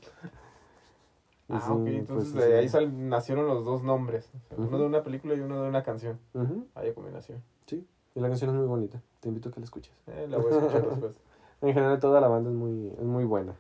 Ah, 1.49 1.61
Sí, 1.67 1.73
ok. 1.73 1.83
pues, 1.85 1.97
Entonces 1.99 2.35
de 2.35 2.59
ahí 2.59 2.69
sal- 2.69 3.09
nacieron 3.09 3.47
los 3.47 3.65
dos 3.65 3.83
nombres. 3.83 4.31
Uno 4.57 4.79
de 4.79 4.87
una 4.87 5.03
película 5.03 5.35
y 5.35 5.41
uno 5.41 5.63
de 5.63 5.69
una 5.69 5.83
canción. 5.83 6.19
Ujú, 6.33 6.67
Vaya 6.75 6.95
combinación. 6.95 7.43
Sí, 7.67 7.87
y 8.15 8.21
la 8.21 8.29
canción 8.29 8.51
es 8.51 8.57
muy 8.57 8.67
bonita. 8.67 9.01
Te 9.21 9.29
invito 9.29 9.49
a 9.49 9.53
que 9.53 9.61
la 9.61 9.65
escuches. 9.65 9.93
Eh, 10.07 10.27
la 10.29 10.39
voy 10.39 10.53
a 10.53 10.57
escuchar 10.57 10.87
después. 10.89 11.15
En 11.61 11.75
general 11.75 11.99
toda 12.01 12.21
la 12.21 12.29
banda 12.29 12.51
es 12.51 12.57
muy, 12.57 12.89
es 12.99 13.05
muy 13.05 13.25
buena. 13.25 13.55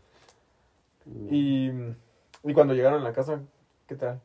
Y, 1.31 1.70
y 2.42 2.55
cuando 2.55 2.75
llegaron 2.75 3.01
a 3.01 3.05
la 3.05 3.12
casa, 3.12 3.40
¿qué 3.87 3.94
tal? 3.94 4.20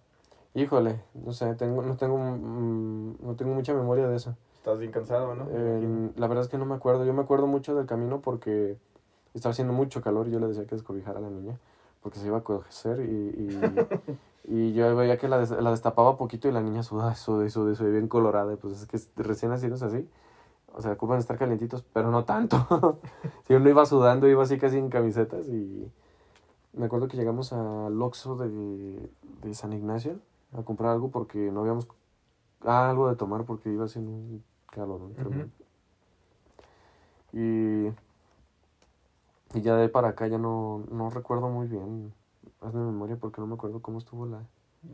Híjole, 0.54 1.02
no 1.13 1.32
sé, 1.34 1.54
tengo, 1.56 1.82
no 1.82 1.95
tengo 1.98 2.17
mm, 2.17 3.15
no 3.22 3.36
tengo 3.36 3.54
mucha 3.54 3.74
memoria 3.74 4.08
de 4.08 4.15
eso. 4.15 4.36
Estás 4.56 4.80
bien 4.80 4.91
cansado, 4.91 5.36
¿no? 5.36 5.48
Eh, 5.52 6.12
la 6.15 6.28
verdad 6.28 6.43
es 6.43 6.50
que 6.50 6.58
no 6.58 6.65
me 6.65 6.76
acuerdo. 6.76 7.06
Yo 7.06 7.13
me 7.13 7.22
acuerdo 7.22 7.48
mucho 7.48 7.76
del 7.76 7.86
camino 7.86 8.22
porque 8.22 8.78
estaba 9.34 9.52
haciendo 9.52 9.74
mucho 9.74 10.02
calor 10.02 10.28
y 10.28 10.32
yo 10.32 10.39
le 10.39 10.48
decía 10.48 10.65
que 10.65 10.76
descobijara 10.76 11.19
a 11.19 11.22
la 11.22 11.30
niña 11.30 11.58
porque 12.01 12.19
se 12.19 12.27
iba 12.27 12.38
a 12.38 12.43
coger 12.43 13.01
y, 13.01 13.88
y, 14.47 14.57
y 14.69 14.73
yo 14.73 14.95
veía 14.95 15.17
que 15.17 15.27
la, 15.27 15.38
des- 15.39 15.51
la 15.51 15.71
destapaba 15.71 16.17
poquito 16.17 16.47
y 16.47 16.51
la 16.51 16.62
niña 16.62 16.83
sudaba, 16.83 17.15
sudaba, 17.15 17.49
sudaba, 17.49 17.75
sudaba 17.75 17.93
bien 17.93 18.07
colorada. 18.07 18.55
Pues 18.57 18.81
es 18.81 18.85
que 18.88 19.23
recién 19.23 19.51
nacidos 19.51 19.81
así, 19.83 20.07
o 20.73 20.81
sea, 20.81 20.93
ocupan 20.93 21.19
estar 21.19 21.38
calientitos, 21.38 21.83
pero 21.93 22.12
no 22.12 22.23
tanto. 22.25 22.99
si 23.47 23.53
uno 23.53 23.69
iba 23.69 23.85
sudando, 23.85 24.27
iba 24.27 24.43
así 24.43 24.57
casi 24.57 24.77
en 24.77 24.89
camisetas 24.89 25.47
y 25.49 25.91
me 26.73 26.85
acuerdo 26.85 27.07
que 27.07 27.17
llegamos 27.17 27.51
al 27.53 27.99
Oxxo 28.01 28.35
de, 28.38 29.09
de 29.41 29.53
San 29.53 29.73
Ignacio 29.73 30.19
a 30.53 30.63
comprar 30.63 30.91
algo 30.91 31.09
porque 31.09 31.51
no 31.51 31.62
habíamos 31.62 31.88
ah, 32.62 32.89
algo 32.89 33.09
de 33.09 33.15
tomar 33.15 33.43
porque 33.45 33.71
iba 33.71 33.85
haciendo 33.85 34.12
un 34.12 34.43
calor 34.71 35.01
¿no? 35.01 35.09
y, 37.33 37.88
y 39.53 39.62
ya 39.62 39.75
de 39.75 39.83
ahí 39.83 39.88
para 39.88 40.09
acá 40.09 40.27
ya 40.27 40.38
no, 40.38 40.85
no 40.91 41.09
recuerdo 41.09 41.49
muy 41.49 41.67
bien 41.67 42.13
hazme 42.62 42.81
memoria 42.81 43.17
porque 43.17 43.41
no 43.41 43.47
me 43.47 43.55
acuerdo 43.55 43.81
cómo 43.81 43.97
estuvo 43.97 44.25
la 44.25 44.43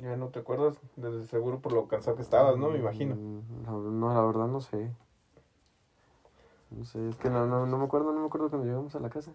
Ya 0.02 0.16
no 0.16 0.30
te 0.30 0.40
acuerdas, 0.40 0.78
de 0.96 1.26
seguro 1.26 1.60
por 1.60 1.74
lo 1.74 1.88
cansado 1.88 2.16
que 2.16 2.22
estabas, 2.22 2.58
¿no? 2.58 2.70
Me 2.70 2.80
imagino. 2.80 3.16
Mm, 3.16 4.00
no 4.00 4.14
la 4.14 4.22
verdad 4.22 4.48
no 4.48 4.62
sé 4.62 4.92
no 6.72 6.86
sé 6.86 7.10
es 7.10 7.16
que 7.18 7.30
no, 7.30 7.46
no, 7.46 7.66
no 7.66 7.78
me 7.78 7.86
acuerdo 7.86 8.12
no 8.12 8.22
me 8.22 8.28
acuerdo 8.28 8.50
cuando 8.50 8.68
llegamos 8.68 8.96
a 8.96 9.00
la 9.00 9.10
casa 9.10 9.32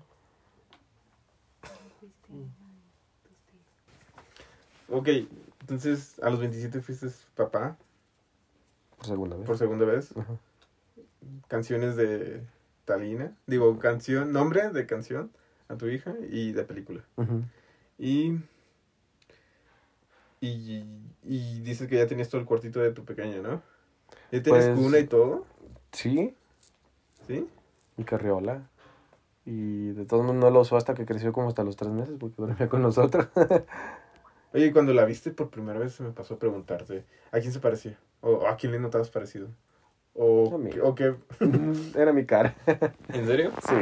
Ok, 4.93 5.09
entonces 5.61 6.19
a 6.21 6.31
los 6.31 6.41
27 6.41 6.81
fuiste 6.81 7.07
papá 7.37 7.77
por 8.97 9.07
segunda 9.07 9.37
vez 9.37 9.47
por 9.47 9.57
segunda 9.57 9.85
vez. 9.85 10.17
Ajá. 10.17 10.37
Canciones 11.47 11.97
de 11.97 12.45
Talina. 12.95 13.33
Digo, 13.47 13.79
canción, 13.79 14.33
nombre 14.33 14.69
de 14.71 14.85
canción 14.85 15.31
a 15.69 15.77
tu 15.77 15.87
hija 15.87 16.13
y 16.29 16.51
de 16.51 16.65
película. 16.65 17.05
Y, 17.97 18.33
y, 20.41 20.85
y 21.23 21.61
dices 21.61 21.87
que 21.89 21.99
ya 21.99 22.09
tenías 22.09 22.29
todo 22.29 22.41
el 22.41 22.49
cuartito 22.49 22.81
de 22.81 22.91
tu 22.91 23.05
pequeña, 23.05 23.41
¿no? 23.41 23.63
¿Ya 24.33 24.43
tienes 24.43 24.67
Pues- 24.67 24.77
cuna 24.81 24.99
y 24.99 25.07
todo? 25.07 25.47
sí 25.93 26.35
¿Sí? 27.29 27.49
y 27.97 28.03
carriola 28.05 28.69
y 29.45 29.91
de 29.91 30.05
todos 30.07 30.23
modos 30.25 30.37
no 30.41 30.51
lo 30.51 30.61
usó 30.61 30.77
hasta 30.77 30.95
que 30.95 31.05
creció 31.07 31.33
como 31.33 31.49
hasta 31.49 31.63
los 31.65 31.77
tres 31.77 31.91
meses 31.93 32.17
porque 32.19 32.37
dormía 32.39 32.69
con 32.69 32.83
nosotros 32.83 33.29
Oye, 34.53 34.73
cuando 34.73 34.93
la 34.95 35.05
viste 35.05 35.31
por 35.31 35.51
primera 35.51 35.79
vez 35.79 35.93
se 35.95 36.03
me 36.03 36.11
pasó 36.11 36.35
a 36.35 36.39
preguntarte, 36.41 37.05
¿a 37.31 37.39
quién 37.39 37.53
se 37.53 37.61
parecía? 37.61 37.99
¿O 38.21 38.47
a 38.49 38.57
quién 38.57 38.73
le 38.73 38.81
notabas 38.81 39.11
parecido? 39.11 39.49
¿O, 40.23 40.55
Amigo. 40.55 40.87
o 40.89 40.95
qué? 40.95 41.15
Era 41.95 42.13
mi 42.13 42.27
cara. 42.27 42.55
¿En 43.13 43.27
serio? 43.27 43.53
Sí, 43.67 43.75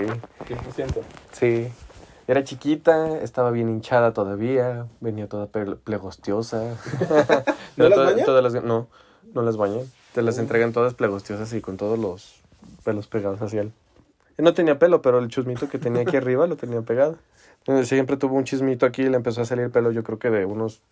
100%. 0.46 1.02
sí. 1.32 1.68
Era 2.28 2.44
chiquita, 2.44 3.18
estaba 3.22 3.50
bien 3.50 3.68
hinchada 3.70 4.12
todavía, 4.12 4.86
venía 5.00 5.28
toda 5.28 5.46
plegostiosa. 5.48 6.76
¿No 7.76 7.88
las 7.88 7.98
to- 7.98 8.04
bañan? 8.04 8.24
todas 8.26 8.42
las- 8.52 8.62
no, 8.62 8.86
no 9.34 9.42
las 9.42 9.56
bañan. 9.56 9.80
Te 10.14 10.22
las 10.22 10.38
Oh. 10.38 10.42
entregan 10.42 10.72
todas 10.72 10.94
plegostiosas 10.94 11.52
y 11.54 11.60
con 11.60 11.76
todos 11.76 11.98
los 11.98 12.40
pelos 12.84 13.06
pegados 13.08 13.40
hacia 13.42 13.62
él. 13.62 13.72
No 14.36 14.54
tenía 14.54 14.78
pelo, 14.78 15.02
pero 15.02 15.18
el 15.18 15.28
chusmito 15.28 15.68
que 15.68 15.78
tenía 15.78 16.02
aquí 16.02 16.16
arriba 16.18 16.46
lo 16.46 16.56
tenía 16.56 16.82
pegado. 16.82 17.16
Entonces, 17.60 17.88
siempre 17.88 18.16
tuvo 18.16 18.36
un 18.36 18.44
chismito 18.44 18.86
aquí 18.86 19.02
y 19.02 19.08
le 19.08 19.16
empezó 19.16 19.40
a 19.40 19.44
salir 19.44 19.70
pelo, 19.70 19.90
yo 19.90 20.04
creo 20.04 20.18
que 20.18 20.30
de 20.30 20.44
unos 20.44 20.82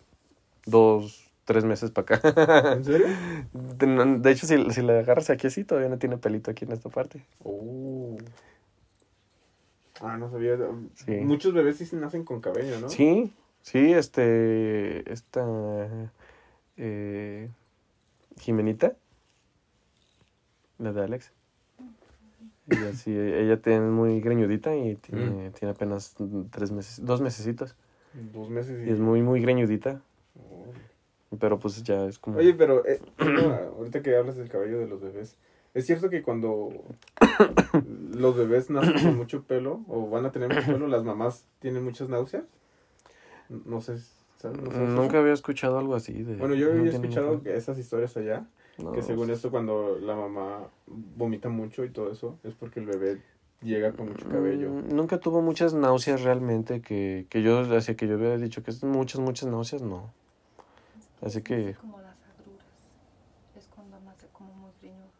dos, 0.65 1.26
tres 1.47 1.63
meses 1.63 1.91
para 1.91 2.17
acá. 2.17 2.73
¿En 2.73 2.83
serio? 2.83 3.07
De, 3.53 4.17
de 4.19 4.31
hecho, 4.31 4.45
si, 4.45 4.69
si 4.69 4.81
le 4.81 4.99
agarras 4.99 5.29
aquí 5.29 5.47
así, 5.47 5.63
todavía 5.63 5.89
no 5.89 5.97
tiene 5.97 6.17
pelito 6.17 6.51
aquí 6.51 6.65
en 6.65 6.73
esta 6.73 6.89
parte. 6.89 7.25
Oh. 7.43 8.17
Ah, 10.01 10.17
no 10.17 10.29
sabía. 10.29 10.57
Sí. 10.93 11.11
Muchos 11.11 11.53
bebés 11.53 11.77
sí 11.77 11.85
se 11.85 11.95
nacen 11.95 12.25
con 12.25 12.41
cabello, 12.41 12.79
¿no? 12.79 12.89
Sí, 12.89 13.33
sí, 13.61 13.93
este, 13.93 15.11
esta, 15.11 16.11
eh, 16.75 17.49
Jimenita, 18.39 18.95
la 20.77 20.91
de 20.91 21.01
Alex. 21.01 21.31
Ella 22.69 22.93
sí, 22.93 23.17
ella 23.17 23.61
tiene 23.61 23.87
muy 23.87 24.19
greñudita 24.19 24.75
y 24.75 24.95
tiene, 24.95 25.51
tiene 25.51 25.71
apenas 25.71 26.13
tres 26.51 26.71
meses, 26.71 27.03
dos 27.03 27.21
mesecitos. 27.21 27.75
Dos 28.33 28.49
meses 28.49 28.85
y... 28.85 28.89
Y 28.89 28.93
es 28.93 28.99
muy, 28.99 29.21
muy 29.21 29.39
greñudita, 29.41 30.01
Oh. 30.39 30.73
Pero 31.39 31.59
pues 31.59 31.83
ya 31.83 32.05
es 32.05 32.19
como... 32.19 32.37
Oye, 32.37 32.53
pero 32.53 32.85
eh, 32.85 32.99
no, 33.19 33.53
ahorita 33.77 34.01
que 34.01 34.15
hablas 34.15 34.37
del 34.37 34.49
cabello 34.49 34.79
de 34.79 34.87
los 34.87 35.01
bebés, 35.01 35.35
¿es 35.73 35.85
cierto 35.85 36.09
que 36.09 36.23
cuando 36.23 36.69
los 38.13 38.35
bebés 38.35 38.69
nacen 38.69 38.93
con 38.93 39.17
mucho 39.17 39.43
pelo 39.43 39.81
o 39.87 40.09
van 40.09 40.25
a 40.25 40.31
tener 40.31 40.53
mucho 40.53 40.73
pelo, 40.73 40.87
las 40.87 41.03
mamás 41.03 41.45
tienen 41.59 41.83
muchas 41.83 42.09
náuseas? 42.09 42.45
No 43.49 43.81
sé, 43.81 43.97
¿sabes? 44.37 44.61
¿No 44.61 44.71
sabes 44.71 44.89
Nunca 44.89 45.07
eso? 45.07 45.19
había 45.19 45.33
escuchado 45.33 45.77
algo 45.77 45.95
así. 45.95 46.13
De, 46.23 46.35
Bueno, 46.35 46.55
yo 46.55 46.73
no 46.73 46.79
había 46.79 46.91
escuchado 46.91 47.41
que 47.41 47.55
esas 47.55 47.77
historias 47.77 48.15
allá, 48.17 48.45
no, 48.77 48.91
que 48.91 49.01
según 49.01 49.29
esto 49.29 49.51
cuando 49.51 49.97
la 49.99 50.15
mamá 50.15 50.67
vomita 50.87 51.49
mucho 51.49 51.83
y 51.83 51.89
todo 51.89 52.11
eso, 52.11 52.37
es 52.43 52.53
porque 52.53 52.79
el 52.79 52.85
bebé 52.85 53.21
llega 53.61 53.91
con 53.93 54.09
mucho 54.09 54.27
cabello. 54.29 54.69
Mm, 54.69 54.95
Nunca 54.95 55.19
tuvo 55.19 55.41
muchas 55.41 55.73
náuseas 55.73 56.23
realmente 56.23 56.81
que, 56.81 57.25
que 57.29 57.41
yo, 57.41 57.59
así 57.75 57.95
que 57.95 58.07
yo 58.07 58.17
hubiera 58.17 58.37
dicho 58.37 58.63
que 58.63 58.71
es 58.71 58.83
muchas, 58.83 59.19
muchas 59.19 59.49
náuseas, 59.49 59.81
no. 59.81 60.11
Así 61.21 61.41
que, 61.41 61.75
Como 61.81 61.97
las 61.99 62.15
agruras. 62.39 62.65
Es 63.57 63.67
cuando 63.73 63.99
nace 64.01 64.27
como 64.31 64.53
muy 64.53 64.71
greñudos. 64.81 65.11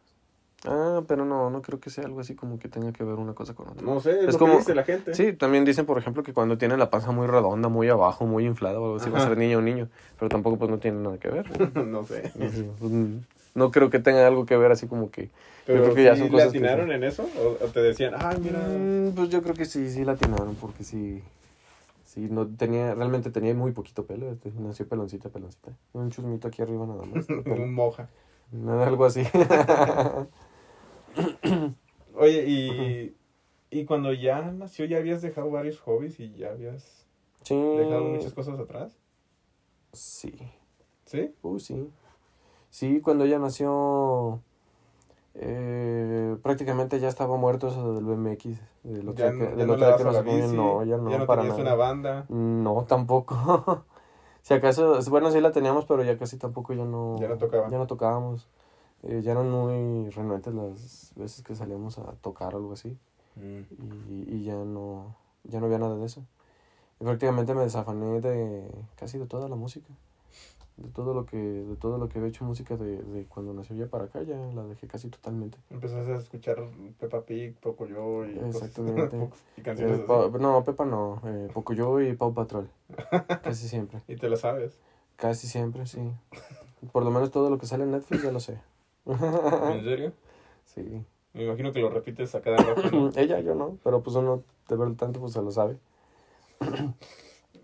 ah, 0.66 1.02
pero 1.08 1.24
no, 1.24 1.50
no 1.50 1.60
creo 1.62 1.80
que 1.80 1.90
sea 1.90 2.04
algo 2.04 2.20
así 2.20 2.34
como 2.34 2.58
que 2.58 2.68
tenga 2.68 2.92
que 2.92 3.02
ver 3.04 3.16
una 3.16 3.34
cosa 3.34 3.54
con 3.54 3.68
otra. 3.68 3.84
No 3.84 4.00
sé, 4.00 4.12
es, 4.20 4.28
Es 4.28 4.32
lo 4.34 4.38
como- 4.38 4.52
que 4.54 4.58
dice 4.58 4.74
la 4.74 4.84
gente. 4.84 5.14
Sí, 5.14 5.32
también 5.32 5.64
dicen, 5.64 5.86
por 5.86 5.98
ejemplo, 5.98 6.22
que 6.22 6.32
cuando 6.32 6.56
tiene 6.58 6.76
la 6.76 6.90
panza 6.90 7.10
muy 7.10 7.26
redonda, 7.26 7.68
muy 7.68 7.88
abajo, 7.88 8.26
muy 8.26 8.44
inflada 8.46 8.78
o 8.80 8.84
algo 8.84 8.96
así, 8.96 9.10
va 9.10 9.18
a 9.18 9.28
ser 9.28 9.36
niña 9.36 9.58
o 9.58 9.60
niño. 9.60 9.88
Pero 10.18 10.28
tampoco 10.28 10.56
pues 10.58 10.70
no 10.70 10.78
tiene 10.78 11.00
nada 11.00 11.18
que 11.18 11.28
ver. 11.28 11.46
no 11.86 12.04
sé. 12.06 12.30
Pues, 12.78 12.92
no 13.54 13.72
creo 13.72 13.90
que 13.90 13.98
tenga 13.98 14.24
algo 14.24 14.46
que 14.46 14.56
ver 14.56 14.70
así 14.70 14.86
como 14.86 15.10
que... 15.10 15.30
Pero 15.66 15.82
creo 15.82 15.94
que 15.94 16.04
ya 16.04 16.12
¿sí 16.14 16.20
son 16.20 16.26
le 16.28 16.32
cosas 16.34 16.52
que 16.52 16.58
atinaron 16.58 16.88
sí. 16.88 16.92
en 16.94 17.02
eso? 17.04 17.28
¿O, 17.60 17.66
te 17.66 17.80
decían, 17.82 18.14
ay, 18.16 18.38
mira... 18.40 18.60
Mm, 18.60 19.14
pues 19.16 19.30
yo 19.30 19.42
creo 19.42 19.54
que 19.56 19.64
sí, 19.64 19.90
sí 19.90 20.04
la 20.04 20.12
atinaron 20.12 20.54
porque 20.54 20.84
sí... 20.84 21.22
Sí, 22.18 22.26
no 22.28 22.48
tenía, 22.48 22.96
realmente 22.96 23.30
tenía 23.30 23.54
muy 23.54 23.70
poquito 23.70 24.04
pelo, 24.04 24.32
este, 24.32 24.50
nació 24.50 24.88
peloncita, 24.88 25.28
peloncita. 25.28 25.70
Un 25.92 26.10
chusmito 26.10 26.48
aquí 26.48 26.62
arriba 26.62 26.84
nada 26.84 27.04
más. 27.04 27.26
pelo. 27.44 27.62
Un 27.62 27.72
moja. 27.72 28.10
Nada, 28.50 28.88
algo 28.88 29.04
así. 29.04 29.22
Oye, 32.16 32.44
y, 32.44 33.14
y 33.70 33.84
cuando 33.84 34.12
ya 34.12 34.50
nació, 34.50 34.84
¿ya 34.86 34.96
habías 34.96 35.22
dejado 35.22 35.48
varios 35.48 35.78
hobbies 35.78 36.18
y 36.18 36.34
ya 36.34 36.50
habías 36.50 37.06
sí. 37.44 37.54
dejado 37.54 38.02
muchas 38.02 38.34
cosas 38.34 38.58
atrás? 38.58 38.98
Sí. 39.92 40.34
¿Sí? 41.04 41.32
Uh, 41.42 41.60
sí. 41.60 41.88
Sí, 42.68 43.00
cuando 43.00 43.26
ella 43.26 43.38
nació, 43.38 44.42
eh, 45.40 46.36
prácticamente 46.42 46.98
ya 47.00 47.08
estaba 47.08 47.36
muerto 47.36 47.68
eso 47.68 47.94
del 47.94 48.04
BMX. 48.04 48.60
Del 48.82 49.06
Ya, 49.14 49.26
otro 49.26 49.32
no- 49.32 49.38
que, 49.38 49.50
ya 49.50 49.56
del 49.56 49.66
no 49.68 49.76
que 49.96 50.04
nos 50.04 50.24
bici, 50.24 50.56
no, 50.56 50.84
ya 50.84 50.96
no, 50.96 51.10
ya 51.10 51.18
no 51.18 51.26
para 51.26 51.42
nada. 51.44 51.60
una 51.60 51.74
banda, 51.74 52.26
No, 52.28 52.84
tampoco. 52.88 53.84
si 54.42 54.54
acaso, 54.54 54.98
bueno, 55.10 55.30
sí 55.30 55.40
la 55.40 55.52
teníamos, 55.52 55.84
pero 55.86 56.02
ya 56.04 56.18
casi 56.18 56.36
tampoco 56.38 56.72
ya 56.74 56.84
no, 56.84 57.16
Ya 57.20 57.28
no 57.28 57.38
tocaba. 57.38 57.68
ya 57.70 57.78
no 57.78 57.86
tocábamos. 57.86 58.48
Eh, 59.04 59.20
ya 59.22 59.32
eran 59.32 59.48
muy 59.50 60.10
renuentes 60.10 60.52
las 60.54 61.12
veces 61.14 61.42
que 61.44 61.54
salíamos 61.54 61.98
a 61.98 62.12
tocar 62.20 62.54
o 62.54 62.58
algo 62.58 62.72
así. 62.72 62.98
y, 63.38 64.34
y 64.34 64.42
ya 64.44 64.54
no 64.54 65.14
ya 65.44 65.60
no 65.60 65.66
había 65.66 65.78
nada 65.78 65.96
de 65.96 66.04
eso 66.04 66.24
y 67.00 67.04
prácticamente 67.04 67.54
me 67.54 67.62
desafané 67.62 68.20
de 68.20 68.68
casi 68.96 69.18
de 69.18 69.26
toda 69.26 69.48
la 69.48 69.54
música 69.56 69.88
de 70.78 70.88
todo 70.90 71.12
lo 71.14 71.26
que 71.26 71.36
de 71.36 71.76
todo 71.76 71.98
lo 71.98 72.08
que 72.08 72.18
había 72.18 72.30
hecho 72.30 72.44
música 72.44 72.76
de, 72.76 73.02
de 73.02 73.24
cuando 73.26 73.52
nació 73.52 73.76
ya 73.76 73.86
para 73.86 74.04
acá 74.04 74.22
ya 74.22 74.36
la 74.54 74.64
dejé 74.64 74.86
casi 74.86 75.08
totalmente 75.08 75.58
empezaste 75.70 76.12
a 76.12 76.16
escuchar 76.16 76.64
Peppa 76.98 77.22
Pig, 77.24 77.56
Pocoyo 77.58 78.24
y, 78.26 78.34
cosas- 78.36 78.62
Exactamente. 78.62 79.28
y 79.56 79.62
canciones 79.62 79.98
Eh, 80.00 80.04
así. 80.04 80.30
Pa- 80.32 80.38
no 80.38 80.64
Pepa 80.64 80.84
no 80.84 81.20
eh, 81.24 81.48
Pocoyo 81.52 82.00
y 82.00 82.14
Pau 82.14 82.32
Patrol 82.32 82.68
casi 83.42 83.68
siempre 83.68 84.00
Y 84.08 84.16
te 84.16 84.28
lo 84.28 84.36
sabes. 84.36 84.78
casi 85.16 85.46
siempre 85.48 85.86
sí 85.86 86.00
por 86.92 87.04
lo 87.04 87.10
menos 87.10 87.30
todo 87.32 87.50
lo 87.50 87.58
que 87.58 87.66
sale 87.66 87.84
en 87.84 87.90
Netflix 87.90 88.22
ya 88.22 88.30
lo 88.32 88.40
sé 88.40 88.60
¿En 89.06 89.82
serio? 89.84 90.12
sí 90.64 91.04
Me 91.32 91.44
imagino 91.44 91.72
que 91.72 91.80
lo 91.80 91.90
repites 91.90 92.34
a 92.34 92.40
cada 92.40 92.56
rato. 92.58 92.90
¿no? 92.92 93.10
ella 93.16 93.40
yo 93.40 93.54
no 93.54 93.78
pero 93.82 94.02
pues 94.02 94.14
uno 94.16 94.42
de 94.68 94.76
ver 94.76 94.94
tanto 94.96 95.18
pues 95.20 95.32
se 95.32 95.42
lo 95.42 95.50
sabe 95.50 95.76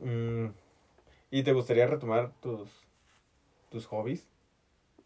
Mm, 0.01 0.49
¿Y 1.31 1.43
te 1.43 1.53
gustaría 1.53 1.87
retomar 1.87 2.33
tus, 2.41 2.69
tus 3.75 3.87
hobbies? 3.87 4.25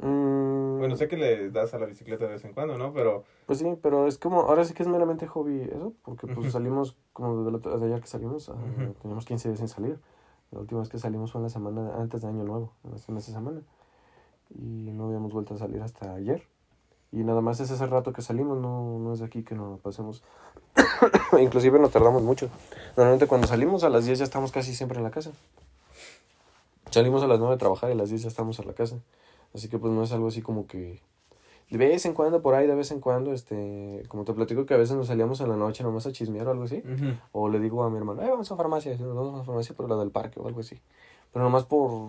Mm, 0.01 0.79
Bueno, 0.79 0.95
sé 0.95 1.09
que 1.09 1.17
le 1.17 1.51
das 1.51 1.73
a 1.75 1.79
la 1.79 1.87
bicicleta 1.87 2.27
de 2.27 2.33
vez 2.33 2.45
en 2.45 2.53
cuando, 2.53 2.77
¿no? 2.79 2.93
Pero 2.93 3.25
Pues 3.47 3.59
sí, 3.59 3.67
pero 3.83 4.07
es 4.07 4.19
como, 4.19 4.43
ahora 4.43 4.65
sí 4.65 4.75
que 4.75 4.83
es 4.83 4.89
meramente 4.89 5.27
hobby 5.27 5.63
eso, 5.63 5.95
porque 6.05 6.27
pues 6.29 6.53
salimos, 6.53 6.97
como 7.15 7.45
de, 7.45 7.51
la- 7.53 7.77
de 7.79 7.87
ayer 7.87 8.01
que 8.01 8.07
salimos, 8.07 8.49
ah, 8.51 8.53
Ujú. 8.53 8.93
teníamos 9.03 9.25
15 9.25 9.49
días 9.49 9.59
sin 9.59 9.69
salir. 9.69 9.99
La 10.51 10.61
última 10.61 10.81
vez 10.81 10.89
que 10.91 10.99
salimos 10.99 11.33
fue 11.33 11.39
en 11.41 11.45
la 11.45 11.49
semana 11.49 11.97
antes 11.97 12.21
de 12.23 12.29
Año 12.29 12.45
Nuevo, 12.45 12.73
en 12.85 12.95
esa- 12.95 13.11
en 13.11 13.19
esa 13.19 13.33
semana. 13.33 13.63
Y 14.55 14.91
no 14.93 15.07
habíamos 15.07 15.33
vuelto 15.33 15.55
a 15.55 15.59
salir 15.59 15.81
hasta 15.83 16.15
ayer. 16.15 16.43
Y 17.11 17.25
nada 17.25 17.41
más 17.41 17.59
es 17.61 17.71
ese 17.71 17.87
rato 17.87 18.13
que 18.13 18.21
salimos, 18.23 18.59
no, 18.59 18.99
no 18.99 19.13
es 19.15 19.19
de 19.21 19.25
aquí 19.25 19.43
que 19.43 19.55
nos 19.55 19.81
pasemos. 19.81 20.23
Inclusive 21.41 21.79
nos 21.79 21.91
tardamos 21.91 22.23
mucho. 22.23 22.51
Normalmente 22.97 23.27
cuando 23.27 23.47
salimos 23.47 23.83
a 23.83 23.89
las 23.89 24.05
10 24.05 24.19
ya 24.19 24.25
estamos 24.25 24.53
casi 24.53 24.75
siempre 24.75 24.99
en 24.99 25.05
la 25.05 25.11
casa. 25.11 25.33
Salimos 26.91 27.23
a 27.23 27.27
las 27.27 27.39
9 27.39 27.55
a 27.55 27.59
trabajar 27.59 27.91
y 27.91 27.93
a 27.93 27.97
las 27.97 28.11
10 28.11 28.23
ya 28.23 28.29
estamos 28.29 28.59
en 28.59 28.67
la 28.67 28.75
casa. 28.75 28.99
Así 29.55 29.69
que 29.69 29.79
pues 29.79 29.93
no 29.93 30.03
es 30.03 30.13
algo 30.13 30.29
así 30.29 30.43
como 30.43 30.67
que 30.67 31.01
de 31.71 31.77
vez 31.77 32.07
en 32.07 32.15
cuando, 32.15 32.41
por 32.41 32.55
ahí, 32.55 32.67
de 32.67 32.75
vez 32.75 32.91
en 32.93 33.01
cuando, 33.01 33.33
este, 33.33 34.03
como 34.09 34.25
te 34.25 34.33
platico 34.33 34.65
que 34.65 34.73
a 34.73 34.79
veces 34.79 34.97
nos 34.97 35.09
salíamos 35.09 35.41
en 35.41 35.51
la 35.51 35.57
noche 35.57 35.85
nomás 35.85 36.07
a 36.07 36.13
chismear 36.13 36.49
o 36.49 36.53
algo 36.53 36.65
así. 36.65 36.83
O 37.33 37.51
le 37.51 37.61
digo 37.61 37.83
a 37.83 37.91
mi 37.91 37.99
hermano, 37.99 38.23
eh, 38.23 38.29
vamos 38.29 38.51
a 38.51 38.57
farmacia, 38.57 38.95
y 38.95 38.99
nos 38.99 39.15
vamos 39.15 39.35
a 39.35 39.39
la 39.39 39.45
farmacia, 39.45 39.75
pero 39.77 39.89
la 39.89 39.97
del 39.97 40.11
parque 40.11 40.41
o 40.41 40.47
algo 40.47 40.61
así. 40.61 40.81
Pero 41.31 41.45
nomás 41.45 41.65
por... 41.65 42.09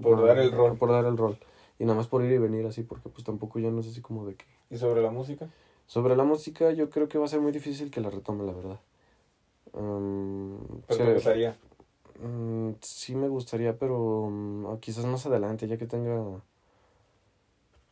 Por 0.00 0.26
dar 0.26 0.38
el 0.38 0.52
rol. 0.52 0.76
Por 0.76 0.90
dar 0.90 1.06
el 1.06 1.16
rol. 1.16 1.38
Y 1.78 1.84
nada 1.84 1.96
más 1.96 2.08
por 2.08 2.22
ir 2.22 2.32
y 2.32 2.38
venir 2.38 2.66
así, 2.66 2.82
porque 2.82 3.08
pues 3.08 3.24
tampoco 3.24 3.58
ya 3.58 3.70
no 3.70 3.80
es 3.80 3.88
así 3.88 4.02
como 4.02 4.26
de 4.26 4.34
que... 4.34 4.44
¿Y 4.68 4.76
sobre 4.76 5.00
la 5.00 5.10
música? 5.10 5.48
Sobre 5.86 6.14
la 6.14 6.24
música 6.24 6.70
yo 6.70 6.90
creo 6.90 7.08
que 7.08 7.18
va 7.18 7.24
a 7.24 7.28
ser 7.28 7.40
muy 7.40 7.52
difícil 7.52 7.90
que 7.90 8.02
la 8.02 8.10
retome, 8.10 8.44
la 8.44 8.52
verdad. 8.52 8.80
Um, 9.72 10.58
Pero 10.86 11.04
te 11.06 11.14
gustaría. 11.14 11.56
Mm, 12.22 12.76
sí 12.80 13.14
me 13.14 13.28
gustaría, 13.28 13.78
pero 13.78 14.28
mm, 14.30 14.78
quizás 14.78 15.06
más 15.06 15.26
adelante, 15.26 15.66
ya 15.68 15.76
que 15.78 15.86
tenga, 15.86 16.40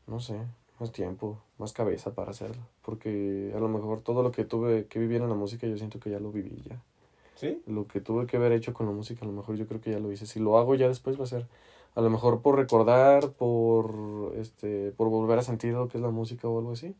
no 0.06 0.20
sé, 0.20 0.38
más 0.80 0.92
tiempo, 0.92 1.38
más 1.58 1.72
cabeza 1.72 2.14
para 2.14 2.30
hacerlo. 2.30 2.62
Porque 2.82 3.52
a 3.54 3.60
lo 3.60 3.68
mejor 3.68 4.00
todo 4.00 4.22
lo 4.22 4.30
que 4.32 4.44
tuve 4.44 4.86
que 4.86 4.98
vivir 4.98 5.22
en 5.22 5.28
la 5.28 5.34
música 5.34 5.66
yo 5.66 5.76
siento 5.76 6.00
que 6.00 6.10
ya 6.10 6.20
lo 6.20 6.32
viví 6.32 6.62
ya. 6.68 6.82
¿Sí? 7.34 7.62
Lo 7.66 7.86
que 7.86 8.00
tuve 8.00 8.26
que 8.26 8.36
haber 8.36 8.52
hecho 8.52 8.74
con 8.74 8.86
la 8.86 8.92
música, 8.92 9.24
a 9.24 9.28
lo 9.28 9.32
mejor 9.32 9.56
yo 9.56 9.66
creo 9.66 9.80
que 9.80 9.92
ya 9.92 10.00
lo 10.00 10.10
hice. 10.10 10.26
Si 10.26 10.40
lo 10.40 10.58
hago 10.58 10.74
ya 10.74 10.88
después 10.88 11.18
va 11.18 11.24
a 11.24 11.28
ser, 11.28 11.46
a 11.94 12.00
lo 12.00 12.10
mejor 12.10 12.42
por 12.42 12.56
recordar, 12.56 13.30
por, 13.32 14.32
este, 14.36 14.92
por 14.92 15.08
volver 15.08 15.38
a 15.38 15.42
sentir 15.42 15.74
lo 15.74 15.88
que 15.88 15.98
es 15.98 16.02
la 16.02 16.10
música 16.10 16.48
o 16.48 16.58
algo 16.58 16.72
así. 16.72 16.94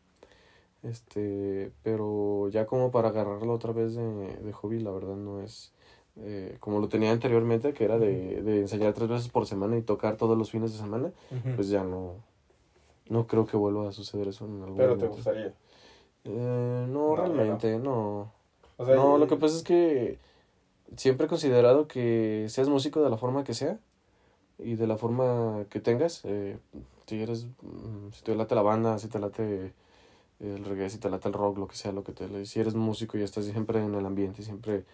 Este, 0.83 1.71
pero 1.83 2.47
ya 2.49 2.65
como 2.65 2.91
para 2.91 3.09
agarrarlo 3.09 3.53
otra 3.53 3.73
vez 3.73 3.95
de, 3.95 4.37
de 4.37 4.53
hobby, 4.53 4.79
la 4.79 4.91
verdad 4.91 5.17
no 5.17 5.41
es 5.41 5.73
eh, 6.17 6.57
como 6.59 6.79
lo 6.79 6.89
tenía 6.89 7.11
anteriormente, 7.11 7.73
que 7.73 7.83
era 7.85 7.97
de, 7.97 8.41
de 8.41 8.59
ensayar 8.61 8.93
tres 8.93 9.09
veces 9.09 9.29
por 9.29 9.45
semana 9.45 9.77
y 9.77 9.81
tocar 9.81 10.17
todos 10.17 10.37
los 10.37 10.51
fines 10.51 10.71
de 10.73 10.77
semana, 10.79 11.11
pues 11.55 11.69
ya 11.69 11.83
no, 11.83 12.15
no 13.09 13.27
creo 13.27 13.45
que 13.45 13.57
vuelva 13.57 13.89
a 13.89 13.91
suceder 13.91 14.27
eso 14.27 14.45
en 14.45 14.61
algún 14.61 14.77
Pero 14.77 14.97
te 14.97 15.05
momento. 15.05 15.15
gustaría. 15.15 15.53
Eh, 16.25 16.85
no, 16.89 17.15
No, 17.15 17.15
ya 17.15 17.27
no. 17.27 17.33
realmente, 17.33 17.79
no. 17.79 18.31
O 18.77 18.85
sea, 18.85 18.95
no, 18.95 19.17
y- 19.17 19.19
lo 19.19 19.27
que 19.27 19.35
pasa 19.37 19.55
es 19.57 19.63
que 19.63 20.17
siempre 20.97 21.25
he 21.25 21.29
considerado 21.29 21.87
que 21.87 22.45
seas 22.49 22.67
músico 22.69 23.01
de 23.01 23.09
la 23.09 23.17
forma 23.17 23.43
que 23.43 23.53
sea 23.53 23.79
y 24.57 24.75
de 24.75 24.87
la 24.87 24.97
forma 24.97 25.65
que 25.69 25.79
tengas. 25.79 26.21
eh, 26.25 26.57
si 27.07 27.21
eres, 27.21 27.47
mm, 27.61 28.11
si 28.11 28.23
te 28.23 28.35
late 28.35 28.53
la 28.55 28.61
banda, 28.61 28.99
si 28.99 29.07
te 29.07 29.17
late 29.19 29.73
el 30.39 30.63
reggae, 30.65 30.89
si 30.89 30.97
te 30.99 31.09
late 31.09 31.27
el 31.27 31.33
rock, 31.33 31.57
lo 31.57 31.67
que 31.67 31.75
sea, 31.75 31.91
lo 31.91 32.03
que 32.03 32.11
te... 32.13 32.45
Si 32.45 32.59
eres 32.59 32.75
músico 32.75 33.17
y 33.17 33.23
estás 33.23 33.45
siempre 33.45 33.83
en 33.83 33.95
el 33.95 34.05
ambiente, 34.05 34.43
siempre 34.43 34.85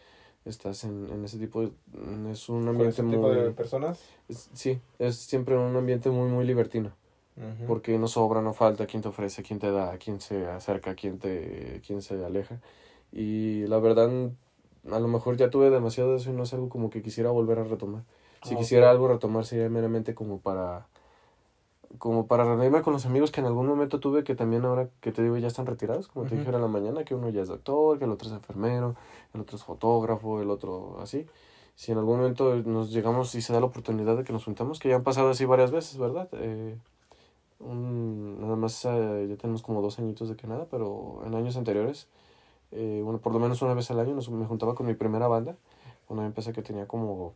estás 0.46 0.84
en, 0.84 1.10
en 1.12 1.26
ese 1.26 1.40
tipo 1.40 1.62
de... 1.62 1.72
Es 2.32 2.50
un 2.50 2.68
¿Con 2.74 2.88
ambiente 2.88 2.88
ese 2.88 3.04
muy... 3.04 3.18
tipo 3.18 3.30
de 3.32 3.52
personas? 3.52 4.20
es- 4.30 4.50
sí, 4.54 4.82
es 5.00 5.18
siempre 5.18 5.58
un 5.58 5.76
ambiente 5.76 6.10
muy, 6.10 6.30
muy 6.30 6.46
libertino. 6.46 6.94
Porque 7.66 7.98
no 8.00 8.08
sobra, 8.08 8.42
no 8.42 8.54
falta 8.54 8.88
quien 8.88 9.02
te 9.04 9.10
ofrece, 9.10 9.44
quien 9.44 9.60
te 9.60 9.72
da, 9.72 9.98
quien 9.98 10.22
se 10.22 10.48
acerca, 10.48 10.96
quien 10.96 11.20
te, 11.20 11.82
quien 11.86 12.02
se 12.02 12.24
aleja. 12.26 12.62
Y 13.12 13.66
la 13.68 13.80
verdad, 13.80 14.10
a 14.92 15.00
lo 15.00 15.08
mejor 15.08 15.38
ya 15.38 15.50
tuve 15.50 15.70
demasiado 15.72 16.12
de 16.12 16.18
eso 16.18 16.30
y 16.32 16.34
no 16.34 16.44
es 16.44 16.54
algo 16.54 16.70
como 16.70 16.90
que 16.90 17.02
quisiera 17.02 17.32
volver 17.32 17.60
a 17.60 17.64
retomar. 17.64 18.04
Si 18.42 18.56
Ah, 18.56 18.58
quisiera 18.58 18.92
algo 18.92 19.08
retomar 19.08 19.46
sería 19.46 19.70
meramente 19.70 20.14
como 20.16 20.42
para 20.42 20.88
como 21.98 22.28
para 22.28 22.44
reunirme 22.46 22.82
con 22.82 22.94
los 22.94 23.06
amigos 23.06 23.32
que 23.32 23.42
en 23.42 23.48
algún 23.48 23.68
momento 23.68 24.00
tuve 24.00 24.24
que 24.24 24.36
también 24.36 24.66
ahora 24.66 24.90
que 25.02 25.12
te 25.12 25.22
digo 25.24 25.38
ya 25.38 25.48
están 25.48 25.66
retirados, 25.66 26.08
como 26.08 26.26
te 26.26 26.34
Ujú. 26.34 26.40
dije 26.40 26.48
ahora 26.48 26.58
en 26.58 26.62
la 26.64 26.80
mañana, 26.80 27.04
que 27.06 27.16
uno 27.16 27.30
ya 27.30 27.42
es 27.42 27.48
doctor, 27.48 28.00
que 28.00 28.06
el 28.06 28.12
otro 28.12 28.28
es 28.28 28.34
enfermero, 28.34 28.96
el 29.34 29.42
otro 29.42 29.58
es 29.58 29.64
fotógrafo, 29.64 30.42
el 30.42 30.50
otro 30.50 31.00
así. 31.02 31.26
Si 31.76 31.92
en 31.92 31.98
algún 31.98 32.18
momento 32.18 32.56
nos 32.66 32.92
llegamos 32.92 33.36
y 33.36 33.42
se 33.42 33.52
da 33.52 33.60
la 33.60 33.66
oportunidad 33.66 34.16
de 34.16 34.24
que 34.24 34.32
nos 34.32 34.46
juntamos, 34.46 34.80
que 34.80 34.90
ya 34.90 34.96
han 34.96 35.04
pasado 35.04 35.30
así 35.30 35.46
varias 35.46 35.72
veces, 35.72 35.98
¿verdad? 35.98 36.30
Eh, 36.34 36.78
un, 37.60 38.40
nada 38.42 38.56
más 38.56 38.86
eh, 38.86 39.28
ya 39.30 39.36
tenemos 39.38 39.62
como 39.62 39.82
dos 39.82 40.00
añitos 40.00 40.30
de 40.30 40.36
que 40.36 40.48
nada, 40.48 40.68
pero 40.70 41.22
en 41.26 41.36
años 41.36 41.58
anteriores, 41.58 42.08
eh, 42.72 43.02
bueno, 43.04 43.20
por 43.20 43.34
lo 43.34 43.40
menos 43.40 43.62
una 43.62 43.74
vez 43.74 43.90
al 43.92 44.00
año 44.00 44.16
nos, 44.16 44.30
me 44.30 44.46
juntaba 44.46 44.76
con 44.76 44.86
mi 44.86 44.94
primera 44.94 45.28
banda, 45.28 45.56
yo 46.10 46.24
empecé 46.24 46.54
que 46.54 46.62
tenía 46.62 46.88
como 46.88 47.34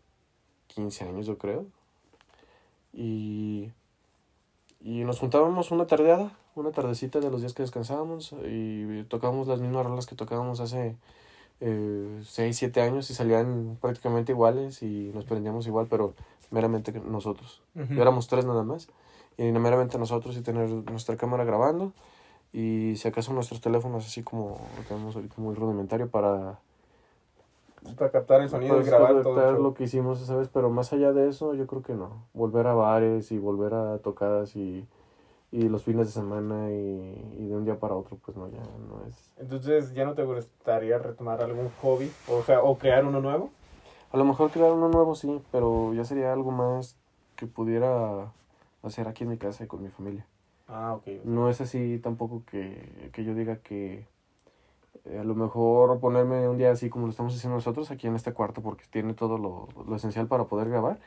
15 0.67 1.05
años 1.05 1.25
yo 1.25 1.37
creo, 1.37 1.65
y, 2.93 3.71
y 4.81 5.03
nos 5.03 5.19
juntábamos 5.19 5.71
una 5.71 5.87
tardeada, 5.87 6.31
una 6.55 6.71
tardecita 6.71 7.19
de 7.19 7.29
los 7.29 7.41
días 7.41 7.53
que 7.53 7.63
descansábamos, 7.63 8.33
y 8.45 9.03
tocábamos 9.03 9.47
las 9.47 9.59
mismas 9.59 9.85
rolas 9.85 10.05
que 10.05 10.15
tocábamos 10.15 10.59
hace 10.59 10.95
eh, 11.61 12.21
6, 12.23 12.57
7 12.57 12.81
años 12.81 13.09
y 13.09 13.13
salían 13.13 13.77
prácticamente 13.81 14.31
iguales 14.31 14.81
y 14.81 15.11
nos 15.13 15.25
prendíamos 15.25 15.67
igual, 15.67 15.87
pero 15.89 16.13
meramente 16.51 16.93
nosotros. 16.93 17.61
Ujú. 17.75 17.93
Éramos 17.93 18.27
tres 18.27 18.45
nada 18.45 18.63
más. 18.63 18.87
Y 19.37 19.43
meramente 19.43 19.97
nosotros 19.97 20.35
y 20.37 20.41
tener 20.41 20.69
nuestra 20.69 21.15
cámara 21.15 21.43
grabando. 21.43 21.93
Y 22.51 22.95
si 22.95 23.07
acaso 23.07 23.31
nuestros 23.33 23.61
teléfonos 23.61 24.05
así 24.05 24.23
como 24.23 24.59
lo 24.77 24.83
tenemos 24.83 25.15
ahorita 25.15 25.35
muy 25.37 25.55
rudimentario 25.55 26.09
para, 26.09 26.59
Para 27.97 28.11
captar 28.11 28.41
el 28.41 28.49
sonido 28.49 28.79
y 28.81 28.83
grabar 28.83 29.21
todo. 29.21 29.53
lo 29.53 29.73
que 29.73 29.85
hicimos 29.85 30.21
esa 30.21 30.35
vez. 30.35 30.49
Pero 30.49 30.69
más 30.69 30.91
allá 30.93 31.13
de 31.13 31.29
eso, 31.29 31.53
yo 31.53 31.67
creo 31.67 31.81
que 31.81 31.93
no. 31.93 32.27
Volver 32.33 32.67
a 32.67 32.73
bares 32.73 33.31
y 33.31 33.37
volver 33.37 33.73
a 33.73 33.97
tocadas 33.99 34.55
y, 34.55 34.85
y 35.51 35.69
los 35.69 35.83
fines 35.83 36.07
de 36.07 36.11
semana 36.13 36.71
y, 36.71 37.35
y 37.39 37.47
de 37.47 37.55
un 37.55 37.65
día 37.65 37.79
para 37.79 37.95
otro, 37.95 38.17
pues 38.23 38.37
no, 38.37 38.49
ya 38.49 38.59
no 38.59 39.05
es. 39.07 39.31
Entonces, 39.37 39.93
¿ya 39.93 40.05
no 40.05 40.13
te 40.13 40.23
gustaría 40.23 40.97
retomar 40.97 41.41
algún 41.41 41.69
hobby? 41.81 42.11
O 42.27 42.41
sea, 42.43 42.61
o 42.61 42.77
crear 42.77 43.05
uno 43.05 43.21
nuevo. 43.21 43.49
A 44.11 44.17
lo 44.17 44.25
mejor 44.25 44.49
crear 44.49 44.71
uno 44.71 44.89
nuevo 44.89 45.15
sí, 45.15 45.41
pero 45.51 45.93
ya 45.93 46.03
sería 46.03 46.33
algo 46.33 46.51
más 46.51 46.97
que 47.35 47.45
pudiera 47.45 48.31
hacer 48.83 49.07
aquí 49.07 49.23
en 49.23 49.29
mi 49.29 49.37
casa 49.37 49.63
y 49.63 49.67
con 49.67 49.83
mi 49.83 49.89
familia. 49.89 50.25
Ah, 50.67 50.93
ok. 50.95 51.23
No 51.23 51.49
es 51.49 51.61
así 51.61 51.99
tampoco 51.99 52.43
que, 52.49 53.09
que 53.13 53.23
yo 53.23 53.33
diga 53.33 53.57
que 53.57 54.07
a 55.19 55.23
lo 55.23 55.35
mejor 55.35 55.99
ponerme 55.99 56.47
un 56.47 56.57
día 56.57 56.71
así 56.71 56.89
como 56.89 57.05
lo 57.05 57.11
estamos 57.11 57.35
haciendo 57.35 57.55
nosotros 57.55 57.91
aquí 57.91 58.07
en 58.07 58.15
este 58.15 58.33
cuarto 58.33 58.61
porque 58.61 58.83
tiene 58.89 59.13
todo 59.13 59.37
lo, 59.37 59.67
lo 59.87 59.95
esencial 59.95 60.27
para 60.27 60.45
poder 60.45 60.69
grabar. 60.69 60.99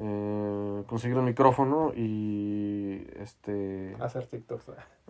Eh, 0.00 0.84
conseguir 0.86 1.18
un 1.18 1.24
micrófono 1.24 1.92
y 1.96 3.04
este 3.20 3.96
Hacer 3.98 4.26
TikToks. 4.26 4.66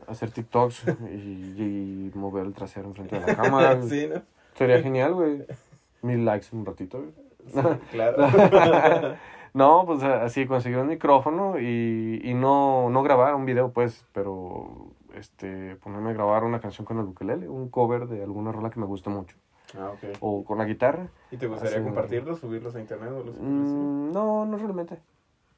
hacer 0.07 0.31
TikToks 0.31 0.85
y, 1.13 1.17
y 1.59 2.11
mover 2.15 2.47
el 2.47 2.55
trasero 2.55 2.89
enfrente 2.89 3.21
de 3.21 3.27
la 3.27 3.37
cámara. 3.43 3.83
sí, 3.83 4.09
¿no? 4.13 4.23
Sería 4.55 4.81
genial, 4.83 5.15
güey. 5.15 5.45
Mil 6.03 6.25
likes 6.25 6.47
en 6.53 6.61
un 6.61 6.67
ratito. 6.67 6.99
güey. 6.99 7.13
Sí, 7.47 7.61
claro. 7.91 9.17
No, 9.53 9.83
pues 9.85 10.01
así 10.05 10.47
conseguir 10.47 10.79
un 10.79 10.87
micrófono 10.87 11.59
y, 11.59 12.21
y 12.23 12.35
no, 12.35 12.89
no 12.89 13.03
grabar 13.03 13.35
un 13.35 13.45
video, 13.47 13.73
pues, 13.73 14.05
pero 14.13 14.87
este 15.15 15.77
ponerme 15.77 16.11
a 16.11 16.15
grabar 16.15 16.45
una 16.45 16.61
canción 16.61 16.85
con 16.85 16.99
el 16.99 17.05
ukelele, 17.07 17.49
un 17.49 17.69
cover 17.69 18.07
de 18.07 18.23
alguna 18.23 18.53
rola 18.53 18.71
que 18.71 18.81
me 18.81 18.87
guste 18.87 19.11
mucho, 19.11 19.37
ah, 19.79 19.91
ok. 19.93 20.17
o 20.21 20.45
con 20.45 20.59
la 20.59 20.65
guitarra. 20.65 21.09
¿Y 21.31 21.37
te 21.37 21.47
gustaría 21.47 21.77
Así- 21.79 21.85
compartirlos, 21.85 22.39
subirlos 22.41 22.75
a 22.75 22.81
internet 22.81 23.11
o 23.13 23.25
los 23.25 23.37
Mm, 23.39 24.13
no, 24.13 24.47
no 24.47 24.57
realmente. 24.57 24.99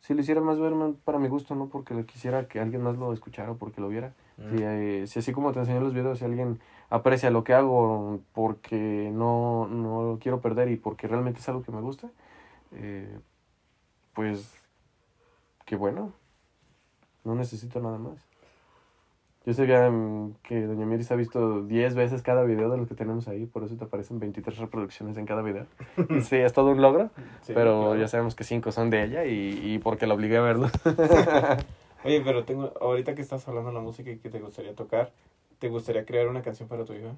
Si 0.01 0.15
lo 0.15 0.21
hiciera 0.21 0.41
más 0.41 0.59
ver 0.59 0.75
más 0.75 0.95
para 1.05 1.19
mi 1.21 1.29
gusto, 1.29 1.55
no 1.55 1.69
porque 1.69 2.05
quisiera 2.07 2.49
que 2.49 2.59
alguien 2.59 2.83
más 2.83 2.97
lo 2.97 3.13
escuchara 3.13 3.53
o 3.53 3.57
porque 3.57 3.81
lo 3.81 3.89
viera. 3.89 4.15
Mm. 4.37 4.49
Si, 4.57 4.63
eh, 4.65 5.07
si 5.07 5.19
así 5.21 5.33
como 5.33 5.53
te 5.53 5.61
enseñé 5.61 5.79
los 5.81 5.95
videos, 5.95 6.19
si 6.19 6.25
alguien 6.25 6.59
aprecia 6.91 7.31
lo 7.31 7.45
que 7.45 7.55
hago 7.55 8.19
porque 8.33 9.11
no, 9.15 9.69
no 9.69 10.03
lo 10.03 10.19
quiero 10.19 10.41
perder 10.41 10.69
y 10.71 10.77
porque 10.77 11.07
realmente 11.07 11.39
es 11.39 11.49
algo 11.49 11.63
que 11.63 11.71
me 11.71 11.81
gusta, 11.81 12.11
eh, 12.73 13.17
pues 14.13 14.53
qué 15.65 15.77
bueno. 15.77 16.13
No 17.25 17.37
necesito 17.37 17.81
nada 17.81 17.99
más. 17.99 18.27
Yo 19.45 19.53
sé 19.55 19.67
que, 19.67 19.77
mm, 19.77 20.35
que 20.45 20.67
Doña 20.67 20.87
Miris 20.87 21.11
ha 21.11 21.17
visto 21.17 21.63
10 21.63 21.95
veces 21.97 22.23
cada 22.23 22.45
video 22.45 22.71
de 22.71 22.77
los 22.77 22.87
que 22.87 22.95
tenemos 22.95 23.27
ahí, 23.27 23.45
por 23.47 23.65
eso 23.65 23.77
te 23.77 23.85
aparecen 23.85 24.21
23 24.21 24.59
reproducciones 24.59 25.17
en 25.17 25.27
cada 25.27 25.43
video. 25.43 25.67
sí, 26.23 26.37
es 26.37 26.53
todo 26.53 26.71
un 26.71 26.81
logro, 26.81 27.11
Sí, 27.43 27.53
pero 27.53 27.81
claro. 27.81 27.97
ya 27.97 28.07
sabemos 28.09 28.37
que 28.37 28.45
5 28.45 28.71
son 28.71 28.91
de 28.91 29.03
ella 29.05 29.25
y, 29.25 29.59
y 29.75 29.79
porque 29.79 30.07
la 30.07 30.15
obligué 30.15 30.37
a 30.37 30.43
verlo. 30.43 30.69
Oye, 32.05 32.21
pero 32.25 32.45
tengo, 32.45 32.73
ahorita 32.81 33.15
que 33.17 33.23
estás 33.23 33.47
hablando 33.49 33.71
de 33.71 33.75
la 33.75 33.81
música 33.83 34.11
y 34.11 34.19
que 34.19 34.29
te 34.31 34.39
gustaría 34.41 34.75
tocar, 34.75 35.13
¿te 35.59 35.69
gustaría 35.69 36.05
crear 36.05 36.29
una 36.29 36.43
canción 36.43 36.69
para 36.69 36.85
tu 36.85 36.93
hija? 36.93 37.15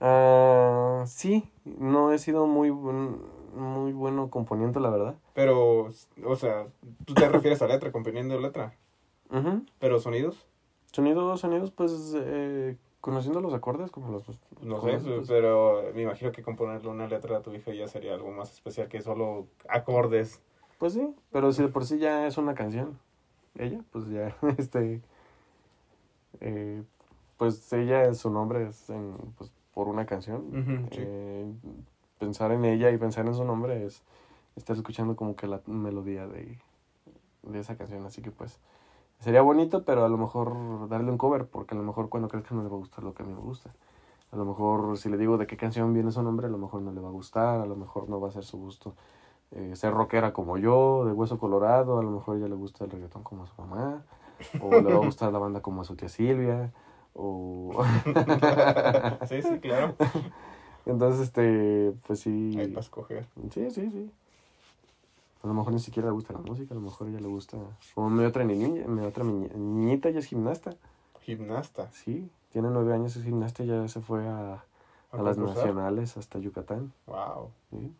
Ah, 0.00 1.04
sí, 1.06 1.44
no 1.64 2.12
he 2.12 2.18
sido 2.18 2.46
muy, 2.46 2.70
buen- 2.70 3.18
muy 3.54 3.92
bueno 3.92 4.30
componiendo, 4.30 4.80
la 4.80 4.90
verdad. 4.90 5.14
Pero, 5.34 5.90
o 6.24 6.36
sea, 6.36 6.66
tú 7.04 7.14
te 7.14 7.28
refieres 7.28 7.60
a 7.62 7.66
letra, 7.68 7.92
componiendo 7.92 8.38
letra. 8.40 8.74
Ujú. 9.30 9.62
Pero 9.78 10.00
sonidos, 10.00 10.46
Sonidos, 10.94 11.40
sonidos, 11.40 11.72
pues 11.72 12.14
eh, 12.14 12.76
conociendo 13.00 13.40
los 13.40 13.52
acordes, 13.52 13.90
como 13.90 14.12
los... 14.12 14.22
no 14.62 14.80
sé, 14.80 14.98
pues, 14.98 15.26
pero 15.26 15.82
me 15.92 16.02
imagino 16.02 16.30
que 16.30 16.44
componerle 16.44 16.88
una 16.88 17.08
letra 17.08 17.38
a 17.38 17.42
tu 17.42 17.52
hija 17.52 17.74
ya 17.74 17.88
sería 17.88 18.14
algo 18.14 18.30
más 18.30 18.52
especial 18.52 18.86
que 18.86 19.02
solo 19.02 19.48
acordes. 19.68 20.40
Pues 20.78 20.92
sí, 20.92 21.12
pero 21.32 21.50
si 21.50 21.62
de 21.62 21.68
por 21.68 21.84
sí 21.84 21.98
ya 21.98 22.28
es 22.28 22.38
una 22.38 22.54
canción, 22.54 22.96
ella, 23.58 23.80
pues 23.90 24.08
ya, 24.08 24.36
este... 24.56 25.02
eh, 26.38 26.84
pues 27.38 27.72
ella, 27.72 28.14
su 28.14 28.30
nombre 28.30 28.68
es 28.68 28.88
en, 28.88 29.14
pues, 29.36 29.50
por 29.72 29.88
una 29.88 30.06
canción. 30.06 30.88
Sí. 30.92 30.98
Eh, 31.00 31.52
pensar 32.20 32.52
en 32.52 32.64
ella 32.64 32.92
y 32.92 32.98
pensar 32.98 33.26
en 33.26 33.34
su 33.34 33.42
nombre 33.44 33.84
es 33.84 34.04
estar 34.54 34.76
escuchando 34.76 35.16
como 35.16 35.34
que 35.34 35.48
la 35.48 35.60
melodía 35.66 36.28
de, 36.28 36.56
de 37.42 37.58
esa 37.58 37.76
canción. 37.76 38.06
Así 38.06 38.22
que 38.22 38.30
pues 38.30 38.60
sería 39.20 39.42
bonito, 39.42 39.84
pero 39.84 40.04
a 40.04 40.08
lo 40.08 40.18
mejor 40.18 40.88
darle 40.88 41.10
un 41.10 41.18
cover, 41.18 41.46
porque 41.46 41.74
a 41.74 41.78
lo 41.78 41.84
mejor 41.84 42.08
cuando 42.08 42.28
crezca 42.28 42.54
no 42.54 42.62
le 42.62 42.68
va 42.68 42.76
a 42.76 42.78
gustar 42.78 43.04
lo 43.04 43.14
que 43.14 43.22
a 43.22 43.26
mí 43.26 43.32
me 43.32 43.40
gusta. 43.40 43.74
A 44.32 44.36
lo 44.36 44.44
mejor 44.44 44.98
si 44.98 45.08
le 45.08 45.16
digo 45.16 45.38
de 45.38 45.46
qué 45.46 45.56
canción 45.56 45.92
viene 45.94 46.10
su 46.10 46.22
nombre, 46.22 46.46
a 46.46 46.50
lo 46.50 46.58
mejor 46.58 46.82
no 46.82 46.92
le 46.92 47.00
va 47.00 47.08
a 47.08 47.12
gustar, 47.12 47.60
a 47.60 47.66
lo 47.66 47.76
mejor 47.76 48.08
no 48.08 48.20
va 48.20 48.28
a 48.28 48.32
ser 48.32 48.44
su 48.44 48.58
gusto. 48.58 48.94
eh, 49.52 49.76
ser 49.76 49.94
rockera 49.94 50.32
como 50.32 50.58
yo, 50.58 51.04
de 51.06 51.12
hueso 51.12 51.38
colorado, 51.38 51.98
a 51.98 52.02
lo 52.02 52.10
mejor 52.10 52.36
a 52.36 52.38
ella 52.38 52.48
le 52.48 52.56
gusta 52.56 52.84
el 52.84 52.90
reggaetón 52.90 53.22
como 53.22 53.44
a 53.44 53.46
su 53.46 53.54
mamá, 53.62 54.02
o 54.60 54.70
le 54.80 54.82
va 54.82 54.96
a 54.96 55.04
gustar 55.04 55.32
la 55.32 55.38
banda 55.38 55.60
como 55.62 55.82
a 55.82 55.84
su 55.84 55.94
tía 55.96 56.08
Silvia, 56.08 56.72
o... 57.14 57.84
sí, 59.28 59.42
sí, 59.42 59.60
claro. 59.60 59.94
Entonces, 60.86 61.22
este, 61.22 61.94
pues 62.06 62.20
sí. 62.20 62.54
Ahí 62.58 62.68
para 62.68 62.80
escoger. 62.80 63.26
Sí, 63.50 63.70
sí, 63.70 63.90
sí. 63.90 64.10
A 65.44 65.46
lo 65.46 65.52
mejor 65.52 65.74
ni 65.74 65.78
siquiera 65.78 66.08
le 66.08 66.14
gusta 66.14 66.32
la 66.32 66.38
música, 66.40 66.72
a 66.72 66.74
lo 66.74 66.80
mejor 66.80 67.08
ella 67.08 67.20
le 67.20 67.28
gusta. 67.28 67.58
Como 67.94 68.08
mi 68.08 68.24
otra 68.24 68.44
niña, 68.44 68.86
mi 68.86 69.04
otra 69.04 69.24
niñita, 69.24 70.08
ella 70.08 70.20
es 70.20 70.26
gimnasta. 70.26 70.70
Gimnasta. 71.20 71.90
Sí, 71.92 72.30
tiene 72.50 72.70
nueve 72.70 72.94
años, 72.94 73.14
es 73.16 73.24
gimnasta, 73.24 73.62
y 73.62 73.66
ya 73.66 73.86
se 73.88 74.00
fue 74.00 74.26
a, 74.26 74.64
a 75.12 75.22
las 75.22 75.36
nacionales 75.36 76.16
hasta 76.16 76.38
Yucatán. 76.38 76.92
Wow, 77.06 77.50
¿sí? 77.70 77.92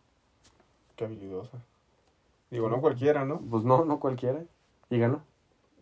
qué 0.97 1.05
habilidosa. 1.05 1.59
Digo, 2.51 2.71
no 2.71 2.81
cualquiera, 2.81 3.27
¿no? 3.27 3.41
Pues 3.41 3.65
no, 3.65 3.85
no 3.85 4.01
cualquiera. 4.01 4.43
Y 4.89 4.99
ganó. 4.99 5.23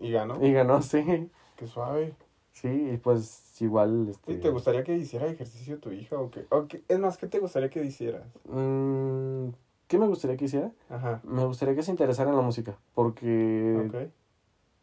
Y 0.01 0.11
ganó. 0.11 0.45
Y 0.45 0.53
ganó, 0.53 0.83
sí. 0.83 1.31
Qué 1.57 1.67
suave. 1.69 2.17
Sí, 2.55 2.91
y 2.93 2.97
pues 2.97 3.61
igual. 3.63 4.09
Este, 4.09 4.33
¿Y 4.33 4.37
te 4.41 4.51
gustaría 4.51 4.83
que 4.83 4.97
hiciera 4.97 5.27
ejercicio 5.27 5.79
tu 5.79 5.93
hija 5.93 6.17
o 6.19 6.31
qué? 6.31 6.47
O 6.51 6.67
qué- 6.67 6.83
Es 6.89 6.99
más, 6.99 7.19
¿qué 7.19 7.27
te 7.29 7.39
gustaría 7.39 7.71
que 7.71 7.85
hicieras? 7.85 8.27
Mm, 8.49 9.51
¿Qué 9.93 9.99
me 9.99 10.07
gustaría 10.07 10.39
que 10.39 10.47
hiciera? 10.47 10.71
Ajá. 10.89 11.21
Me 11.23 11.45
gustaría 11.45 11.75
que 11.75 11.83
se 11.83 11.91
interesara 11.91 12.31
en 12.31 12.37
la 12.37 12.41
música, 12.41 12.79
porque 12.95 13.91
Ok. 13.91 14.11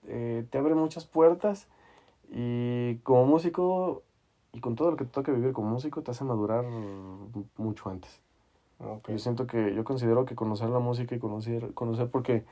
eh, 0.07 0.45
te 0.47 0.57
abre 0.59 0.75
muchas 0.75 1.07
puertas 1.07 1.67
y 2.31 2.97
como 2.97 3.25
músico 3.25 4.03
y 4.53 4.59
con 4.59 4.75
todo 4.75 4.91
lo 4.91 4.97
que 4.97 5.05
te 5.05 5.09
toca 5.09 5.31
vivir 5.31 5.51
como 5.51 5.67
músico 5.67 6.03
te 6.03 6.11
hace 6.11 6.23
madurar 6.25 6.63
mucho 7.57 7.89
antes. 7.89 8.19
Ok. 8.77 9.09
Yo 9.09 9.17
siento 9.17 9.47
que 9.47 9.73
yo 9.73 9.83
considero 9.83 10.25
que 10.25 10.35
conocer 10.35 10.69
la 10.69 10.77
música 10.77 11.15
y 11.15 11.17
conocer 11.17 11.73
conocer 11.73 12.07
porque 12.11 12.43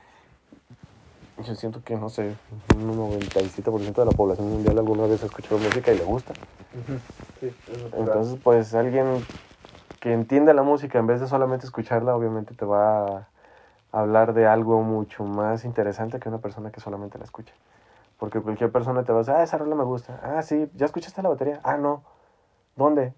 yo 1.46 1.54
siento 1.54 1.84
que, 1.84 1.94
no 1.94 2.08
sé, 2.08 2.34
un 2.74 2.88
97% 2.88 4.02
de 4.02 4.04
la 4.04 4.10
población 4.10 4.50
mundial 4.50 4.78
alguna 4.78 5.06
vez 5.06 5.22
ha 5.22 5.26
escuchado 5.26 5.58
música 5.58 5.92
y 5.92 5.98
le 5.98 6.04
gusta. 6.04 6.34
Sí. 7.38 7.52
Entonces, 7.92 8.36
pues 8.42 8.74
alguien 8.74 9.24
que 10.00 10.12
entienda 10.12 10.52
la 10.52 10.62
música 10.62 10.98
en 10.98 11.06
vez 11.06 11.20
de 11.20 11.26
solamente 11.26 11.66
escucharla, 11.66 12.14
obviamente 12.14 12.54
te 12.54 12.64
va 12.64 13.06
a 13.06 13.28
hablar 13.92 14.32
de 14.34 14.46
algo 14.46 14.82
mucho 14.82 15.24
más 15.24 15.64
interesante 15.64 16.18
que 16.18 16.28
una 16.28 16.38
persona 16.38 16.70
que 16.70 16.80
solamente 16.80 17.18
la 17.18 17.24
escucha. 17.24 17.54
Porque 18.18 18.40
cualquier 18.40 18.70
persona 18.72 19.04
te 19.04 19.12
va 19.12 19.18
a 19.18 19.22
decir, 19.22 19.34
ah, 19.34 19.42
esa 19.42 19.58
rola 19.58 19.74
me 19.74 19.84
gusta. 19.84 20.20
Ah, 20.22 20.42
sí, 20.42 20.68
¿ya 20.74 20.86
escuchaste 20.86 21.22
la 21.22 21.28
batería? 21.28 21.60
Ah, 21.62 21.76
no. 21.76 22.02
¿Dónde? 22.76 23.14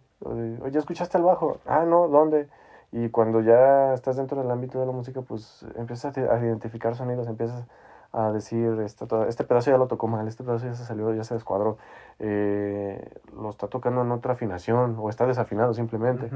¿ya 0.71 0.79
escuchaste 0.79 1.17
el 1.19 1.25
bajo? 1.25 1.59
Ah, 1.67 1.85
no, 1.87 2.09
¿dónde? 2.09 2.49
Y 2.93 3.09
cuando 3.09 3.41
ya 3.41 3.95
estás 3.95 4.17
dentro 4.17 4.41
del 4.41 4.51
ámbito 4.51 4.81
de 4.81 4.87
la 4.87 4.93
música, 4.93 5.23
pues 5.23 5.65
empiezas 5.77 6.17
a, 6.17 6.39
identificar 6.39 6.95
sonidos, 6.97 7.29
empiezas 7.29 7.65
a 8.13 8.33
decir, 8.33 8.81
este, 8.81 9.07
este 9.29 9.45
pedazo 9.45 9.71
ya 9.71 9.79
lo 9.79 9.87
tocó 9.87 10.09
mal, 10.09 10.27
este 10.27 10.43
pedazo 10.43 10.67
ya 10.67 10.75
se 10.75 10.85
salió, 10.85 11.15
ya 11.15 11.23
se 11.23 11.35
descuadró, 11.35 11.79
eh, 12.19 13.09
lo 13.41 13.51
está 13.51 13.69
tocando 13.69 14.03
en 14.03 14.11
otra 14.11 14.33
afinación 14.33 14.97
o 14.99 15.09
está 15.09 15.27
desafinado 15.27 15.73
simplemente. 15.73 16.29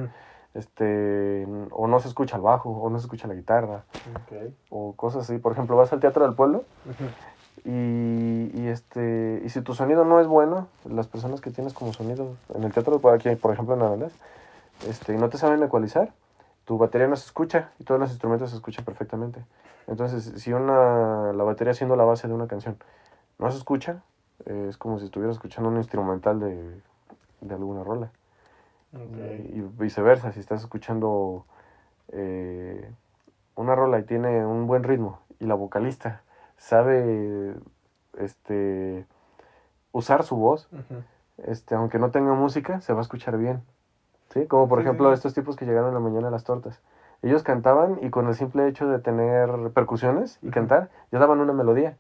Este, 0.55 1.47
o 1.71 1.87
no 1.89 2.01
se 2.01 2.09
escucha 2.09 2.37
el 2.37 2.43
bajo, 2.43 2.71
o 2.71 2.89
no 2.91 2.99
se 2.99 3.07
escucha 3.07 3.29
la 3.29 3.35
guitarra, 3.35 3.85
o 4.71 4.95
cosas 4.95 5.29
así. 5.29 5.39
Por 5.39 5.53
ejemplo, 5.53 5.77
vas 5.77 5.93
al 5.93 6.01
Teatro 6.01 6.25
del 6.25 6.35
Pueblo 6.35 6.65
y, 7.65 8.51
y, 8.55 8.67
este, 8.69 9.43
y 9.45 9.49
si 9.49 9.61
tu 9.63 9.75
sonido 9.75 10.05
no 10.05 10.21
es 10.21 10.27
bueno, 10.27 10.69
las 10.85 11.09
personas 11.09 11.41
que 11.41 11.51
tienes 11.51 11.73
como 11.73 11.93
sonido 11.93 12.37
en 12.55 12.63
el 12.63 12.73
teatro, 12.73 12.99
por 13.01 13.15
aquí, 13.15 13.35
por 13.37 13.53
ejemplo 13.53 13.75
en 13.75 13.83
Arandas, 13.83 14.13
este, 14.89 15.15
y 15.15 15.19
no 15.19 15.29
te 15.29 15.39
saben 15.39 15.63
ecualizar, 15.63 16.13
tu 16.65 16.79
batería 16.79 17.09
no 17.09 17.17
se 17.17 17.27
escucha 17.27 17.71
y 17.79 17.85
todos 17.85 18.01
los 18.01 18.11
instrumentos 18.11 18.51
se 18.51 18.57
escuchan 18.57 18.85
perfectamente. 18.85 19.45
Entonces, 19.87 20.41
si 20.41 20.53
una, 20.53 21.33
la 21.33 21.45
batería 21.45 21.75
siendo 21.75 21.97
la 21.97 22.05
base 22.05 22.27
de 22.27 22.35
una 22.35 22.47
canción 22.47 22.77
no 23.39 23.51
se 23.51 23.59
escucha, 23.59 24.03
eh, 24.47 24.67
es 24.71 24.79
como 24.79 24.99
si 24.99 25.07
estuvieras 25.07 25.37
escuchando 25.37 25.69
un 25.69 25.77
instrumental 25.77 26.41
de, 26.41 26.81
de 27.41 27.55
alguna 27.55 27.85
rola. 27.85 28.11
Ok. 28.95 29.17
Y 29.53 29.61
viceversa, 29.79 30.33
si 30.33 30.41
estás 30.41 30.61
escuchando 30.61 31.45
eh, 32.13 32.91
una 33.57 33.75
rola 33.75 33.99
y 33.99 34.05
tiene 34.05 34.45
un 34.47 34.67
buen 34.67 34.85
ritmo 34.85 35.21
y 35.41 35.47
la 35.47 35.55
vocalista 35.55 36.23
sabe 36.57 37.55
este 38.19 39.07
usar 39.93 40.23
su 40.25 40.37
voz, 40.37 40.69
este, 41.39 41.75
aunque 41.75 41.99
no 41.99 42.11
tenga 42.11 42.35
música, 42.35 42.81
se 42.81 42.93
va 42.93 43.01
a 43.01 43.03
escuchar 43.03 43.37
bien. 43.39 43.63
¿Sí? 44.31 44.47
Como 44.47 44.69
por 44.69 44.79
Sí, 44.81 44.85
ejemplo 44.85 45.09
sí. 45.11 45.15
estos 45.15 45.35
tipos 45.35 45.55
que 45.57 45.65
llegaron 45.67 45.89
en 45.89 45.95
la 45.95 46.01
mañana 46.01 46.29
a 46.29 46.31
las 46.31 46.45
tortas. 46.45 46.81
Ellos 47.23 47.43
cantaban 47.43 47.99
y 48.03 48.11
con 48.11 48.27
el 48.27 48.35
simple 48.35 48.67
hecho 48.69 48.89
de 48.89 48.99
tener 48.99 49.49
percusiones 49.73 50.39
y 50.43 50.51
cantar, 50.51 50.91
ya 51.13 51.19
daban 51.19 51.41
una 51.41 51.53
melodía. 51.53 51.97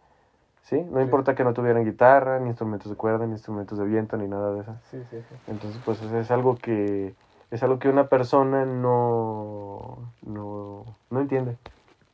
¿Sí? 0.64 0.80
No 0.80 0.98
Sí. 0.98 1.04
importa 1.04 1.34
que 1.34 1.44
no 1.44 1.52
tuvieran 1.52 1.84
guitarra, 1.84 2.40
ni 2.40 2.48
instrumentos 2.48 2.90
de 2.90 2.96
cuerda, 2.96 3.26
ni 3.26 3.32
instrumentos 3.32 3.78
de 3.78 3.84
viento, 3.84 4.16
ni 4.16 4.26
nada 4.26 4.52
de 4.52 4.62
eso. 4.62 4.74
Sí, 4.90 4.98
sí, 5.10 5.18
sí. 5.28 5.34
Entonces, 5.46 5.80
pues 5.84 6.00
es- 6.02 6.30
algo 6.30 6.56
que 6.56 7.14
es 7.50 7.62
algo 7.62 7.78
que 7.78 7.88
una 7.88 8.08
persona 8.08 8.64
no, 8.64 10.12
no, 10.22 10.84
no 11.10 11.20
entiende. 11.20 11.56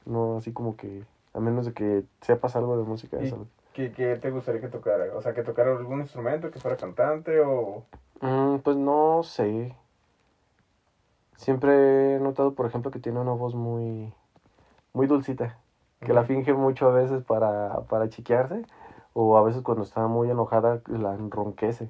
No 0.05 0.39
así 0.39 0.53
como 0.53 0.77
que, 0.77 1.05
a 1.33 1.41
menos 1.41 1.65
de 1.65 1.73
que 1.73 2.05
sepas 2.21 2.57
algo 2.57 2.77
de 2.77 2.83
música. 2.85 3.23
Y- 3.23 3.33
¿Qué, 3.73 3.93
qué 3.93 4.17
te 4.17 4.31
gustaría 4.31 4.61
que 4.61 4.69
tocara? 4.69 5.15
O 5.15 5.21
sea, 5.23 5.33
que 5.33 5.45
tocara 5.45 5.71
algún 5.71 6.01
instrumento, 6.01 6.51
que 6.51 6.59
fuera 6.59 6.77
cantante 6.77 7.41
o... 7.41 7.85
Mm, 8.21 8.59
pues 8.59 8.77
no 8.77 9.23
sé. 9.23 9.77
Siempre 11.37 12.17
he 12.17 12.19
notado, 12.21 12.55
por 12.55 12.67
ejemplo, 12.67 12.91
que 12.91 12.99
tiene 12.99 13.21
una 13.21 13.33
voz 13.33 13.55
muy, 13.55 14.13
muy 14.93 15.07
dulcita. 15.07 15.59
Que 16.01 16.15
la 16.15 16.25
finge 16.25 16.55
mucho 16.55 16.89
a 16.89 16.93
veces 16.93 17.23
para, 17.25 17.81
para 17.89 18.09
chiquearse. 18.09 18.63
O 19.13 19.37
a 19.37 19.43
veces 19.43 19.63
cuando 19.63 19.83
está 19.83 20.07
muy 20.07 20.31
enojada 20.31 20.81
la 20.87 21.15
enronquece. 21.15 21.89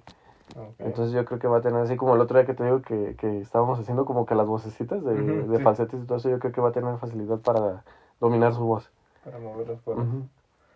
Ok. 0.57 0.75
Entonces 0.79 1.13
yo 1.13 1.25
creo 1.25 1.39
que 1.39 1.47
va 1.47 1.59
a 1.59 1.61
tener 1.61 1.81
así 1.81 1.97
como 1.97 2.15
el 2.15 2.21
otro 2.21 2.39
día 2.39 2.47
que 2.47 2.55
te 2.55 2.65
digo 2.65 2.83
que, 2.83 3.15
que 3.17 3.41
estábamos 3.41 3.79
haciendo 3.79 4.05
como 4.07 4.27
que 4.27 4.35
las 4.35 4.47
vocecitas 4.47 5.05
de, 5.05 5.13
Ujú, 5.13 5.53
de 5.53 5.59
sí. 5.59 5.63
falsetes 5.63 6.03
y 6.03 6.07
todo 6.07 6.19
eso, 6.19 6.31
yo 6.31 6.39
creo 6.39 6.53
que 6.53 6.61
va 6.61 6.71
a 6.71 6.73
tener 6.73 6.97
facilidad 6.99 7.39
para 7.41 7.85
dominar 8.19 8.55
su 8.55 8.65
voz. 8.65 8.91
Para 9.25 9.39
mover 9.39 9.69
las 9.69 9.81
cuerdas. 9.83 10.07
Ujú. 10.07 10.29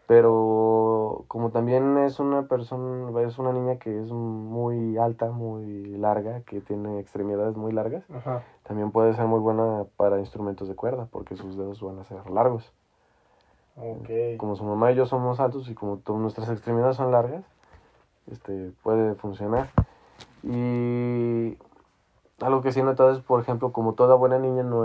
Pero 0.06 1.24
como 1.28 1.50
también 1.50 1.96
es 1.98 2.20
una 2.20 2.46
persona, 2.46 3.18
es 3.22 3.38
una 3.38 3.52
niña 3.52 3.78
que 3.78 4.00
es 4.00 4.12
muy 4.12 4.98
alta, 4.98 5.30
muy 5.30 5.96
larga, 5.96 6.42
que 6.42 6.60
tiene 6.60 7.00
extremidades 7.00 7.56
muy 7.56 7.72
largas, 7.72 8.04
Ajá. 8.14 8.42
también 8.64 8.90
puede 8.90 9.14
ser 9.14 9.26
muy 9.26 9.40
buena 9.40 9.86
para 9.96 10.18
instrumentos 10.20 10.68
de 10.68 10.74
cuerda, 10.74 11.08
porque 11.10 11.36
sus 11.36 11.56
dedos 11.56 11.80
van 11.82 11.98
a 11.98 12.04
ser 12.04 12.28
largos. 12.28 12.70
Ok. 13.76 14.36
Como 14.38 14.56
su 14.56 14.64
mamá 14.64 14.92
y 14.92 14.94
yo 14.94 15.06
somos 15.06 15.40
altos 15.40 15.68
y 15.68 15.74
como 15.74 16.00
nuestras 16.06 16.48
extremidades 16.50 16.96
son 16.96 17.12
largas, 17.12 17.44
este, 18.30 18.72
puede 18.82 19.14
funcionar. 19.14 19.68
Y 20.42 21.56
algo 22.40 22.62
que 22.62 22.72
sí 22.72 22.80
he 22.80 22.82
notado 22.82 23.10
es, 23.12 23.20
por 23.20 23.40
ejemplo, 23.40 23.72
como 23.72 23.94
toda 23.94 24.14
buena 24.14 24.38
niña 24.38 24.62
no 24.62 24.84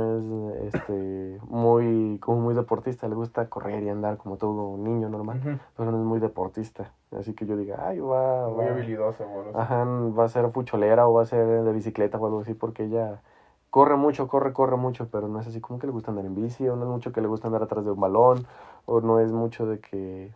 es 0.62 0.74
este, 0.74 1.40
muy, 1.48 2.18
como 2.20 2.40
muy 2.40 2.54
deportista, 2.56 3.08
le 3.08 3.16
gusta 3.16 3.50
correr 3.50 3.84
y 3.84 3.90
andar 3.90 4.18
como 4.18 4.38
todo 4.38 4.78
niño 4.78 5.10
normal, 5.10 5.60
pero 5.76 5.92
no 5.92 5.98
es 5.98 6.04
muy 6.04 6.20
deportista. 6.20 6.92
Así 7.18 7.34
que 7.34 7.46
yo 7.46 7.58
diga, 7.58 7.88
ay, 7.88 8.00
va, 8.00 8.48
Muy 8.50 8.66
va, 8.66 8.72
habilidosa, 8.72 9.26
bueno. 9.26 9.60
ajá, 9.60 9.84
va 9.84 10.26
a 10.26 10.30
ser 10.30 10.50
fucholera 10.52 11.08
o 11.08 11.14
va 11.14 11.24
a 11.24 11.26
ser 11.26 11.64
de 11.64 11.72
bicicleta 11.72 12.18
o 12.18 12.26
algo 12.26 12.42
así, 12.42 12.54
porque 12.54 12.86
ella 12.86 13.22
corre 13.70 13.96
mucho, 13.96 14.28
corre, 14.28 14.54
corre 14.54 14.78
mucho, 14.78 15.08
pero 15.12 15.28
no 15.28 15.40
es 15.40 15.48
así 15.48 15.62
como 15.62 15.80
que 15.80 15.88
le 15.88 15.94
gusta 15.94 16.12
andar 16.12 16.26
en 16.26 16.36
bici, 16.36 16.68
o 16.68 16.76
no 16.76 16.84
es 16.84 16.90
mucho 16.90 17.12
que 17.12 17.22
le 17.22 17.28
gusta 17.28 17.48
andar 17.48 17.64
atrás 17.64 17.86
de 17.86 17.92
un 17.92 18.00
balón, 18.00 18.48
o 18.86 19.02
no 19.02 19.20
es 19.20 19.32
mucho 19.32 19.66
de 19.66 19.80
que, 19.80 20.32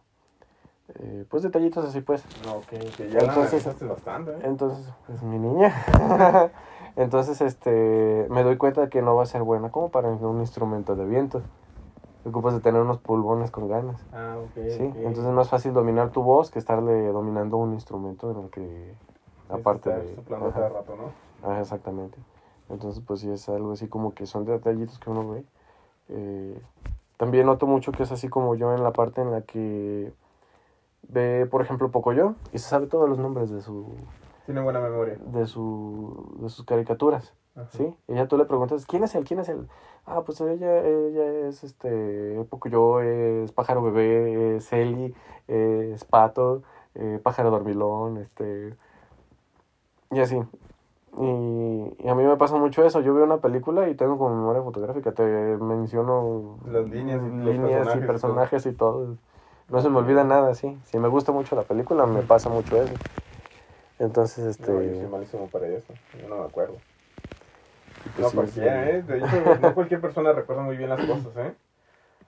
eh, 0.95 1.25
pues 1.29 1.43
detallitos 1.43 1.85
así 1.85 2.01
pues. 2.01 2.23
No, 2.45 2.55
ok, 2.55 2.67
que 2.95 3.09
ya 3.09 3.19
Entonces- 3.19 3.65
bastante, 3.87 4.31
¿eh? 4.31 4.39
Entonces, 4.43 4.87
pues 5.07 5.21
mi 5.23 5.39
niña. 5.39 5.73
Entonces, 6.95 7.41
este, 7.41 8.27
me 8.29 8.43
doy 8.43 8.57
cuenta 8.57 8.87
que 8.89 9.01
no 9.01 9.15
va 9.15 9.23
a 9.23 9.25
ser 9.25 9.41
buena 9.41 9.71
como 9.71 9.89
para 9.89 10.09
un 10.09 10.39
instrumento 10.39 10.95
de 10.95 11.05
viento. 11.05 11.41
Ocupas 12.25 12.53
de 12.53 12.59
tener 12.61 12.81
unos 12.81 12.99
pulmones 12.99 13.49
con 13.51 13.67
ganas. 13.67 13.99
Ah, 14.13 14.37
ok. 14.37 14.63
Sí, 14.69 14.83
entonces 14.95 15.25
es 15.25 15.33
más 15.33 15.49
fácil 15.49 15.73
dominar 15.73 16.11
tu 16.11 16.21
voz 16.21 16.51
que 16.51 16.59
estarle 16.59 17.07
dominando 17.07 17.57
un 17.57 17.73
instrumento 17.73 18.31
en 18.31 18.43
el 18.43 18.49
que, 18.49 18.93
aparte 19.49 19.89
de... 19.89 20.15
soplando 20.15 20.47
ajá. 20.47 20.55
cada 20.55 20.69
rato, 20.69 20.95
¿no? 20.95 21.59
Exactamente. 21.59 22.17
Entonces, 22.69 23.03
pues 23.05 23.19
sí, 23.19 23.29
es 23.29 23.47
algo 23.49 23.73
así 23.73 23.87
como 23.87 24.13
que 24.13 24.25
son 24.25 24.45
detallitos 24.45 24.99
que 24.99 25.09
uno 25.09 25.29
ve. 25.29 25.43
Eh, 26.09 26.61
también 27.17 27.45
noto 27.45 27.67
mucho 27.67 27.91
que 27.91 28.03
es 28.03 28.11
así 28.11 28.27
como 28.29 28.55
yo 28.55 28.73
en 28.73 28.83
la 28.83 28.91
parte 28.91 29.21
en 29.21 29.31
la 29.31 29.41
que 29.41 30.11
ve, 31.09 31.45
por 31.49 31.61
ejemplo, 31.61 31.91
Pocoyo 31.91 32.35
y 32.51 32.57
se 32.59 32.69
sabe 32.69 32.87
todos 32.87 33.07
los 33.07 33.19
nombres 33.19 33.49
de 33.51 33.61
su 33.61 33.87
Tiene 34.45 34.61
buena 34.61 34.79
memoria. 34.79 35.17
de 35.25 35.45
su 35.45 36.35
de 36.39 36.49
sus 36.49 36.65
caricaturas, 36.65 37.33
Ajá. 37.55 37.67
¿sí? 37.71 37.95
Y 38.07 38.15
ya 38.15 38.27
tú 38.27 38.37
le 38.37 38.45
preguntas, 38.45 38.85
¿quién 38.85 39.03
es 39.03 39.13
él? 39.15 39.23
¿Quién 39.25 39.39
es 39.39 39.49
él? 39.49 39.67
Ah, 40.05 40.21
pues 40.25 40.41
ella, 40.41 40.79
ella 40.85 41.47
es 41.47 41.63
este 41.63 42.43
Pocoyo, 42.49 42.99
es 43.01 43.51
Pájaro 43.53 43.81
Bebé, 43.83 44.57
es 44.57 44.73
Eli, 44.73 45.13
es 45.47 46.03
Pato, 46.03 46.63
eh, 46.95 47.19
Pájaro 47.23 47.51
Dormilón, 47.51 48.17
este 48.17 48.75
y 50.11 50.19
así. 50.19 50.39
Y, 51.17 52.05
y 52.05 52.09
a 52.09 52.15
mí 52.15 52.23
me 52.23 52.37
pasa 52.37 52.55
mucho 52.57 52.83
eso. 52.85 53.01
Yo 53.01 53.13
veo 53.13 53.23
una 53.25 53.37
película 53.37 53.87
y 53.89 53.95
tengo 53.95 54.17
como 54.17 54.35
memoria 54.35 54.63
fotográfica. 54.63 55.11
Te 55.13 55.23
menciono 55.23 56.57
Las 56.65 56.89
líneas 56.89 57.21
líneas 57.21 57.87
personajes 57.87 57.95
y 57.95 57.99
y 58.03 58.07
personajes 58.07 58.65
y 58.65 58.73
todo. 58.73 59.17
No 59.69 59.81
se 59.81 59.89
me 59.89 59.97
olvida 59.99 60.23
nada, 60.23 60.53
sí. 60.55 60.77
Si 60.85 60.97
me 60.99 61.07
gusta 61.07 61.31
mucho 61.31 61.55
la 61.55 61.63
película, 61.63 62.05
me 62.05 62.23
pasa 62.23 62.49
mucho 62.49 62.81
eso. 62.81 62.99
Entonces, 63.99 64.45
este... 64.45 64.71
No, 64.71 64.81
yo 64.81 64.95
soy 64.95 65.07
malísimo 65.07 65.49
para 65.49 65.67
eso. 65.67 65.93
Yo 66.13 66.27
no 66.27 66.37
me 66.37 66.45
acuerdo. 66.45 66.81
pues 68.15 68.15
no 68.17 68.31
sí, 68.31 68.35
cualquiera, 68.35 68.83
sí. 68.83 68.89
¿eh? 68.89 69.01
De 69.03 69.19
hecho, 69.19 69.55
no 69.61 69.73
cualquier 69.73 70.01
persona 70.01 70.33
recuerda 70.33 70.63
muy 70.63 70.77
bien 70.77 70.89
las 70.89 71.03
cosas, 71.05 71.35
¿eh? 71.37 71.55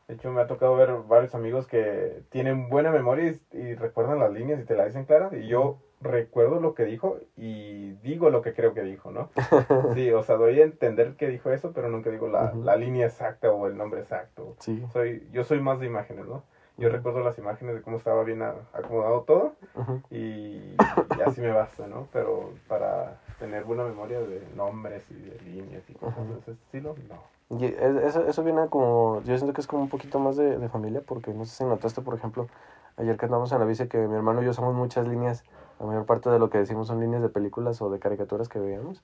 De 0.08 0.16
hecho, 0.16 0.32
me 0.32 0.42
ha 0.42 0.48
tocado 0.48 0.76
ver 0.76 0.92
varios 1.08 1.34
amigos 1.36 1.68
que 1.68 2.24
tienen 2.30 2.70
buena 2.70 2.92
memoria 2.92 3.34
y, 3.54 3.58
y 3.58 3.76
recuerdan 3.76 4.20
las 4.20 4.32
líneas 4.32 4.60
y 4.62 4.66
te 4.66 4.76
la 4.76 4.86
dicen 4.86 5.06
claras. 5.06 5.34
Y 5.34 5.48
yo 5.48 5.78
recuerdo 6.02 6.60
lo 6.60 6.74
que 6.76 6.84
dijo 6.86 7.18
y 7.38 7.92
digo 8.04 8.30
lo 8.30 8.42
que 8.42 8.54
creo 8.54 8.74
que 8.74 8.82
dijo, 8.84 9.12
¿no? 9.12 9.30
Sí, 9.94 10.12
o 10.12 10.24
sea, 10.24 10.36
doy 10.36 10.60
a 10.60 10.64
entender 10.64 11.16
que 11.16 11.28
dijo 11.28 11.52
eso, 11.52 11.72
pero 11.74 11.90
nunca 11.90 12.10
digo 12.10 12.28
la, 12.28 12.52
Ujú. 12.54 12.64
la 12.64 12.76
línea 12.76 13.08
exacta 13.08 13.52
o 13.52 13.68
el 13.68 13.78
nombre 13.78 14.02
exacto. 14.02 14.56
Sí. 14.60 14.84
Soy, 14.94 15.28
yo 15.32 15.44
soy 15.44 15.60
más 15.60 15.80
de 15.80 15.86
imágenes, 15.88 16.26
¿no? 16.26 16.44
Yo 16.78 16.90
recuerdo 16.90 17.22
las 17.22 17.38
imágenes 17.38 17.76
de 17.76 17.82
cómo 17.82 17.98
estaba 17.98 18.24
bien 18.24 18.42
acomodado 18.42 19.22
todo 19.22 19.56
y, 20.12 20.18
y 20.18 21.22
así 21.26 21.40
me 21.42 21.52
basta, 21.52 21.88
¿no? 21.88 22.08
Pero 22.12 22.52
para 22.68 23.18
tener 23.40 23.64
buena 23.64 23.84
memoria 23.86 24.20
de 24.20 24.46
nombres 24.56 25.10
y 25.10 25.14
de 25.16 25.40
líneas 25.42 25.90
y 25.90 25.94
cosas 25.94 26.28
de 26.30 26.38
ese 26.40 26.52
estilo, 26.52 26.96
no. 27.08 27.58
Y 27.58 27.66
es- 27.66 27.74
eso, 27.80 28.28
eso 28.28 28.44
viene 28.44 28.68
como, 28.70 29.22
yo 29.24 29.38
siento 29.38 29.54
que 29.54 29.62
es 29.62 29.68
como 29.68 29.84
un 29.84 29.90
poquito 29.90 30.20
más 30.20 30.36
de, 30.36 30.58
de 30.58 30.68
familia, 30.68 31.02
porque 31.06 31.32
no 31.34 31.46
sé 31.46 31.56
si 31.56 31.64
notaste, 31.64 32.02
por 32.02 32.16
ejemplo, 32.16 32.48
ayer 32.98 33.16
que 33.18 33.26
andamos 33.26 33.52
en 33.54 33.60
la 33.60 33.66
bici, 33.66 33.88
que 33.88 33.98
mi 34.00 34.16
hermano 34.16 34.42
y 34.42 34.46
yo 34.46 34.52
usamos 34.52 34.74
muchas 34.74 35.08
líneas, 35.08 35.46
la 35.80 35.86
mayor 35.86 36.06
parte 36.06 36.30
de 36.30 36.40
lo 36.40 36.50
que 36.50 36.58
decimos 36.58 36.88
son 36.88 37.00
líneas 37.00 37.22
de 37.22 37.30
películas 37.30 37.82
o 37.82 37.90
de 37.90 38.00
caricaturas 38.00 38.50
que 38.50 38.60
veíamos, 38.60 39.02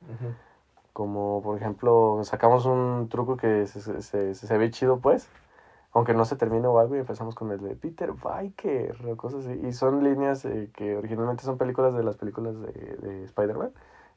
como 0.93 1.41
por 1.41 1.57
ejemplo, 1.57 2.19
sacamos 2.23 2.65
un 2.65 3.07
truco 3.09 3.37
que 3.37 3.67
se, 3.67 3.81
se, 3.81 4.01
se, 4.01 4.33
se 4.33 4.57
ve 4.57 4.71
chido 4.71 4.99
pues, 4.99 5.29
aunque 5.93 6.13
no 6.13 6.25
se 6.25 6.35
termine 6.35 6.67
o 6.67 6.79
algo, 6.79 6.95
y 6.95 6.99
empezamos 6.99 7.35
con 7.35 7.51
el 7.51 7.59
de 7.59 7.75
Peter 7.75 8.13
Biker 8.13 8.97
o 9.05 9.17
cosas 9.17 9.45
así. 9.45 9.59
Y 9.67 9.73
son 9.73 10.03
líneas 10.03 10.45
eh, 10.45 10.69
que 10.73 10.95
originalmente 10.95 11.43
son 11.43 11.57
películas 11.57 11.93
de 11.93 12.03
las 12.03 12.15
películas 12.15 12.55
de, 12.61 12.71
de 12.71 13.23
Spider-Man, 13.25 13.71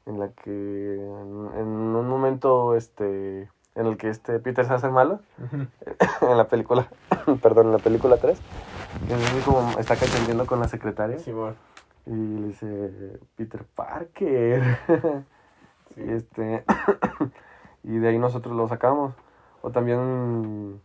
en 0.05 0.19
la 0.19 0.29
que 0.29 0.95
en, 0.95 1.49
en 1.57 1.67
un 1.67 2.07
momento 2.07 2.75
este 2.75 3.49
en 3.75 3.87
el 3.87 3.97
que 3.97 4.09
este 4.09 4.39
Peter 4.39 4.65
se 4.65 4.73
hace 4.73 4.89
malo, 4.89 5.19
en 6.21 6.37
la 6.37 6.47
película, 6.47 6.87
perdón, 7.41 7.67
en 7.67 7.73
la 7.73 7.79
película 7.79 8.17
3, 8.17 8.39
que 9.07 9.13
es 9.13 9.43
como 9.43 9.77
está 9.77 9.97
cachondeando 9.97 10.45
con 10.45 10.59
la 10.59 10.67
secretaria. 10.67 11.19
Simón. 11.19 11.55
Y 12.07 12.11
le 12.11 12.47
dice, 12.47 13.19
Peter 13.35 13.63
Parker. 13.75 14.63
Sí. 15.93 16.01
Y 16.01 16.11
este. 16.13 16.65
y 17.83 17.97
de 17.99 18.07
ahí 18.09 18.17
nosotros 18.17 18.55
lo 18.55 18.67
sacamos. 18.67 19.13
O 19.61 19.71
también. 19.71 20.81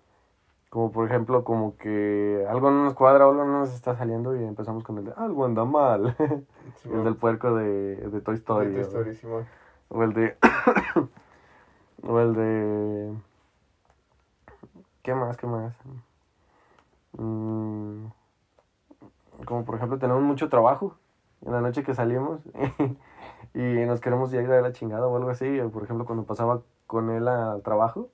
Como 0.68 0.92
por 0.92 1.04
ejemplo, 1.06 1.42
como 1.42 1.76
que 1.78 2.46
algo 2.48 2.70
no 2.70 2.84
nos 2.84 2.94
cuadra, 2.94 3.24
algo 3.24 3.44
no 3.44 3.58
nos 3.60 3.74
está 3.74 3.96
saliendo 3.96 4.36
y 4.36 4.44
empezamos 4.44 4.84
con 4.84 4.98
el 4.98 5.06
de 5.06 5.12
algo 5.16 5.44
anda 5.46 5.64
mal. 5.64 6.14
El 6.84 7.02
del 7.02 7.16
puerco 7.16 7.54
de, 7.56 7.96
de 7.96 8.20
Toy 8.20 8.36
Story. 8.36 8.68
De 8.68 8.72
Toy 8.74 8.82
o- 8.82 8.86
Story, 8.86 9.14
Simón. 9.14 9.46
O 9.88 10.02
el 10.04 10.12
de. 10.12 10.36
o 12.06 12.20
el 12.20 12.34
de. 12.34 13.14
¿Qué 15.02 15.14
más? 15.14 15.36
¿Qué 15.36 15.46
más? 15.48 15.74
Mm, 17.18 18.04
como 19.44 19.64
por 19.64 19.74
ejemplo, 19.74 19.98
tenemos 19.98 20.22
mucho 20.22 20.48
trabajo 20.48 20.94
en 21.44 21.52
la 21.52 21.60
noche 21.60 21.82
que 21.82 21.94
salimos 21.94 22.40
y 23.54 23.62
nos 23.86 24.00
queremos 24.00 24.30
ya 24.30 24.42
ir 24.42 24.50
a 24.52 24.60
la 24.60 24.72
chingada 24.72 25.06
o 25.06 25.16
algo 25.16 25.30
así. 25.30 25.60
o 25.60 25.70
Por 25.70 25.84
ejemplo, 25.84 26.04
cuando 26.06 26.24
pasaba 26.24 26.60
con 26.86 27.10
él 27.10 27.26
al 27.28 27.62
trabajo 27.62 28.08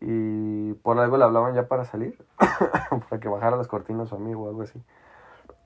y 0.00 0.72
por 0.74 0.98
algo 0.98 1.16
le 1.16 1.24
hablaban 1.24 1.54
ya 1.54 1.66
para 1.68 1.84
salir, 1.84 2.16
para 3.08 3.20
que 3.20 3.28
bajara 3.28 3.56
las 3.56 3.68
cortinas 3.68 4.08
su 4.08 4.14
amigo 4.14 4.44
o 4.44 4.48
algo 4.48 4.62
así. 4.62 4.80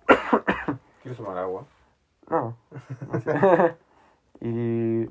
¿Quieres 1.03 1.19
tomar 1.19 1.37
agua? 1.39 1.65
No. 2.31 2.57
y, 4.41 5.03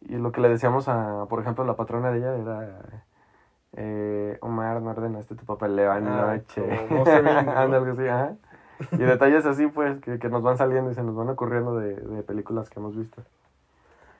y 0.00 0.16
lo 0.16 0.32
que 0.32 0.40
le 0.40 0.48
decíamos 0.48 0.88
a, 0.88 1.26
por 1.28 1.40
ejemplo, 1.40 1.64
la 1.64 1.76
patrona 1.76 2.10
de 2.10 2.18
ella 2.18 2.36
era, 2.36 3.04
eh, 3.74 4.38
Omar, 4.42 4.82
no 4.82 4.90
ordenaste 4.90 5.34
tu 5.34 5.44
papeleo 5.46 5.90
Ah, 5.90 5.96
anoche. 5.96 6.60
como 6.60 6.98
Monster 6.98 7.24
Inc., 7.24 7.46
¿no? 7.46 7.52
Anda, 7.52 7.76
algo 7.78 7.92
así, 7.92 8.06
ajá. 8.08 8.34
Y 8.92 8.98
detalles 9.02 9.44
así, 9.46 9.66
pues, 9.66 10.00
que, 10.00 10.18
que 10.18 10.28
nos 10.28 10.42
van 10.42 10.56
saliendo 10.58 10.90
y 10.90 10.94
se 10.94 11.02
nos 11.02 11.14
van 11.14 11.28
ocurriendo 11.30 11.76
de, 11.76 11.94
de 11.96 12.22
películas 12.22 12.68
que 12.70 12.78
hemos 12.80 12.96
visto. 12.96 13.22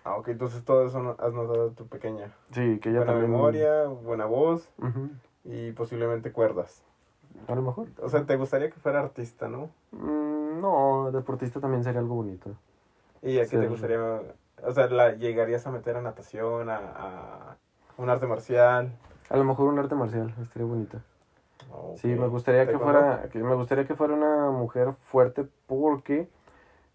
Ah, 0.04 0.16
ok, 0.16 0.28
entonces 0.28 0.64
todo 0.64 0.86
eso 0.86 1.00
no- 1.00 1.16
has 1.18 1.32
notado 1.32 1.70
tu 1.70 1.86
pequeña. 1.86 2.32
Sí, 2.50 2.78
que 2.80 2.90
ella 2.90 2.98
Buena 3.00 3.12
también... 3.12 3.30
memoria, 3.30 3.84
buena 3.86 4.24
voz 4.26 4.68
Ujú. 4.78 5.10
y 5.44 5.72
posiblemente 5.72 6.32
cuerdas. 6.32 6.82
A 7.48 7.54
lo 7.54 7.62
mejor. 7.62 7.88
O 8.02 8.08
sea, 8.08 8.24
te 8.24 8.36
gustaría 8.36 8.70
que 8.70 8.80
fuera 8.80 9.00
artista, 9.00 9.48
¿no? 9.48 9.70
Mm, 9.92 10.60
no, 10.60 11.10
deportista 11.12 11.60
también 11.60 11.84
sería 11.84 12.00
algo 12.00 12.16
bonito. 12.16 12.50
¿Y 13.22 13.38
a 13.38 13.42
qué 13.42 13.46
Sí. 13.48 13.58
te 13.58 13.68
gustaría? 13.68 14.00
O 14.64 14.72
sea, 14.72 14.88
la, 14.88 15.12
¿llegarías 15.14 15.66
a 15.66 15.70
meter 15.70 15.96
a 15.96 16.02
natación, 16.02 16.68
a, 16.68 16.76
a 16.78 17.56
un 17.96 18.10
arte 18.10 18.26
marcial? 18.26 18.92
A 19.30 19.36
lo 19.36 19.44
mejor 19.44 19.68
un 19.68 19.78
arte 19.78 19.94
marcial, 19.94 20.34
estaría 20.42 20.66
bonito. 20.66 20.98
Ok. 21.70 21.98
Sí, 21.98 22.08
me 22.08 22.28
gustaría 22.28 22.66
que 22.66 22.78
fuera, 22.78 23.28
que 23.30 23.38
me 23.42 23.54
gustaría 23.54 23.86
que 23.86 23.94
fuera 23.94 24.14
una 24.14 24.50
mujer 24.50 24.94
fuerte 25.02 25.46
porque 25.66 26.28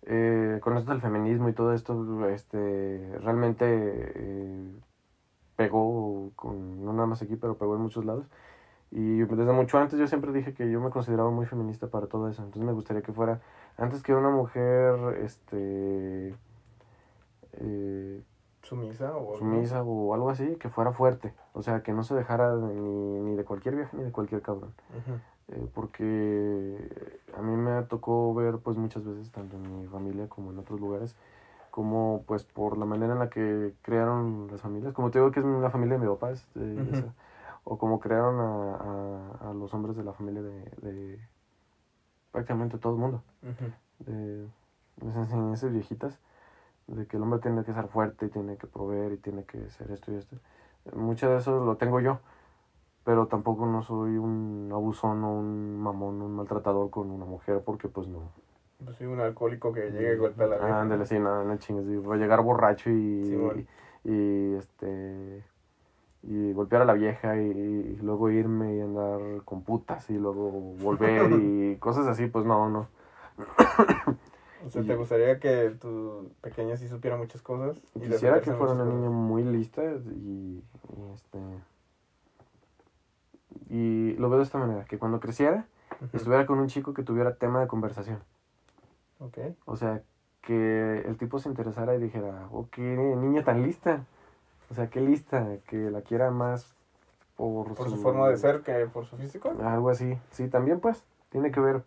eh, 0.04 0.60
con 0.62 0.78
esto 0.78 0.92
del 0.92 1.02
feminismo 1.02 1.50
y 1.50 1.54
todo 1.54 1.74
esto, 1.74 2.30
este, 2.30 3.18
realmente 3.22 3.66
eh, 3.68 4.72
pegó 5.56 6.32
con, 6.36 6.86
no 6.86 6.94
nada 6.94 7.08
más 7.08 7.22
aquí, 7.22 7.36
pero 7.36 7.58
pegó 7.58 7.76
en 7.76 7.82
muchos 7.82 8.06
lados. 8.06 8.26
Y 8.92 9.20
desde 9.20 9.52
mucho 9.52 9.78
antes 9.80 10.00
yo 10.00 10.08
siempre 10.08 10.32
dije 10.32 10.54
que 10.54 10.72
yo 10.72 10.80
me 10.80 10.92
consideraba 10.92 11.30
muy 11.30 11.46
feminista 11.46 11.88
para 11.88 12.08
todo 12.08 12.30
eso. 12.30 12.42
Entonces 12.44 12.64
me 12.64 12.72
gustaría 12.72 13.02
que 13.02 13.12
fuera, 13.12 13.42
antes 13.78 14.02
que 14.02 14.14
una 14.16 14.30
mujer, 14.30 14.96
este, 15.24 16.36
eh, 17.54 18.24
¿Sumisa 18.68 19.12
o 19.16 19.20
algo? 19.20 19.38
sumisa 19.38 19.84
o 19.84 20.14
algo 20.14 20.30
así, 20.30 20.56
que 20.58 20.70
fuera 20.70 20.92
fuerte. 20.92 21.34
O 21.54 21.62
sea, 21.62 21.82
que 21.84 21.94
no 21.94 22.04
se 22.04 22.16
dejara 22.16 22.56
de- 22.56 22.74
ni, 22.76 23.20
ni 23.22 23.36
de 23.36 23.46
cualquier 23.46 23.76
viaje 23.76 23.96
ni 23.98 24.04
de 24.04 24.12
cualquier 24.12 24.42
cabrón. 24.42 24.74
Eh, 25.50 25.66
porque 25.74 27.16
a 27.38 27.42
mí 27.42 27.56
me 27.56 27.82
tocó 27.84 28.34
ver 28.34 28.58
pues 28.58 28.76
muchas 28.78 29.06
veces, 29.06 29.32
tanto 29.32 29.56
en 29.56 29.82
mi 29.82 29.88
familia 29.88 30.28
como 30.28 30.52
en 30.52 30.60
otros 30.60 30.80
lugares, 30.82 31.16
como 31.72 32.24
pues 32.28 32.44
por 32.44 32.78
la 32.78 32.86
manera 32.86 33.14
en 33.14 33.20
la 33.20 33.30
que 33.30 33.74
crearon 33.82 34.48
las 34.52 34.62
familias. 34.62 34.94
Como 34.94 35.10
te 35.12 35.20
digo 35.20 35.32
que 35.32 35.40
es 35.40 35.46
la 35.46 35.70
familia 35.70 35.98
de 35.98 36.06
mi 36.06 36.10
papá, 36.14 36.32
es, 36.32 36.46
eh, 36.56 36.76
Ujú. 36.82 36.96
esa. 36.96 37.14
o 37.64 37.78
como 37.78 38.00
crearon 38.00 38.40
a, 38.40 38.76
a, 39.46 39.50
a 39.52 39.54
los 39.54 39.74
hombres 39.74 39.96
de 39.96 40.04
la 40.04 40.12
familia 40.14 40.42
de, 40.42 40.62
de 40.82 41.20
prácticamente 42.32 42.78
todo 42.78 42.94
el 42.94 43.00
mundo. 43.00 43.24
De 44.00 44.48
las 45.06 45.16
enseñanzas 45.16 45.72
viejitas, 45.72 46.20
de 46.88 47.06
que 47.06 47.18
el 47.18 47.24
hombre 47.24 47.40
tiene 47.40 47.64
que 47.64 47.74
ser 47.74 47.88
fuerte, 47.88 48.26
y 48.28 48.30
tiene 48.30 48.58
que 48.58 48.68
proveer 48.68 49.14
y 49.14 49.18
tiene 49.18 49.44
que 49.44 49.70
ser 49.70 49.92
esto 49.92 50.12
y 50.12 50.16
esto. 50.16 50.38
Mucho 50.96 51.30
de 51.30 51.38
eso 51.38 51.64
lo 51.64 51.76
tengo 51.76 52.00
yo, 52.00 52.20
pero 53.04 53.28
tampoco 53.28 53.66
no 53.66 53.84
soy 53.84 54.18
un 54.18 54.70
abusón 54.72 55.24
o 55.24 55.34
un 55.34 55.80
mamón, 55.82 56.22
un 56.22 56.36
maltratador 56.36 56.90
con 56.90 57.12
una 57.12 57.26
mujer, 57.26 57.62
porque 57.66 57.88
pues 57.90 58.08
no. 58.08 58.32
Pues 58.84 58.96
sí, 58.98 59.06
un 59.06 59.20
alcohólico 59.20 59.74
que 59.74 59.90
llega 59.92 60.14
y 60.14 60.18
golpea 60.18 60.46
a 60.46 60.50
la 60.50 60.56
vieja. 60.58 60.82
ándale, 60.82 61.06
sí, 61.06 61.20
no, 61.20 61.44
no 61.44 61.58
chingues, 61.58 62.04
voy 62.04 62.18
a 62.18 62.22
llegar 62.22 62.42
borracho 62.42 62.90
y, 62.90 63.26
Sí, 63.26 63.36
bueno. 63.36 63.64
y, 64.04 64.54
este 64.56 65.44
y 66.24 66.52
golpear 66.54 66.82
a 66.82 66.86
la 66.86 66.94
vieja 66.94 67.38
y, 67.42 67.48
y 67.50 68.00
luego 68.02 68.30
irme 68.30 68.76
y 68.76 68.82
andar 68.82 69.20
con 69.46 69.62
putas 69.64 70.10
y 70.10 70.18
luego 70.18 70.52
volver 70.52 71.32
y 71.42 71.78
cosas 71.78 72.08
así, 72.08 72.28
pues 72.28 72.46
no, 72.46 72.70
no. 72.70 72.88
O 74.66 74.70
sea, 74.70 74.82
Y- 74.82 74.88
¿te 74.88 74.96
gustaría 74.96 75.40
que 75.40 75.70
tu 75.80 76.32
pequeña 76.42 76.76
sí 76.78 76.88
supiera 76.88 77.16
muchas 77.18 77.42
cosas? 77.42 77.78
y 77.96 78.00
Quisiera 78.02 78.42
que 78.42 78.52
fuera 78.54 78.74
una 78.74 78.84
muchas 78.84 78.96
niña 78.98 79.08
cosas? 79.08 79.22
muy 79.22 79.44
lista 79.44 79.84
y, 79.84 80.64
y, 80.98 81.14
este 81.14 81.40
y 83.70 84.14
lo 84.18 84.30
veo 84.30 84.40
de 84.40 84.46
esta 84.46 84.58
manera, 84.58 84.86
que 84.86 84.98
cuando 84.98 85.20
creciera 85.20 85.66
estuviera 86.14 86.46
con 86.46 86.60
un 86.60 86.68
chico 86.68 86.94
que 86.94 87.04
tuviera 87.04 87.36
tema 87.36 87.60
de 87.60 87.68
conversación. 87.68 88.20
Ok. 89.20 89.38
O 89.66 89.76
sea, 89.76 90.02
que 90.42 91.00
el 91.06 91.18
tipo 91.18 91.40
se 91.40 91.50
interesara 91.50 91.96
y 91.96 92.00
dijera, 92.00 92.48
oh, 92.52 92.68
qué 92.72 92.82
niña 92.82 93.44
tan 93.44 93.64
lista. 93.64 94.06
O 94.70 94.74
sea, 94.74 94.90
qué 94.90 95.02
lista, 95.02 95.58
que 95.68 95.90
la 95.90 96.02
quiera 96.02 96.30
más 96.30 96.76
por, 97.36 97.74
¿Por 97.74 97.90
su 97.90 97.98
forma 97.98 98.30
de 98.30 98.38
ser 98.38 98.62
que 98.62 98.86
por 98.88 99.06
su 99.06 99.18
físico? 99.18 99.54
Algo 99.62 99.90
así. 99.90 100.18
Sí, 100.32 100.48
también 100.48 100.80
pues, 100.80 101.04
tiene 101.30 101.52
que 101.52 101.60
ver. 101.60 101.84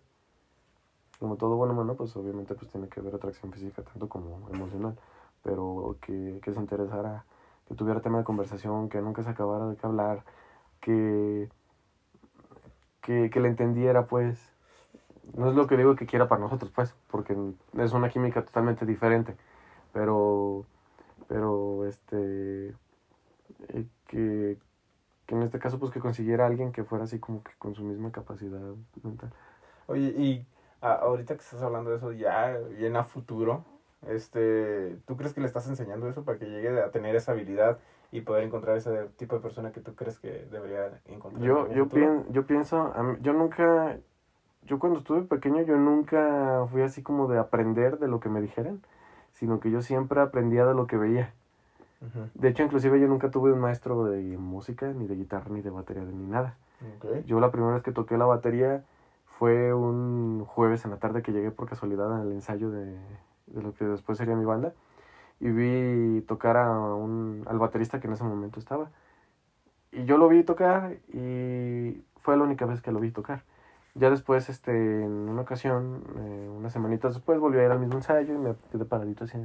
Como 1.20 1.36
todo 1.36 1.54
buen 1.54 1.70
humano, 1.70 1.94
pues 1.94 2.16
obviamente 2.16 2.54
pues 2.54 2.70
tiene 2.70 2.88
que 2.88 3.00
ver 3.00 3.14
atracción 3.14 3.52
física 3.52 3.82
tanto 3.82 4.08
como 4.08 4.48
emocional. 4.52 4.98
Pero 5.44 5.96
que, 6.00 6.40
que 6.42 6.52
se 6.52 6.58
interesara, 6.58 7.24
que 7.68 7.74
tuviera 7.74 8.00
tema 8.00 8.18
de 8.18 8.24
conversación, 8.24 8.88
que 8.88 9.00
nunca 9.00 9.22
se 9.22 9.30
acabara 9.30 9.68
de 9.68 9.76
qué 9.76 9.86
hablar, 9.86 10.24
que, 10.80 11.48
que, 13.02 13.30
que 13.30 13.40
le 13.40 13.48
entendiera 13.48 14.06
pues. 14.06 14.52
No 15.36 15.48
es 15.48 15.54
lo 15.54 15.68
que 15.68 15.76
digo 15.76 15.94
que 15.94 16.06
quiera 16.06 16.26
para 16.26 16.40
nosotros 16.40 16.72
pues, 16.74 16.94
porque 17.08 17.36
es 17.78 17.92
una 17.92 18.08
química 18.08 18.44
totalmente 18.44 18.84
diferente. 18.84 19.36
Pero, 19.92 20.64
pero 21.28 21.86
este, 21.86 22.74
eh, 23.68 23.86
que, 24.06 24.58
que 25.26 25.34
en 25.34 25.42
este 25.42 25.58
caso 25.58 25.78
pues 25.78 25.92
que 25.92 26.00
consiguiera 26.00 26.46
alguien 26.46 26.72
que 26.72 26.84
fuera 26.84 27.04
así 27.04 27.18
como 27.18 27.42
que 27.42 27.52
con 27.58 27.74
su 27.74 27.84
misma 27.84 28.10
capacidad 28.10 28.60
mental. 29.02 29.32
Oye, 29.86 30.08
y 30.16 30.46
a- 30.80 30.94
ahorita 30.94 31.34
que 31.34 31.40
estás 31.42 31.62
hablando 31.62 31.90
de 31.90 31.96
eso 31.96 32.12
ya 32.12 32.56
bien 32.58 32.96
a 32.96 33.04
futuro, 33.04 33.64
este, 34.06 34.96
¿tú 35.06 35.16
crees 35.16 35.32
que 35.34 35.40
le 35.40 35.46
estás 35.46 35.68
enseñando 35.68 36.08
eso 36.08 36.24
para 36.24 36.38
que 36.38 36.46
llegue 36.46 36.80
a 36.80 36.90
tener 36.90 37.14
esa 37.14 37.32
habilidad 37.32 37.78
y 38.10 38.22
poder 38.22 38.44
encontrar 38.44 38.76
ese 38.76 39.06
tipo 39.16 39.36
de 39.36 39.42
persona 39.42 39.72
que 39.72 39.80
tú 39.80 39.94
crees 39.94 40.18
que 40.18 40.46
debería 40.50 41.00
encontrar? 41.04 41.42
en 41.42 41.48
Yo, 41.48 41.58
algún 41.60 41.76
yo, 41.76 41.86
pien- 41.86 42.24
yo 42.30 42.42
pienso, 42.46 42.92
yo 43.20 43.32
nunca, 43.34 43.96
yo 44.64 44.78
cuando 44.78 44.98
estuve 45.00 45.22
pequeño, 45.22 45.62
yo 45.62 45.76
nunca 45.76 46.66
fui 46.70 46.82
así 46.82 47.02
como 47.02 47.28
de 47.28 47.38
aprender 47.38 47.98
de 47.98 48.08
lo 48.08 48.20
que 48.20 48.28
me 48.28 48.40
dijeran, 48.40 48.80
sino 49.32 49.60
que 49.60 49.70
yo 49.70 49.80
siempre 49.82 50.20
aprendía 50.20 50.64
de 50.66 50.74
lo 50.74 50.86
que 50.86 50.96
veía. 50.96 51.32
De 52.34 52.48
hecho, 52.48 52.62
inclusive 52.62 52.98
yo 53.00 53.06
nunca 53.06 53.28
tuve 53.28 53.52
un 53.52 53.58
maestro 53.60 54.04
de 54.04 54.36
música, 54.38 54.86
ni 54.94 55.06
de 55.06 55.14
guitarra, 55.16 55.50
ni 55.50 55.60
de 55.60 55.70
batería, 55.70 56.02
ni 56.04 56.26
nada. 56.26 56.56
Yo 57.26 57.38
la 57.38 57.50
primera 57.50 57.74
vez 57.74 57.82
que 57.82 57.92
toqué 57.92 58.16
la 58.16 58.24
batería 58.24 58.82
fue 59.40 59.72
un 59.72 60.44
jueves 60.44 60.84
en 60.84 60.90
la 60.90 60.98
tarde 60.98 61.22
que 61.22 61.32
llegué 61.32 61.50
por 61.50 61.66
casualidad 61.66 62.14
al 62.14 62.30
ensayo 62.30 62.70
de, 62.70 62.94
de 63.46 63.62
lo 63.62 63.72
que 63.72 63.86
después 63.86 64.18
sería 64.18 64.36
mi 64.36 64.44
banda 64.44 64.74
y 65.40 65.48
vi 65.48 66.20
tocar 66.28 66.58
a 66.58 66.70
un, 66.70 67.44
al 67.48 67.58
baterista 67.58 68.00
que 68.00 68.06
en 68.06 68.12
ese 68.12 68.24
momento 68.24 68.60
estaba. 68.60 68.90
Y 69.92 70.04
yo 70.04 70.18
lo 70.18 70.28
vi 70.28 70.42
tocar 70.42 70.98
y 71.14 72.04
fue 72.18 72.36
la 72.36 72.42
única 72.44 72.66
vez 72.66 72.82
que 72.82 72.92
lo 72.92 73.00
vi 73.00 73.12
tocar. 73.12 73.42
Ya 73.94 74.10
después, 74.10 74.50
este, 74.50 74.72
en 74.72 75.30
una 75.30 75.40
ocasión, 75.40 76.04
eh, 76.18 76.50
unas 76.54 76.74
semanitas 76.74 77.14
después, 77.14 77.40
volví 77.40 77.58
a 77.60 77.64
ir 77.64 77.70
al 77.70 77.80
mismo 77.80 77.94
ensayo 77.94 78.34
y 78.34 78.38
me 78.38 78.54
quedé 78.70 78.84
paradito 78.84 79.24
así. 79.24 79.38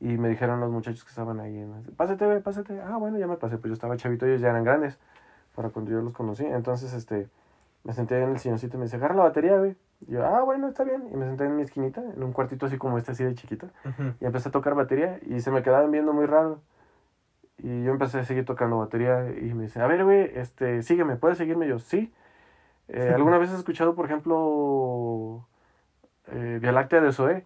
Y 0.00 0.18
me 0.18 0.28
dijeron 0.28 0.58
los 0.58 0.72
muchachos 0.72 1.04
que 1.04 1.10
estaban 1.10 1.38
ahí, 1.38 1.64
pásate, 1.96 2.26
ve, 2.26 2.40
pásate. 2.40 2.80
Ah, 2.80 2.96
bueno, 2.96 3.16
ya 3.18 3.28
me 3.28 3.36
pasé, 3.36 3.58
pues 3.58 3.68
yo 3.68 3.74
estaba 3.74 3.96
chavito, 3.96 4.26
ellos 4.26 4.40
ya 4.40 4.50
eran 4.50 4.64
grandes. 4.64 4.98
para 5.54 5.70
cuando 5.70 5.92
yo 5.92 6.00
los 6.02 6.12
conocí. 6.12 6.44
Entonces, 6.44 6.92
este, 6.94 7.28
me 7.84 7.92
senté 7.92 8.22
en 8.22 8.30
el 8.30 8.38
silloncito 8.38 8.76
y 8.76 8.78
me 8.78 8.84
dice, 8.86 8.96
agarra 8.96 9.14
la 9.14 9.24
batería, 9.24 9.58
güey. 9.58 9.76
Y 10.06 10.12
yo, 10.12 10.24
ah, 10.24 10.42
bueno, 10.42 10.68
está 10.68 10.84
bien. 10.84 11.08
Y 11.12 11.16
me 11.16 11.26
senté 11.26 11.44
en 11.44 11.56
mi 11.56 11.62
esquinita, 11.62 12.02
en 12.02 12.22
un 12.22 12.32
cuartito 12.32 12.66
así 12.66 12.78
como 12.78 12.98
este, 12.98 13.12
así 13.12 13.24
de 13.24 13.34
chiquito. 13.34 13.68
Y 14.20 14.24
empecé 14.24 14.48
a 14.48 14.52
tocar 14.52 14.74
batería 14.74 15.20
y 15.22 15.40
se 15.40 15.50
me 15.50 15.62
quedaban 15.62 15.90
viendo 15.90 16.12
muy 16.12 16.26
raro. 16.26 16.60
Y 17.58 17.84
yo 17.84 17.92
empecé 17.92 18.18
a 18.18 18.24
seguir 18.24 18.44
tocando 18.44 18.78
batería 18.78 19.30
y 19.30 19.54
me 19.54 19.64
dice, 19.64 19.80
a 19.80 19.86
ver, 19.86 20.04
güey, 20.04 20.30
este, 20.34 20.82
sígueme, 20.82 21.16
¿puedes 21.16 21.38
seguirme? 21.38 21.66
Y 21.66 21.70
yo, 21.70 21.78
sí. 21.78 22.12
Eh, 22.88 23.12
¿Alguna 23.14 23.38
vez 23.38 23.50
has 23.50 23.58
escuchado, 23.58 23.94
por 23.94 24.06
ejemplo, 24.06 25.46
eh, 26.28 26.58
Vía 26.60 26.72
Láctea 26.72 27.00
de 27.00 27.12
Zoé? 27.12 27.44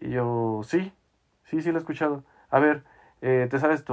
Y 0.00 0.10
yo, 0.10 0.60
sí, 0.64 0.92
sí, 1.44 1.62
sí 1.62 1.70
lo 1.70 1.78
he 1.78 1.80
escuchado. 1.80 2.24
A 2.50 2.58
ver, 2.58 2.82
eh, 3.20 3.46
¿te 3.48 3.60
sabes? 3.60 3.84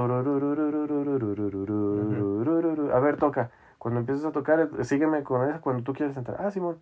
A 2.92 3.00
ver, 3.00 3.16
toca. 3.16 3.50
Cuando 3.80 4.00
empieces 4.00 4.26
a 4.26 4.30
tocar, 4.30 4.60
eh, 4.78 4.84
sígueme 4.84 5.22
con 5.22 5.48
esa 5.48 5.62
cuando 5.62 5.82
tú 5.82 5.94
quieras 5.94 6.14
entrar. 6.14 6.36
Ah, 6.38 6.50
Simón. 6.50 6.76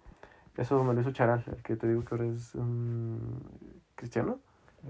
Eso 0.56 0.82
me 0.82 0.92
lo 0.94 1.00
hizo 1.00 1.12
Charal, 1.12 1.44
el 1.46 1.62
que 1.62 1.76
te 1.76 1.86
digo 1.86 2.04
que 2.04 2.12
ahora 2.16 2.26
es 2.26 2.56
un 2.56 3.40
cristiano. 3.94 4.40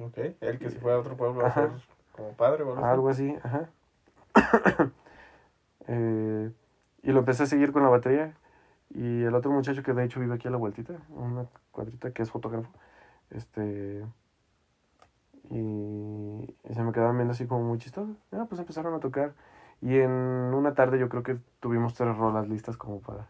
Ok, 0.01 0.17
él 0.41 0.59
que 0.59 0.71
si 0.71 0.79
fue 0.79 0.95
a 0.95 0.99
otro 0.99 1.19
pueblo 1.19 1.45
a 1.45 1.49
Ajá. 1.49 1.69
ser 1.69 1.71
como 2.13 2.33
padre 2.33 2.63
o 2.63 2.73
algo 2.79 3.09
así. 3.11 3.29
Algo 3.31 3.35
así, 3.35 3.37
ajá. 3.45 4.91
Eh, 5.91 6.53
y 7.03 7.13
lo 7.13 7.21
empecé 7.21 7.45
a 7.45 7.47
seguir 7.47 7.73
con 7.73 7.83
la 7.83 7.89
batería. 7.89 8.35
Y 8.91 9.23
el 9.23 9.35
otro 9.35 9.51
muchacho 9.51 9.83
que 9.83 9.95
de 9.95 10.05
hecho 10.05 10.21
vive 10.21 10.35
aquí 10.35 10.47
a 10.47 10.51
la 10.51 10.59
vueltita, 10.59 10.95
una 11.09 11.47
cuadrita 11.73 12.11
que 12.11 12.23
es 12.23 12.31
fotógrafo, 12.31 12.69
este. 13.31 14.05
Y, 15.51 15.57
y 15.59 16.75
se 16.75 16.83
me 16.83 16.93
quedaban 16.93 17.17
viendo 17.17 17.33
así 17.33 17.47
como 17.47 17.63
muy 17.65 17.79
chistoso. 17.79 18.17
Ah, 18.33 18.45
pues 18.49 18.59
empezaron 18.61 18.93
a 18.95 19.01
tocar. 19.01 19.33
Y 19.81 19.99
en 19.99 20.11
una 20.11 20.75
tarde 20.75 20.99
yo 20.99 21.09
creo 21.09 21.23
que 21.23 21.39
tuvimos 21.61 21.95
tres 21.95 22.17
rolas 22.17 22.49
listas 22.49 22.77
como 22.77 23.01
para. 23.01 23.29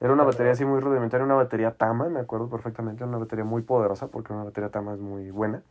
Era 0.00 0.12
una 0.12 0.24
batería 0.24 0.52
así 0.52 0.64
muy 0.64 0.80
rudimentaria, 0.80 1.24
una 1.24 1.34
batería 1.34 1.72
Tama, 1.76 2.08
me 2.08 2.20
acuerdo 2.20 2.48
perfectamente, 2.48 3.04
una 3.04 3.18
batería 3.18 3.44
muy 3.44 3.62
poderosa 3.62 4.08
porque 4.08 4.32
una 4.32 4.44
batería 4.44 4.70
Tama 4.70 4.94
es 4.94 5.00
muy 5.00 5.30
buena. 5.30 5.62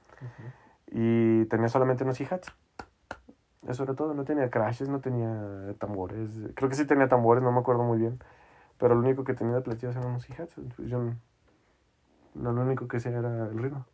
Y 0.91 1.45
tenía 1.45 1.67
solamente 1.67 2.03
unos 2.03 2.19
hi-hats. 2.19 2.53
Eso 3.67 3.83
era 3.83 3.93
todo, 3.93 4.13
no 4.13 4.23
tenía 4.23 4.49
crashes, 4.49 4.89
no 4.89 4.99
tenía 4.99 5.73
tambores. 5.79 6.29
Creo 6.55 6.69
que 6.69 6.75
sí 6.75 6.85
tenía 6.85 7.07
tambores, 7.07 7.43
no 7.43 7.51
me 7.51 7.59
acuerdo 7.59 7.83
muy 7.83 7.97
bien. 7.97 8.19
Pero 8.77 8.95
lo 8.95 9.01
único 9.01 9.23
que 9.23 9.33
tenía 9.33 9.55
de 9.55 9.61
platillos 9.61 9.95
eran 9.95 10.09
unos 10.09 10.29
hi-hats. 10.29 10.55
Yo 10.77 10.99
no, 12.35 12.53
lo 12.53 12.61
único 12.61 12.87
que 12.87 12.97
hacía 12.97 13.11
era 13.11 13.47
el 13.47 13.57
ritmo. 13.57 13.85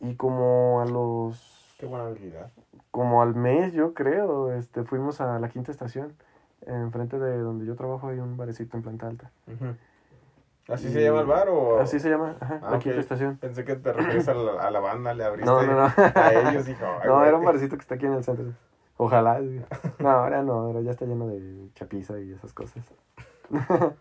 Y 0.00 0.16
como 0.16 0.80
a 0.80 0.86
los... 0.86 1.59
Qué 1.80 1.86
buena 1.86 2.04
habilidad. 2.04 2.50
Como 2.90 3.22
al 3.22 3.34
mes, 3.34 3.72
yo 3.72 3.94
creo, 3.94 4.52
este, 4.52 4.84
fuimos 4.84 5.20
a 5.22 5.38
la 5.38 5.48
quinta 5.48 5.70
estación. 5.72 6.12
Enfrente 6.66 7.18
de 7.18 7.38
donde 7.38 7.64
yo 7.64 7.74
trabajo 7.74 8.08
hay 8.08 8.18
un 8.18 8.36
barecito 8.36 8.76
en 8.76 8.82
planta 8.82 9.06
alta. 9.06 9.30
¿Así 10.68 10.88
Y- 10.88 10.92
se 10.92 11.02
llama 11.02 11.20
el 11.20 11.26
bar 11.26 11.48
o...? 11.48 11.80
Así 11.80 11.98
se 11.98 12.10
llama, 12.10 12.36
ajá, 12.38 12.60
Ah, 12.62 12.70
la 12.72 12.78
quinta 12.78 13.00
estación. 13.00 13.38
Pensé 13.38 13.64
que 13.64 13.76
te 13.76 13.92
refieres 13.94 14.28
a 14.28 14.34
la, 14.34 14.60
a 14.60 14.70
la 14.70 14.80
banda, 14.80 15.14
le 15.14 15.24
abriste 15.24 15.50
No, 15.50 15.62
no, 15.62 15.72
no. 15.74 15.82
a 15.84 16.32
ellos 16.34 16.66
"Ay, 16.68 16.76
No, 17.06 17.14
güey". 17.16 17.28
era 17.28 17.36
un 17.38 17.44
barecito 17.46 17.76
que 17.76 17.80
está 17.82 17.94
aquí 17.94 18.04
en 18.04 18.12
el 18.12 18.24
centro. 18.24 18.52
Ojalá. 18.98 19.40
No, 19.98 20.10
ahora 20.10 20.42
no, 20.42 20.52
ahora 20.52 20.82
ya 20.82 20.90
está 20.90 21.06
lleno 21.06 21.28
de 21.28 21.70
chapiza 21.74 22.20
y 22.20 22.32
esas 22.32 22.52
cosas. 22.52 22.84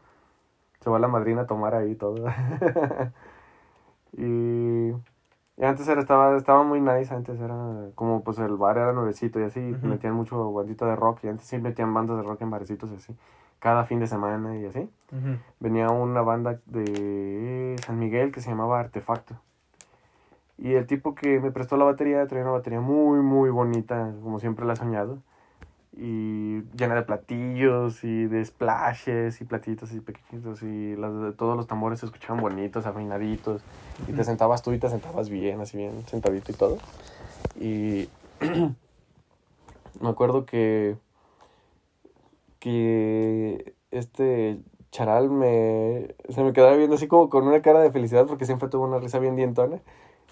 Se 0.82 0.90
va 0.90 1.00
la 1.00 1.08
madrina 1.08 1.42
a 1.44 1.48
tomar 1.48 1.76
ahí 1.76 1.96
todo. 1.96 2.26
y, 4.14 4.92
y 5.60 5.66
antes 5.66 5.88
era, 5.90 6.00
estaba, 6.00 6.38
estaba 6.38 6.64
muy 6.64 6.80
nice, 6.80 7.14
antes 7.14 7.38
era 7.40 7.56
como 7.96 8.24
pues 8.24 8.40
el 8.40 8.56
bar 8.56 8.78
era 8.78 8.94
nuevecito 8.94 9.42
y 9.42 9.44
así, 9.44 9.60
metían 9.82 10.14
mucho 10.14 10.54
bandita 10.54 10.86
de 10.86 10.96
rock 10.96 11.26
y 11.26 11.28
antes 11.28 11.46
sí 11.48 11.58
metían 11.58 11.94
bandas 11.94 12.16
de 12.16 12.24
rock 12.24 12.42
en 12.44 12.50
barecitos 12.50 12.90
y 12.92 12.96
así, 12.96 13.14
cada 13.60 13.84
fin 13.84 14.00
de 14.00 14.08
semana 14.08 14.58
y 14.58 14.66
así. 14.66 14.90
Venía 15.60 15.90
una 15.90 16.22
banda 16.22 16.60
de 16.66 17.76
San 17.86 18.00
Miguel 18.00 18.32
que 18.32 18.40
se 18.40 18.50
llamaba 18.50 18.80
Artefacto. 18.80 19.36
Y 20.58 20.74
el 20.74 20.88
tipo 20.88 21.14
que 21.14 21.42
me 21.42 21.52
prestó 21.52 21.76
la 21.76 21.86
batería 21.86 22.26
traía 22.28 22.44
una 22.44 22.54
batería 22.54 22.80
muy, 22.80 23.20
muy 23.20 23.50
bonita, 23.50 24.14
como 24.24 24.40
siempre 24.40 24.66
la 24.66 24.74
he 24.74 24.76
soñado. 24.78 25.20
Y 25.98 26.62
llena 26.78 26.96
de 26.96 27.02
platillos 27.02 28.04
y 28.04 28.26
de 28.26 28.46
splashes 28.46 29.42
y 29.42 29.46
platitos 29.46 29.92
y 29.92 30.00
pequeñitos. 30.00 30.62
Y 30.64 30.96
las 30.96 31.14
de 31.22 31.32
todos 31.34 31.58
los 31.58 31.68
tambores 31.68 32.00
se 32.00 32.06
escuchaban 32.06 32.42
bonitos, 32.42 32.86
afinaditos. 32.86 33.62
Y 34.08 34.14
te 34.14 34.24
sentabas 34.24 34.62
tú 34.62 34.72
y 34.72 34.80
te 34.80 34.90
sentabas 34.90 35.30
bien, 35.30 35.60
así 35.62 35.78
bien 35.78 36.08
sentadito 36.08 36.52
y 36.52 36.56
todo. 36.56 36.78
Y 37.60 38.10
me 40.02 40.10
acuerdo 40.10 40.46
que, 40.46 40.98
que 42.60 43.74
este 43.92 44.62
charal 44.92 45.30
me, 45.30 46.16
se 46.30 46.44
me 46.44 46.54
quedaba 46.54 46.76
viendo 46.76 46.96
así 46.96 47.08
como 47.08 47.30
con 47.30 47.48
una 47.48 47.62
cara 47.62 47.80
de 47.80 47.92
felicidad 47.92 48.26
porque 48.26 48.46
siempre 48.46 48.70
tuvo 48.70 48.86
una 48.86 49.00
risa 49.00 49.20
bien 49.20 49.36
dientona. 49.36 49.80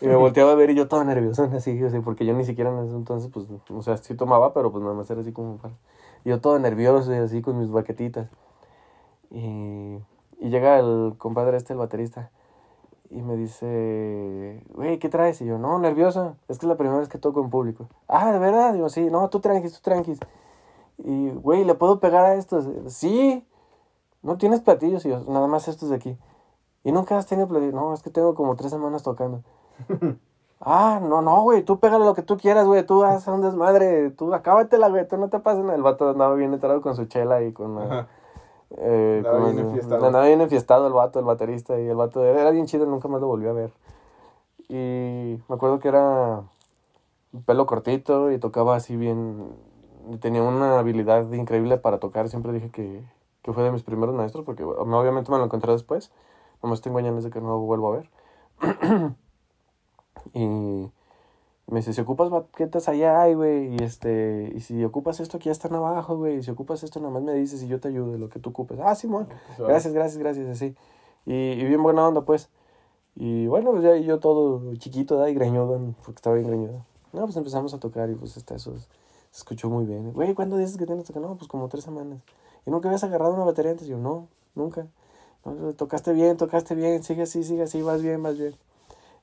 Y 0.02 0.08
me 0.08 0.16
volteaba 0.16 0.52
a 0.52 0.56
ver 0.56 0.70
y 0.70 0.76
yo 0.76 0.88
todo 0.88 1.04
nervioso, 1.04 1.43
así, 1.54 1.82
así, 1.84 2.00
porque 2.00 2.26
yo 2.26 2.34
ni 2.34 2.43
siquiera 2.43 2.72
en 2.72 2.86
ese 2.86 2.95
entonces, 2.95 3.32
pues, 3.32 3.48
o 3.70 3.82
sea, 3.82 3.98
sí 3.98 4.16
tomaba, 4.16 4.54
pero 4.54 4.72
pues 4.72 4.84
nada 4.84 4.95
más 4.95 5.10
era 5.10 5.22
así 5.22 5.32
como 5.32 5.58
para... 5.58 5.74
y 6.24 6.30
Yo 6.30 6.39
todo 6.41 6.60
nervioso 6.60 7.14
y 7.14 7.18
así 7.18 7.41
con 7.41 7.60
mis 7.60 7.70
baquetitas. 7.72 8.30
Y, 9.32 10.00
y 10.39 10.50
llega 10.50 10.80
el 10.80 11.16
compadre 11.18 11.58
este, 11.58 11.74
el 11.74 11.80
baterista, 11.80 12.32
y 13.10 13.22
me 13.22 13.38
dice, 13.38 14.64
güey, 14.74 15.00
¿qué 15.00 15.10
traes? 15.10 15.41
Y 15.41 15.45
yo, 15.45 15.58
no, 15.58 15.80
nervioso, 15.80 16.36
es 16.50 16.60
que 16.60 16.66
es 16.66 16.70
la 16.70 16.76
primera 16.76 17.00
vez 17.00 17.08
que 17.08 17.18
toco 17.18 17.41
en 17.41 17.50
público. 17.50 17.88
Ah, 18.08 18.32
¿de 18.32 18.39
verdad? 18.39 18.74
Digo, 18.74 18.89
sí, 18.89 19.10
no, 19.10 19.30
tú 19.30 19.39
tranquis, 19.39 19.74
tú 19.74 19.80
tranquis. 19.82 20.20
Y, 20.98 21.30
güey, 21.30 21.64
¿le 21.64 21.76
puedo 21.76 22.00
pegar 22.00 22.26
a 22.26 22.36
estos? 22.36 22.68
Sí. 22.93 23.45
No 24.24 24.38
tienes 24.38 24.62
platillos, 24.62 25.06
y 25.06 25.10
yo, 25.10 25.20
nada 25.28 25.48
más 25.48 25.68
estos 25.68 25.89
de 25.89 25.95
aquí. 25.95 26.18
¿Y 26.84 26.91
nunca 26.91 27.18
has 27.18 27.28
tenido 27.28 27.48
platillos? 27.48 27.74
No, 27.74 27.93
es 27.93 28.02
que 28.02 28.10
tengo 28.10 28.36
como 28.36 28.56
tres 28.56 28.72
semanas 28.72 29.04
tocando. 29.04 29.43
Ah, 30.62 31.00
no, 31.02 31.22
no, 31.22 31.42
güey, 31.44 31.64
tú 31.64 31.80
pégale 31.80 32.06
lo 32.06 32.14
que 32.14 32.24
tú 32.24 32.38
quieras, 32.38 32.66
güey, 32.66 32.86
tú 32.86 33.04
haz 33.04 33.28
un 33.28 33.42
desmadre, 33.42 34.12
tú 34.12 34.34
acábatela, 34.34 34.90
güey, 34.90 35.08
tú 35.08 35.18
no 35.18 35.30
te 35.30 35.40
pases. 35.40 35.66
El 35.70 35.84
vato 35.84 36.10
andaba 36.10 36.36
bien 36.36 36.54
entrado 36.54 36.82
con 36.82 36.96
su 36.96 37.06
chela 37.06 37.42
y 37.44 37.54
con... 37.54 37.78
Ajá. 37.78 38.08
eh, 38.72 39.24
Andaba 39.26 39.40
con 39.40 39.56
bien 39.56 39.66
enfiestado. 39.66 40.06
andaba 40.06 40.26
bien 40.26 40.42
enfiestado 40.42 40.88
el 40.88 40.94
vato, 40.94 41.20
el 41.20 41.26
baterista, 41.26 41.80
y 41.80 41.88
el 41.88 41.96
vato 41.96 42.24
era 42.24 42.52
bien 42.52 42.66
chido, 42.66 42.86
nunca 42.86 43.08
más 43.08 43.22
lo 43.22 43.28
volví 43.28 43.48
a 43.48 43.54
ver. 43.54 43.72
Y 44.70 45.40
me 45.48 45.56
acuerdo 45.56 45.80
que 45.80 45.88
era 45.88 46.42
pelo 47.46 47.66
cortito 47.66 48.32
y 48.32 48.40
tocaba 48.40 48.76
así 48.76 48.96
bien, 48.98 49.56
tenía 50.20 50.42
una 50.44 50.80
habilidad 50.80 51.32
increíble 51.32 51.78
para 51.78 52.00
tocar, 52.00 52.30
siempre 52.30 52.52
dije 52.52 52.70
que, 52.72 53.04
que 53.44 53.54
fue 53.54 53.64
de 53.64 53.72
mis 53.72 53.84
primeros 53.84 54.16
maestros, 54.16 54.44
porque 54.44 54.64
obviamente 54.64 55.32
me 55.32 55.38
lo 55.38 55.46
encontré 55.46 55.72
después, 55.72 56.12
nomás 56.64 56.82
tengo 56.82 56.98
años 56.98 57.24
de 57.24 57.30
que 57.30 57.40
no 57.40 57.50
lo 57.50 57.60
vuelvo 57.60 57.94
a 57.94 57.98
ver. 57.98 58.10
y 60.34 60.91
me 61.68 61.80
dice, 61.80 61.93
si 61.93 62.01
ocupas 62.01 62.30
baquetas 62.30 62.88
allá 62.88 63.22
hay, 63.22 63.34
güey, 63.34 63.76
y 63.76 63.84
este, 63.84 64.53
y 64.55 64.61
si 64.61 64.84
ocupas 64.84 65.20
esto 65.20 65.38
aquí 65.38 65.45
ya 65.47 65.51
están 65.51 65.76
abajo, 65.76 66.18
güey, 66.18 66.38
y 66.38 66.43
si 66.43 66.51
ocupas 66.51 66.84
esto 66.84 66.99
nada 66.99 67.11
más 67.11 67.24
me 67.24 67.34
dices 67.34 67.61
y 67.63 67.68
yo 67.68 67.80
te 67.80 67.89
ayudo, 67.89 68.18
lo 68.18 68.30
que 68.30 68.39
tú 68.39 68.51
ocupes. 68.51 68.80
Ah, 68.82 68.95
Simón, 68.95 69.28
gracias, 69.57 69.93
gracias, 69.93 70.18
gracias, 70.18 70.47
así. 70.47 70.76
Y, 71.26 71.34
y 71.34 71.65
bien 71.65 71.84
buena 71.84 72.07
onda, 72.07 72.22
pues. 72.22 72.49
Y 73.15 73.47
bueno, 73.47 73.72
pues 73.72 73.84
ya 73.84 73.97
y 73.97 74.05
yo 74.05 74.20
todo 74.20 74.76
chiquito, 74.76 75.18
¿da? 75.18 75.30
Y 75.30 75.34
greñudo, 75.34 75.80
porque 76.05 76.18
estaba 76.18 76.36
bien 76.36 76.47
greñudo. 76.47 76.86
No, 77.13 77.24
pues 77.24 77.36
empezamos 77.36 77.74
a 77.74 77.80
tocar 77.80 78.09
y 78.09 78.15
pues 78.15 78.38
hasta 78.38 78.55
eso 78.55 78.78
se 78.78 78.88
escuchó 79.34 79.70
muy 79.70 79.86
bien. 79.86 80.13
Güey, 80.13 80.36
¿cuándo 80.36 80.55
dices 80.57 80.78
que 80.78 80.86
tienes 80.86 81.09
que? 81.11 81.20
No, 81.20 81.36
pues 81.36 81.47
como 81.47 81.68
tres 81.68 81.84
semanas. 81.84 82.20
¿Y 82.65 82.72
nunca 82.72 82.89
habías 82.89 83.03
agarrado 83.03 83.34
una 83.34 83.43
batería 83.43 83.72
antes? 83.72 83.88
Yo, 83.88 83.97
no, 83.97 84.28
nunca. 84.55 84.88
No, 85.45 85.74
tocaste 85.74 86.13
bien, 86.13 86.38
tocaste 86.38 86.76
bien, 86.76 87.03
sigue 87.03 87.24
así, 87.24 87.43
sigue 87.43 87.63
así, 87.63 87.82
vas 87.82 88.01
bien, 88.01 88.22
vas 88.22 88.38
bien. 88.38 88.55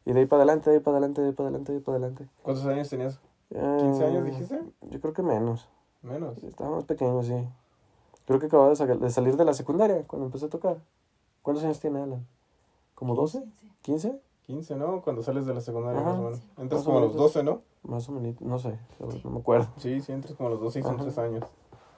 Y 0.07 0.13
de 0.13 0.21
ahí 0.21 0.27
para 0.27 0.43
adelante, 0.43 0.71
de 0.71 0.77
ahí 0.77 0.83
para 0.83 0.99
adelante, 0.99 1.21
de 1.23 1.29
ahí 1.29 1.33
para 1.35 1.49
adelante, 1.49 1.73
de 1.73 1.79
ahí 1.79 1.85
para 1.85 1.97
adelante. 1.99 2.29
¿Cuántos 2.43 2.65
años 2.67 2.89
tenías? 2.89 3.19
Ah, 3.55 3.77
¿15 3.81 4.05
años 4.05 4.25
dijiste? 4.25 4.61
Yo 4.91 5.01
creo 5.01 5.13
que 5.15 5.23
menos. 5.23 5.69
Menos. 6.03 6.43
Estaba 6.45 6.71
más 6.71 6.85
pequeño, 6.85 7.23
sí. 7.23 7.35
Creo 8.27 8.39
que 8.41 8.47
acababa 8.47 8.71
de, 8.71 8.77
sa- 8.77 8.87
de 8.87 9.11
salir 9.11 9.37
de 9.37 9.45
la 9.45 9.55
secundaria 9.55 10.05
cuando 10.07 10.27
empecé 10.27 10.47
a 10.47 10.51
tocar. 10.51 10.79
¿Cuántos 11.43 11.65
años 11.65 11.81
tiene 11.81 12.01
Alan? 12.03 12.27
¿Como 12.95 13.15
12? 13.15 13.45
¿15? 13.85 14.19
15, 14.47 14.77
¿no? 14.77 15.01
Cuando 15.03 15.23
sales 15.23 15.47
de 15.47 15.55
la 15.55 15.61
secundaria, 15.61 16.01
Ajá. 16.01 16.11
más 16.11 16.19
o 16.19 16.23
menos. 16.25 16.41
Entras 16.59 16.81
Más 16.81 16.85
como 16.85 16.99
a 16.99 17.01
los 17.01 17.11
menos. 17.13 17.23
12, 17.35 17.43
¿no? 17.43 17.63
Más 17.83 18.09
o 18.09 18.13
menos, 18.13 18.41
no 18.41 18.59
sé, 18.59 18.79
no 19.25 19.31
me 19.31 19.39
acuerdo. 19.41 19.69
Sí, 19.79 20.01
sí, 20.01 20.13
entras 20.13 20.35
como 20.35 20.49
a 20.49 20.53
los 20.53 20.61
12 20.61 20.81
y 20.81 20.83
son 20.83 20.95
Ajá. 20.95 21.03
3 21.05 21.19
años. 21.19 21.45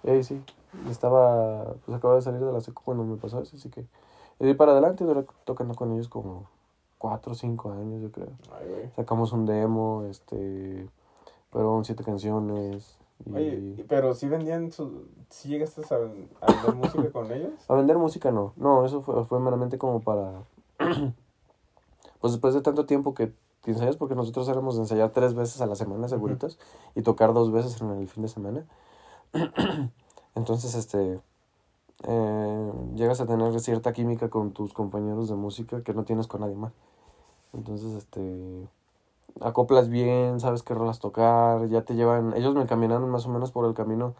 Eh, 0.02 0.22
sí, 0.24 0.42
estaba, 0.90 1.74
pues 1.84 1.96
acababa 1.96 2.16
de 2.16 2.22
salir 2.22 2.40
de 2.40 2.52
la 2.52 2.60
secu 2.60 2.82
cuando 2.84 3.04
me 3.04 3.16
pasó 3.16 3.40
eso, 3.40 3.56
así 3.56 3.68
que... 3.70 3.80
Y 4.38 4.44
de 4.44 4.48
ahí 4.50 4.54
para 4.54 4.72
adelante 4.72 5.04
duré 5.04 5.24
tocando 5.44 5.74
con 5.74 5.92
ellos 5.92 6.08
como 6.08 6.48
4 6.98 7.32
o 7.32 7.34
5 7.34 7.72
años, 7.72 8.02
yo 8.02 8.12
creo. 8.12 8.30
Ay, 8.52 8.68
güey. 8.68 8.90
Sacamos 8.96 9.32
un 9.32 9.46
demo, 9.46 10.04
este... 10.10 10.88
Fueron 11.50 11.84
siete 11.84 12.04
canciones. 12.04 12.98
Y... 13.24 13.34
Oye, 13.34 13.84
pero 13.88 14.14
si 14.14 14.28
vendían 14.28 14.72
su... 14.72 15.06
¿Sí 15.30 15.48
llegaste 15.48 15.82
a, 15.82 15.96
a 15.96 15.98
vender 15.98 16.74
música 16.74 17.10
con 17.12 17.32
ellos? 17.32 17.52
A 17.68 17.74
vender 17.74 17.98
música 17.98 18.30
no. 18.30 18.52
No, 18.56 18.84
eso 18.84 19.02
fue, 19.02 19.24
fue 19.24 19.40
meramente 19.40 19.78
como 19.78 20.00
para... 20.00 20.42
pues 22.20 22.32
después 22.32 22.54
de 22.54 22.60
tanto 22.60 22.86
tiempo 22.86 23.14
que 23.14 23.32
te 23.62 23.70
ensayas, 23.72 23.96
porque 23.96 24.14
nosotros 24.14 24.48
éramos 24.48 24.76
de 24.76 24.82
ensayar 24.82 25.10
tres 25.10 25.34
veces 25.34 25.60
a 25.60 25.66
la 25.66 25.74
semana, 25.74 26.08
seguritos, 26.08 26.58
y 26.94 27.02
tocar 27.02 27.34
dos 27.34 27.50
veces 27.50 27.80
en 27.80 27.90
el 27.90 28.08
fin 28.08 28.22
de 28.22 28.28
semana. 28.28 28.66
Entonces, 30.34 30.74
este, 30.74 31.20
eh, 32.04 32.72
llegas 32.94 33.20
a 33.20 33.26
tener 33.26 33.58
cierta 33.60 33.92
química 33.92 34.28
con 34.28 34.52
tus 34.52 34.72
compañeros 34.72 35.28
de 35.28 35.34
música 35.36 35.82
que 35.82 35.94
no 35.94 36.04
tienes 36.04 36.26
con 36.26 36.40
nadie 36.42 36.56
más. 36.56 36.72
Entonces, 37.52 37.94
este, 37.94 38.68
acoplas 39.40 39.88
bien, 39.88 40.40
sabes 40.40 40.62
qué 40.62 40.74
rolas 40.74 40.98
tocar, 40.98 41.68
ya 41.68 41.82
te 41.82 41.94
llevan, 41.94 42.34
ellos 42.36 42.54
me 42.54 42.66
caminaron 42.66 43.10
más 43.10 43.26
o 43.26 43.30
menos 43.30 43.52
por 43.52 43.66
el 43.66 43.74
camino 43.74 44.14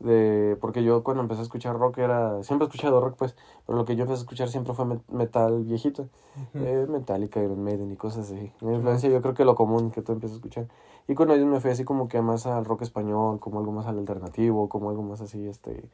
de, 0.00 0.56
porque 0.60 0.84
yo 0.84 1.02
cuando 1.02 1.22
empecé 1.22 1.40
a 1.40 1.44
escuchar 1.44 1.76
rock 1.78 1.98
era, 1.98 2.42
siempre 2.44 2.66
he 2.66 2.68
escuchado 2.68 3.00
rock 3.00 3.16
pues, 3.18 3.34
pero 3.66 3.78
lo 3.78 3.84
que 3.84 3.96
yo 3.96 4.02
empecé 4.02 4.20
a 4.20 4.22
escuchar 4.22 4.48
siempre 4.48 4.72
fue 4.74 4.84
met- 4.84 5.02
metal 5.08 5.64
viejito, 5.64 6.08
eh, 6.54 6.86
Metallica, 6.88 7.42
Iron 7.42 7.62
Maiden 7.64 7.90
y 7.92 7.96
cosas 7.96 8.30
así. 8.30 8.52
La 8.60 8.72
influencia 8.74 9.08
yo 9.10 9.20
creo 9.22 9.34
que 9.34 9.44
lo 9.44 9.54
común 9.54 9.90
que 9.90 10.02
tú 10.02 10.12
empiezas 10.12 10.36
a 10.36 10.38
escuchar. 10.38 10.66
Y 11.08 11.14
con 11.14 11.30
ellos 11.30 11.46
me 11.46 11.60
fui 11.60 11.70
así 11.70 11.84
como 11.84 12.08
que 12.08 12.20
más 12.22 12.46
al 12.46 12.64
rock 12.64 12.82
español, 12.82 13.40
como 13.40 13.58
algo 13.58 13.72
más 13.72 13.86
al 13.86 13.98
alternativo, 13.98 14.68
como 14.68 14.90
algo 14.90 15.02
más 15.02 15.20
así, 15.20 15.46
este, 15.48 15.84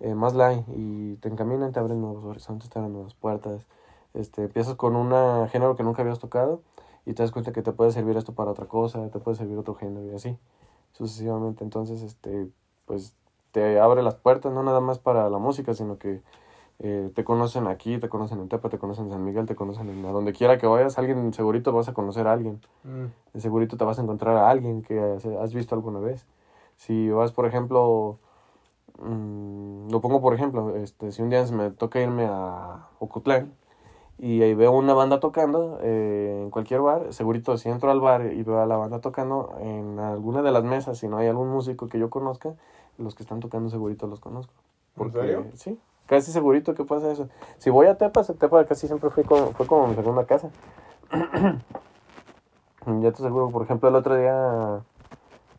eh, 0.00 0.14
más 0.14 0.34
light. 0.34 0.64
Y 0.68 1.16
te 1.16 1.28
encaminan, 1.28 1.72
te 1.72 1.80
abren 1.80 2.00
nuevos 2.00 2.24
horizontes, 2.24 2.68
te 2.70 2.78
abren 2.78 2.92
nuevas 2.92 3.14
puertas. 3.14 3.66
Este, 4.14 4.44
empiezas 4.44 4.74
con 4.74 4.94
un 4.96 5.48
género 5.48 5.76
que 5.76 5.82
nunca 5.82 6.02
habías 6.02 6.20
tocado 6.20 6.62
y 7.06 7.14
te 7.14 7.22
das 7.22 7.32
cuenta 7.32 7.52
que 7.52 7.62
te 7.62 7.72
puede 7.72 7.90
servir 7.90 8.16
esto 8.16 8.32
para 8.32 8.50
otra 8.50 8.66
cosa, 8.66 9.08
te 9.10 9.18
puede 9.18 9.36
servir 9.36 9.58
otro 9.58 9.74
género 9.74 10.06
y 10.06 10.14
así, 10.14 10.38
sucesivamente. 10.92 11.64
Entonces, 11.64 12.02
este, 12.02 12.48
pues 12.86 13.14
te 13.50 13.78
abre 13.78 14.02
las 14.02 14.14
puertas, 14.14 14.52
no 14.52 14.62
nada 14.62 14.80
más 14.80 14.98
para 14.98 15.28
la 15.30 15.38
música, 15.38 15.74
sino 15.74 15.98
que 15.98 16.22
eh, 16.80 17.10
te 17.14 17.24
conocen 17.24 17.66
aquí, 17.66 17.98
te 17.98 18.08
conocen 18.08 18.40
en 18.40 18.48
Tepa, 18.48 18.68
te 18.68 18.78
conocen 18.78 19.06
en 19.06 19.12
San 19.12 19.24
Miguel, 19.24 19.46
te 19.46 19.54
conocen 19.54 19.88
en 19.88 20.04
a 20.06 20.10
donde 20.10 20.32
quiera 20.32 20.58
que 20.58 20.66
vayas, 20.66 20.98
alguien 20.98 21.32
segurito 21.32 21.72
vas 21.72 21.88
a 21.88 21.94
conocer 21.94 22.26
a 22.26 22.32
alguien, 22.32 22.60
Mm. 22.82 23.38
segurito 23.38 23.76
te 23.76 23.84
vas 23.84 23.98
a 23.98 24.02
encontrar 24.02 24.36
a 24.36 24.50
alguien 24.50 24.82
que 24.82 24.98
has, 25.00 25.24
has 25.24 25.54
visto 25.54 25.74
alguna 25.74 26.00
vez. 26.00 26.26
Si 26.76 27.08
vas, 27.10 27.32
por 27.32 27.46
ejemplo, 27.46 28.18
mm, 28.98 29.90
lo 29.90 30.00
pongo 30.00 30.20
por 30.20 30.34
ejemplo, 30.34 30.76
este, 30.76 31.12
si 31.12 31.22
un 31.22 31.30
día 31.30 31.44
me 31.52 31.70
toca 31.70 32.00
irme 32.00 32.26
a 32.26 32.88
Ocotlán 32.98 33.54
y 34.18 34.42
ahí 34.42 34.54
veo 34.54 34.72
una 34.72 34.94
banda 34.94 35.20
tocando 35.20 35.78
eh, 35.82 36.40
en 36.42 36.50
cualquier 36.50 36.80
bar, 36.80 37.12
segurito 37.12 37.56
si 37.58 37.68
entro 37.68 37.90
al 37.90 38.00
bar 38.00 38.32
y 38.32 38.42
veo 38.42 38.60
a 38.60 38.66
la 38.66 38.76
banda 38.76 39.00
tocando 39.00 39.54
en 39.60 39.98
alguna 39.98 40.42
de 40.42 40.52
las 40.52 40.64
mesas, 40.64 40.98
si 40.98 41.08
no 41.08 41.18
hay 41.18 41.26
algún 41.26 41.48
músico 41.48 41.88
que 41.88 41.98
yo 41.98 42.10
conozca, 42.10 42.54
los 42.98 43.14
que 43.14 43.22
están 43.24 43.40
tocando 43.40 43.68
segurito 43.70 44.06
los 44.06 44.20
conozco. 44.20 44.52
¿En 44.96 45.12
serio? 45.12 45.46
Sí, 45.54 45.80
casi 46.06 46.30
segurito 46.30 46.74
que 46.74 46.84
pasa 46.84 47.10
eso. 47.10 47.28
Si 47.58 47.70
voy 47.70 47.86
a 47.88 47.98
Tepa, 47.98 48.22
Tepa 48.22 48.64
casi 48.64 48.86
siempre 48.86 49.10
fue 49.10 49.24
como, 49.24 49.52
fue 49.52 49.66
como 49.66 49.88
mi 49.88 49.94
segunda 49.94 50.24
casa. 50.24 50.50
ya 52.86 53.12
te 53.12 53.22
aseguro, 53.22 53.48
por 53.48 53.62
ejemplo, 53.62 53.88
el 53.88 53.96
otro 53.96 54.14
día 54.16 54.82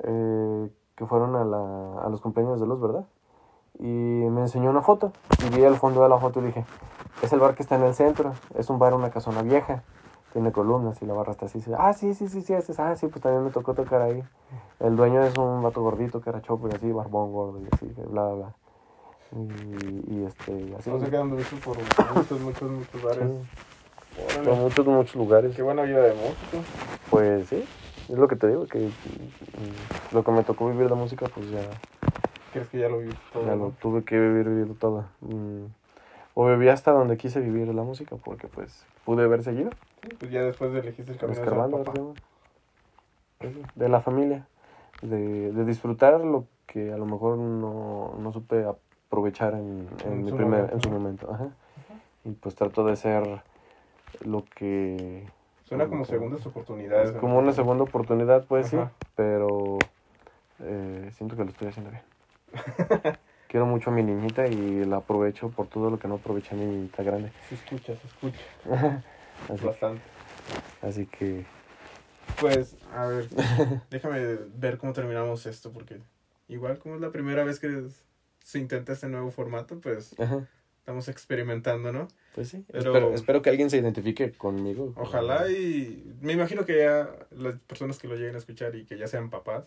eh, 0.03 0.69
que 0.95 1.05
fueron 1.05 1.36
a, 1.36 1.43
la, 1.43 2.01
a 2.03 2.09
los 2.09 2.21
cumpleaños 2.21 2.61
de 2.61 2.67
Luz, 2.67 2.79
¿verdad? 2.79 3.05
Y 3.80 3.84
me 3.88 4.41
enseñó 4.41 4.69
una 4.69 4.82
foto 4.82 5.11
y 5.45 5.55
vi 5.55 5.63
el 5.63 5.76
fondo 5.76 6.01
de 6.03 6.09
la 6.09 6.17
foto 6.17 6.41
y 6.41 6.45
dije, 6.45 6.65
es 7.21 7.32
el 7.34 7.39
bar 7.39 7.55
que 7.55 7.63
está 7.63 7.76
en 7.76 7.84
el 7.84 7.93
centro, 7.93 8.34
es 8.57 8.69
un 8.69 8.80
bar, 8.80 8.93
una 8.93 9.09
casona 9.09 9.41
vieja, 9.41 9.84
tiene 10.34 10.51
columnas 10.51 11.01
y 11.01 11.05
la 11.05 11.13
barra 11.13 11.32
está 11.32 11.45
así. 11.47 11.61
sí, 11.61 11.71
Ah, 11.78 11.93
sí, 11.93 12.13
sí, 12.13 12.28
sí, 12.28 12.41
sí, 12.41 12.53
es, 12.53 12.80
ah, 12.80 12.95
sí, 12.95 13.07
pues 13.07 13.21
también 13.21 13.43
me 13.43 13.51
tocó 13.51 13.73
tocar 13.73 14.01
ahí. 14.01 14.23
El 14.80 14.95
dueño 14.95 15.23
es 15.23 15.38
un 15.38 15.61
vato 15.61 15.82
gordito 15.82 16.21
que 16.21 16.30
era 16.30 16.41
chopo 16.41 16.67
y 16.69 16.76
así, 16.76 16.91
barbón 16.91 17.32
gordo 17.34 17.59
y 17.61 17.67
así, 17.73 17.86
bla, 18.09 18.28
bla, 18.28 18.34
bla. 18.34 18.53
Y, 19.32 20.13
y 20.13 20.26
este, 20.26 20.76
así. 20.78 20.89
No 20.89 20.99
sé 20.99 21.09
qué 21.09 21.17
anduviste 21.17 21.55
por 21.57 21.78
muchos, 21.78 22.39
muchos, 22.41 22.69
muchos 22.71 23.03
bares. 23.03 23.30
Sí, 24.30 24.39
por 24.45 24.55
muchos, 24.55 24.86
muchos 24.86 25.15
lugares. 25.15 25.55
Qué 25.55 25.61
buena 25.61 25.82
vida 25.84 26.01
de 26.01 26.13
músico. 26.13 26.63
Pues 27.09 27.49
sí, 27.49 27.65
es 28.09 28.17
lo 28.17 28.28
que 28.28 28.36
te 28.38 28.47
digo, 28.47 28.65
que 28.67 28.89
lo 30.11 30.23
que 30.23 30.32
me 30.32 30.43
tocó 30.43 30.69
vivir 30.69 30.88
de 30.89 30.95
música, 30.95 31.28
pues 31.34 31.49
ya, 31.49 31.59
¿Crees 32.55 32.69
que 32.69 32.79
ya 32.79 32.87
lo 32.87 32.99
viste 32.99 33.19
todo? 33.33 33.45
ya 33.45 33.55
lo 33.57 33.71
tuve 33.81 34.05
que 34.05 34.17
vivir, 34.17 34.47
vivir 34.47 34.79
todo. 34.79 35.03
Mm, 35.19 35.65
O 36.35 36.45
viví 36.47 36.69
hasta 36.69 36.91
donde 36.91 37.17
quise 37.17 37.41
vivir 37.41 37.67
la 37.67 37.83
música, 37.83 38.15
porque 38.15 38.47
pues 38.47 38.85
pude 39.03 39.25
haber 39.25 39.43
seguido, 39.43 39.71
Sí, 40.03 40.15
pues 40.17 40.31
ya 40.31 40.41
después 40.41 40.73
elegiste 40.73 41.11
el 41.11 41.17
camino 41.17 41.37
de 41.37 41.43
escarbando, 41.43 42.13
sí, 43.41 43.61
de 43.75 43.89
la 43.89 43.99
familia, 43.99 44.47
de, 45.01 45.51
de 45.51 45.65
disfrutar 45.65 46.21
lo 46.21 46.45
que 46.65 46.93
a 46.93 46.97
lo 46.97 47.05
mejor 47.05 47.37
no, 47.37 48.15
no 48.19 48.31
supe 48.31 48.63
aprovechar 48.63 49.53
en, 49.55 49.89
en, 50.05 50.13
En 50.13 50.23
mi 50.23 50.29
su 50.29 50.37
primer, 50.37 50.59
momento. 50.61 50.75
en 50.75 50.81
su 50.81 50.89
momento. 50.89 51.33
Ajá. 51.33 51.49
Y 52.23 52.31
pues 52.31 52.55
trato 52.55 52.85
de 52.85 52.95
ser 52.95 53.41
lo 54.23 54.45
que... 54.45 55.27
Suena 55.65 55.89
como 55.89 56.05
segundas 56.05 56.45
oportunidades. 56.45 57.09
Es 57.09 57.17
como 57.17 57.37
una 57.37 57.51
segunda 57.51 57.83
oportunidad, 57.83 58.45
pues 58.45 58.73
Ajá. 58.73 58.87
sí, 58.97 59.05
pero 59.15 59.77
eh, 60.61 61.09
siento 61.11 61.35
que 61.35 61.43
lo 61.43 61.49
estoy 61.49 61.67
haciendo 61.67 61.91
bien. 61.91 62.03
Quiero 63.47 63.65
mucho 63.65 63.89
a 63.89 63.93
mi 63.93 64.03
niñita 64.03 64.47
y 64.47 64.83
la 64.85 64.97
aprovecho 64.97 65.49
por 65.49 65.67
todo 65.67 65.89
lo 65.89 65.99
que 65.99 66.07
no 66.07 66.15
aproveché 66.15 66.55
a 66.55 66.57
mi 66.57 66.65
niñita 66.65 67.03
grande. 67.03 67.31
Se 67.49 67.55
escucha, 67.55 67.95
se 67.95 68.07
escucha. 68.07 68.39
Así, 69.49 69.65
Bastante. 69.65 70.01
así 70.81 71.05
que, 71.07 71.45
Pues, 72.39 72.75
a 72.93 73.05
ver, 73.07 73.27
déjame 73.89 74.37
ver 74.55 74.77
cómo 74.77 74.93
terminamos 74.93 75.45
esto, 75.45 75.71
porque 75.73 75.99
igual 76.47 76.79
como 76.79 76.95
es 76.95 77.01
la 77.01 77.11
primera 77.11 77.43
vez 77.43 77.59
que 77.59 77.83
se 78.39 78.59
intenta 78.59 78.93
este 78.93 79.07
nuevo 79.09 79.29
formato, 79.31 79.79
pues 79.81 80.17
ajá, 80.19 80.47
estamos 80.79 81.07
experimentando, 81.09 81.91
¿no? 81.91 82.07
pues 82.33 82.49
sí. 82.49 82.65
Pero- 82.71 82.91
Espero, 82.91 83.13
espero 83.13 83.41
que 83.41 83.49
alguien 83.49 83.69
se 83.69 83.77
identifique 83.77 84.31
conmigo. 84.33 84.93
Ojalá 84.95 85.49
y 85.49 86.13
me 86.21 86.33
imagino 86.33 86.65
que 86.65 86.77
ya 86.79 87.09
las 87.31 87.55
personas 87.59 87.97
que 87.99 88.07
lo 88.07 88.15
lleguen 88.15 88.35
a 88.35 88.39
escuchar 88.39 88.75
y 88.75 88.85
que 88.85 88.97
ya 88.97 89.07
sean 89.07 89.29
papás 89.29 89.65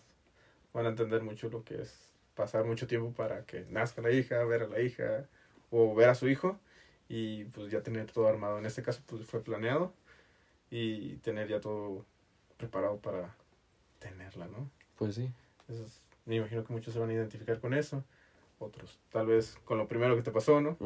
van 0.73 0.85
a 0.87 0.89
entender 0.89 1.21
mucho 1.23 1.49
lo 1.49 1.63
que 1.63 1.81
es 1.81 2.08
pasar 2.39 2.63
mucho 2.63 2.87
tiempo 2.87 3.11
para 3.11 3.43
que 3.45 3.65
nazca 3.69 4.01
la 4.01 4.11
hija, 4.11 4.41
ver 4.45 4.63
a 4.63 4.67
la 4.67 4.79
hija 4.79 5.25
o 5.71 5.93
ver 5.93 6.07
a 6.07 6.15
su 6.15 6.29
hijo 6.29 6.57
y 7.09 7.43
pues 7.45 7.69
ya 7.69 7.81
tener 7.83 8.09
todo 8.09 8.29
armado. 8.29 8.57
En 8.59 8.65
este 8.65 8.81
caso 8.81 9.01
pues 9.05 9.25
fue 9.25 9.43
planeado 9.43 9.93
y 10.71 11.17
tener 11.17 11.49
ya 11.49 11.59
todo 11.59 12.05
preparado 12.57 12.97
para 12.99 13.35
tenerla, 13.99 14.47
¿no? 14.47 14.69
Pues 14.97 15.15
sí. 15.15 15.29
Eso 15.67 15.83
es- 15.83 16.01
me 16.25 16.37
imagino 16.37 16.63
que 16.63 16.71
muchos 16.71 16.93
se 16.93 16.99
van 16.99 17.09
a 17.09 17.13
identificar 17.13 17.59
con 17.59 17.73
eso, 17.73 18.05
otros 18.59 18.99
tal 19.11 19.25
vez 19.27 19.57
con 19.65 19.77
lo 19.77 19.87
primero 19.87 20.15
que 20.15 20.21
te 20.21 20.31
pasó, 20.31 20.59
¿no? 20.61 20.77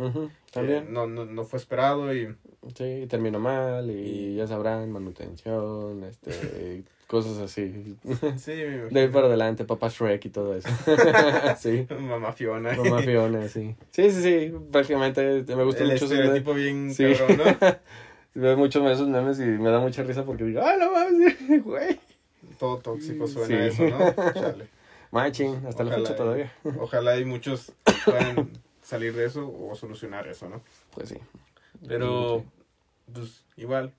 También. 0.52 0.94
no, 0.94 1.08
no, 1.08 1.26
no 1.26 1.44
fue 1.44 1.58
esperado 1.58 2.14
y 2.16 2.36
Sí, 2.76 3.06
terminó 3.10 3.40
mal 3.40 3.90
y 3.92 4.36
ya 4.36 4.48
sabrán, 4.48 4.92
manutención, 4.92 6.04
este, 6.04 6.84
cosas 7.08 7.38
así. 7.40 7.96
sí, 8.38 8.52
me 8.52 8.64
imagino. 8.64 8.90
De 8.90 9.00
ahí 9.02 9.08
para 9.10 9.28
adelante, 9.28 9.66
papá 9.66 9.90
Shrek 9.90 10.26
y 10.26 10.30
todo 10.30 10.56
eso. 10.56 10.70
sí. 11.58 11.86
Mamá 12.00 12.32
Fiona. 12.34 12.74
Mamá 12.76 13.02
Fiona, 13.02 13.48
sí. 13.50 13.76
Sí, 13.92 14.10
sí, 14.12 14.22
sí. 14.22 14.54
Prácticamente 14.72 15.44
me 15.56 15.64
gusta 15.64 15.84
el 15.84 15.92
mucho 15.92 16.06
memes. 16.08 16.12
estereotipo 16.12 16.54
bien 16.54 16.94
Sí. 16.94 17.04
cabrón, 17.18 17.38
¿no? 17.60 17.68
Veo 18.36 18.58
muchos 18.58 18.90
esos 18.92 19.08
memes 19.08 19.40
y 19.40 19.44
me 19.46 19.70
da 19.70 19.80
mucha 19.80 20.02
risa 20.04 20.24
porque 20.26 20.44
digo, 20.46 20.62
¡ah, 20.64 20.76
no 20.80 20.92
mames, 20.92 21.64
güey! 21.64 22.00
Todo 22.60 22.78
tóxico 22.78 23.28
suena 23.28 23.70
Sí. 23.70 23.82
eso, 23.84 23.84
¿no? 23.98 24.34
Chale. 24.34 24.68
Machín, 25.14 25.66
hasta 25.68 25.84
la 25.84 25.92
Ojalá 25.92 25.96
fecha 26.02 26.14
y- 26.14 26.18
todavía. 26.18 26.54
Ojalá 26.80 27.18
y 27.18 27.26
muchos 27.26 27.72
puedan 28.06 28.50
salir 28.82 29.14
de 29.16 29.26
eso 29.26 29.48
o 29.50 29.74
solucionar 29.76 30.28
eso, 30.28 30.50
¿no? 30.50 30.62
Pues 30.94 31.10
sí. 31.10 31.18
Pero, 31.88 32.44
pues, 33.14 33.46
igual, 33.56 33.94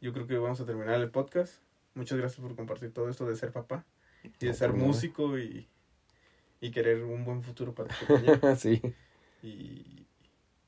yo 0.00 0.12
creo 0.12 0.26
que 0.26 0.36
vamos 0.38 0.60
a 0.60 0.64
terminar 0.66 1.00
el 1.00 1.10
podcast. 1.10 1.54
Muchas 1.94 2.18
gracias 2.18 2.40
por 2.40 2.56
compartir 2.56 2.92
todo 2.92 3.08
esto 3.08 3.26
de 3.26 3.36
ser 3.36 3.52
papá 3.52 3.84
y 4.24 4.46
de 4.46 4.48
No, 4.48 4.54
ser 4.54 4.72
músico 4.72 5.38
y, 5.38 5.68
y 6.60 6.70
querer 6.70 7.04
un 7.04 7.24
buen 7.24 7.42
futuro 7.42 7.72
para 7.74 7.94
tu 7.94 8.06
pequeña. 8.06 8.56
sí. 8.56 8.80
Y, 9.42 10.03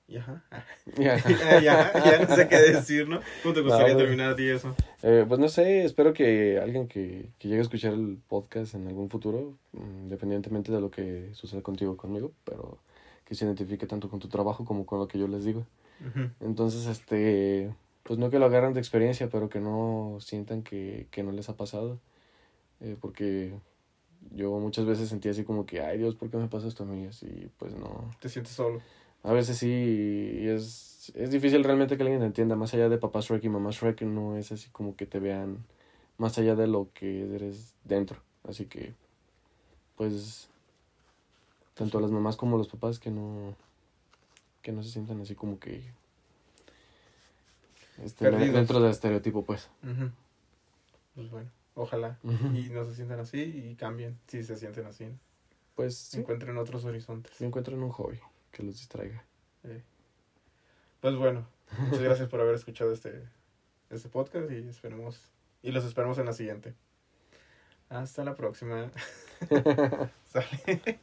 y 0.09 0.17
ajá. 0.17 0.45
Ya. 0.97 1.17
ya, 1.61 1.93
ya 1.93 2.25
no 2.27 2.35
sé 2.37 2.49
qué 2.49 2.57
decir, 2.57 3.09
¿no? 3.09 3.21
¿Cómo 3.43 3.55
te 3.55 3.61
gustaría 3.61 3.89
No, 3.89 3.95
pues- 3.95 4.05
terminar 4.05 4.31
a 4.33 4.37
ti 4.37 4.49
eso? 4.49 4.75
Eh, 5.03 5.25
pues 5.29 5.39
no 5.41 5.49
sé, 5.49 5.85
espero 5.85 6.13
que 6.13 6.59
alguien 6.59 6.89
que, 6.89 7.29
que 7.39 7.49
llegue 7.49 7.61
a 7.61 7.63
escuchar 7.63 7.93
el 7.93 8.19
podcast 8.29 8.75
en 8.75 8.87
algún 8.89 9.11
futuro, 9.11 9.57
mm, 9.73 10.03
independientemente 10.05 10.73
de 10.73 10.81
lo 10.81 10.91
que 10.91 11.31
suceda 11.35 11.63
contigo 11.63 11.93
o 11.93 11.97
conmigo, 11.97 12.33
pero 12.45 12.79
que 13.25 13.35
se 13.35 13.45
identifique 13.45 13.87
tanto 13.87 14.09
con 14.09 14.21
tu 14.21 14.29
trabajo 14.29 14.65
como 14.65 14.87
con 14.87 14.99
lo 15.01 15.09
que 15.09 15.19
yo 15.19 15.27
les 15.29 15.45
digo. 15.45 15.67
Ujú. 16.07 16.31
Entonces, 16.41 16.87
este, 16.87 17.73
pues 18.05 18.19
no 18.19 18.31
que 18.31 18.39
lo 18.39 18.47
agarren 18.47 18.73
de 18.73 18.81
experiencia, 18.81 19.29
pero 19.29 19.49
que 19.49 19.61
no 19.61 20.19
sientan 20.21 20.63
que, 20.63 21.09
que 21.11 21.23
no 21.23 21.33
les 21.33 21.49
ha 21.49 21.57
pasado. 21.57 21.99
Eh, 22.81 22.97
porque 23.01 23.53
yo 24.35 24.51
muchas 24.59 24.85
veces 24.87 25.09
sentía 25.09 25.33
así 25.33 25.45
como 25.45 25.67
que, 25.67 25.81
ay 25.81 25.99
Dios, 25.99 26.15
¿por 26.15 26.31
qué 26.31 26.37
me 26.37 26.49
pasa 26.49 26.69
esto 26.69 26.85
a 26.85 26.87
mí? 26.87 27.07
Así, 27.07 27.49
pues 27.59 27.75
no. 27.75 28.11
Te 28.21 28.29
sientes 28.29 28.53
solo. 28.55 28.81
A 29.27 29.33
veces 29.33 29.59
sí, 29.59 30.39
y 30.43 30.47
es, 30.47 31.12
es 31.16 31.33
difícil 31.33 31.64
realmente 31.64 31.97
que 31.97 32.05
alguien 32.05 32.22
entienda. 32.22 32.55
Más 32.55 32.72
allá 32.74 32.89
de 32.89 32.97
papá 32.97 33.18
Shrek 33.20 33.43
y 33.43 33.49
mamá 33.49 33.70
Shrek, 33.72 34.03
no 34.03 34.37
es 34.37 34.53
así 34.53 34.70
como 34.70 34.95
que 34.95 35.05
te 35.05 35.18
vean 35.18 35.64
más 36.16 36.39
allá 36.39 36.55
de 36.55 36.68
lo 36.68 36.89
que 36.95 37.35
eres 37.35 37.74
dentro. 37.83 38.20
Así 38.49 38.66
que, 38.66 38.95
pues, 39.97 40.49
tanto 41.74 41.99
las 41.99 42.12
mamás 42.12 42.37
como 42.37 42.57
los 42.57 42.68
papás 42.68 43.01
que 43.01 43.11
no, 43.11 43.57
que 44.62 44.70
no 44.70 44.85
se 44.85 44.91
sientan 44.91 45.20
así 45.20 45.35
como 45.35 45.59
que 45.59 45.83
este, 48.05 48.31
dentro 48.31 48.79
del 48.79 48.93
estereotipo, 48.93 49.45
pues. 49.45 49.68
Pues 51.16 51.31
bueno, 51.33 51.51
ojalá. 51.74 52.16
Y 52.22 52.68
no 52.70 52.85
se 52.85 52.95
sientan 52.95 53.18
así 53.18 53.41
y 53.41 53.74
cambien 53.74 54.16
si 54.29 54.45
se 54.45 54.57
sienten 54.57 54.87
así. 54.87 55.07
pues 55.74 55.97
sí, 55.97 56.20
encuentren 56.20 56.57
otros 56.59 56.85
horizontes. 56.85 57.41
encuentren 57.41 57.83
un 57.83 57.91
hobby 57.91 58.20
que 58.57 58.63
los 58.63 58.77
distraiga. 58.77 59.23
Sí. 59.63 59.83
Pues 61.01 61.15
bueno, 61.17 61.47
muchas 61.79 62.01
gracias 62.01 62.29
por 62.29 62.41
haber 62.41 62.55
escuchado 62.55 62.91
este, 62.91 63.29
este 63.91 64.09
podcast 64.09 64.51
y 64.51 64.67
esperemos 64.67 65.31
y 65.63 65.73
los 65.73 65.85
esperamos 65.85 66.17
en 66.19 66.25
la 66.25 66.33
siguiente. 66.33 66.75
Hasta 67.91 68.25
la 68.25 68.35
próxima. 68.35 68.91
Sale. 70.25 71.01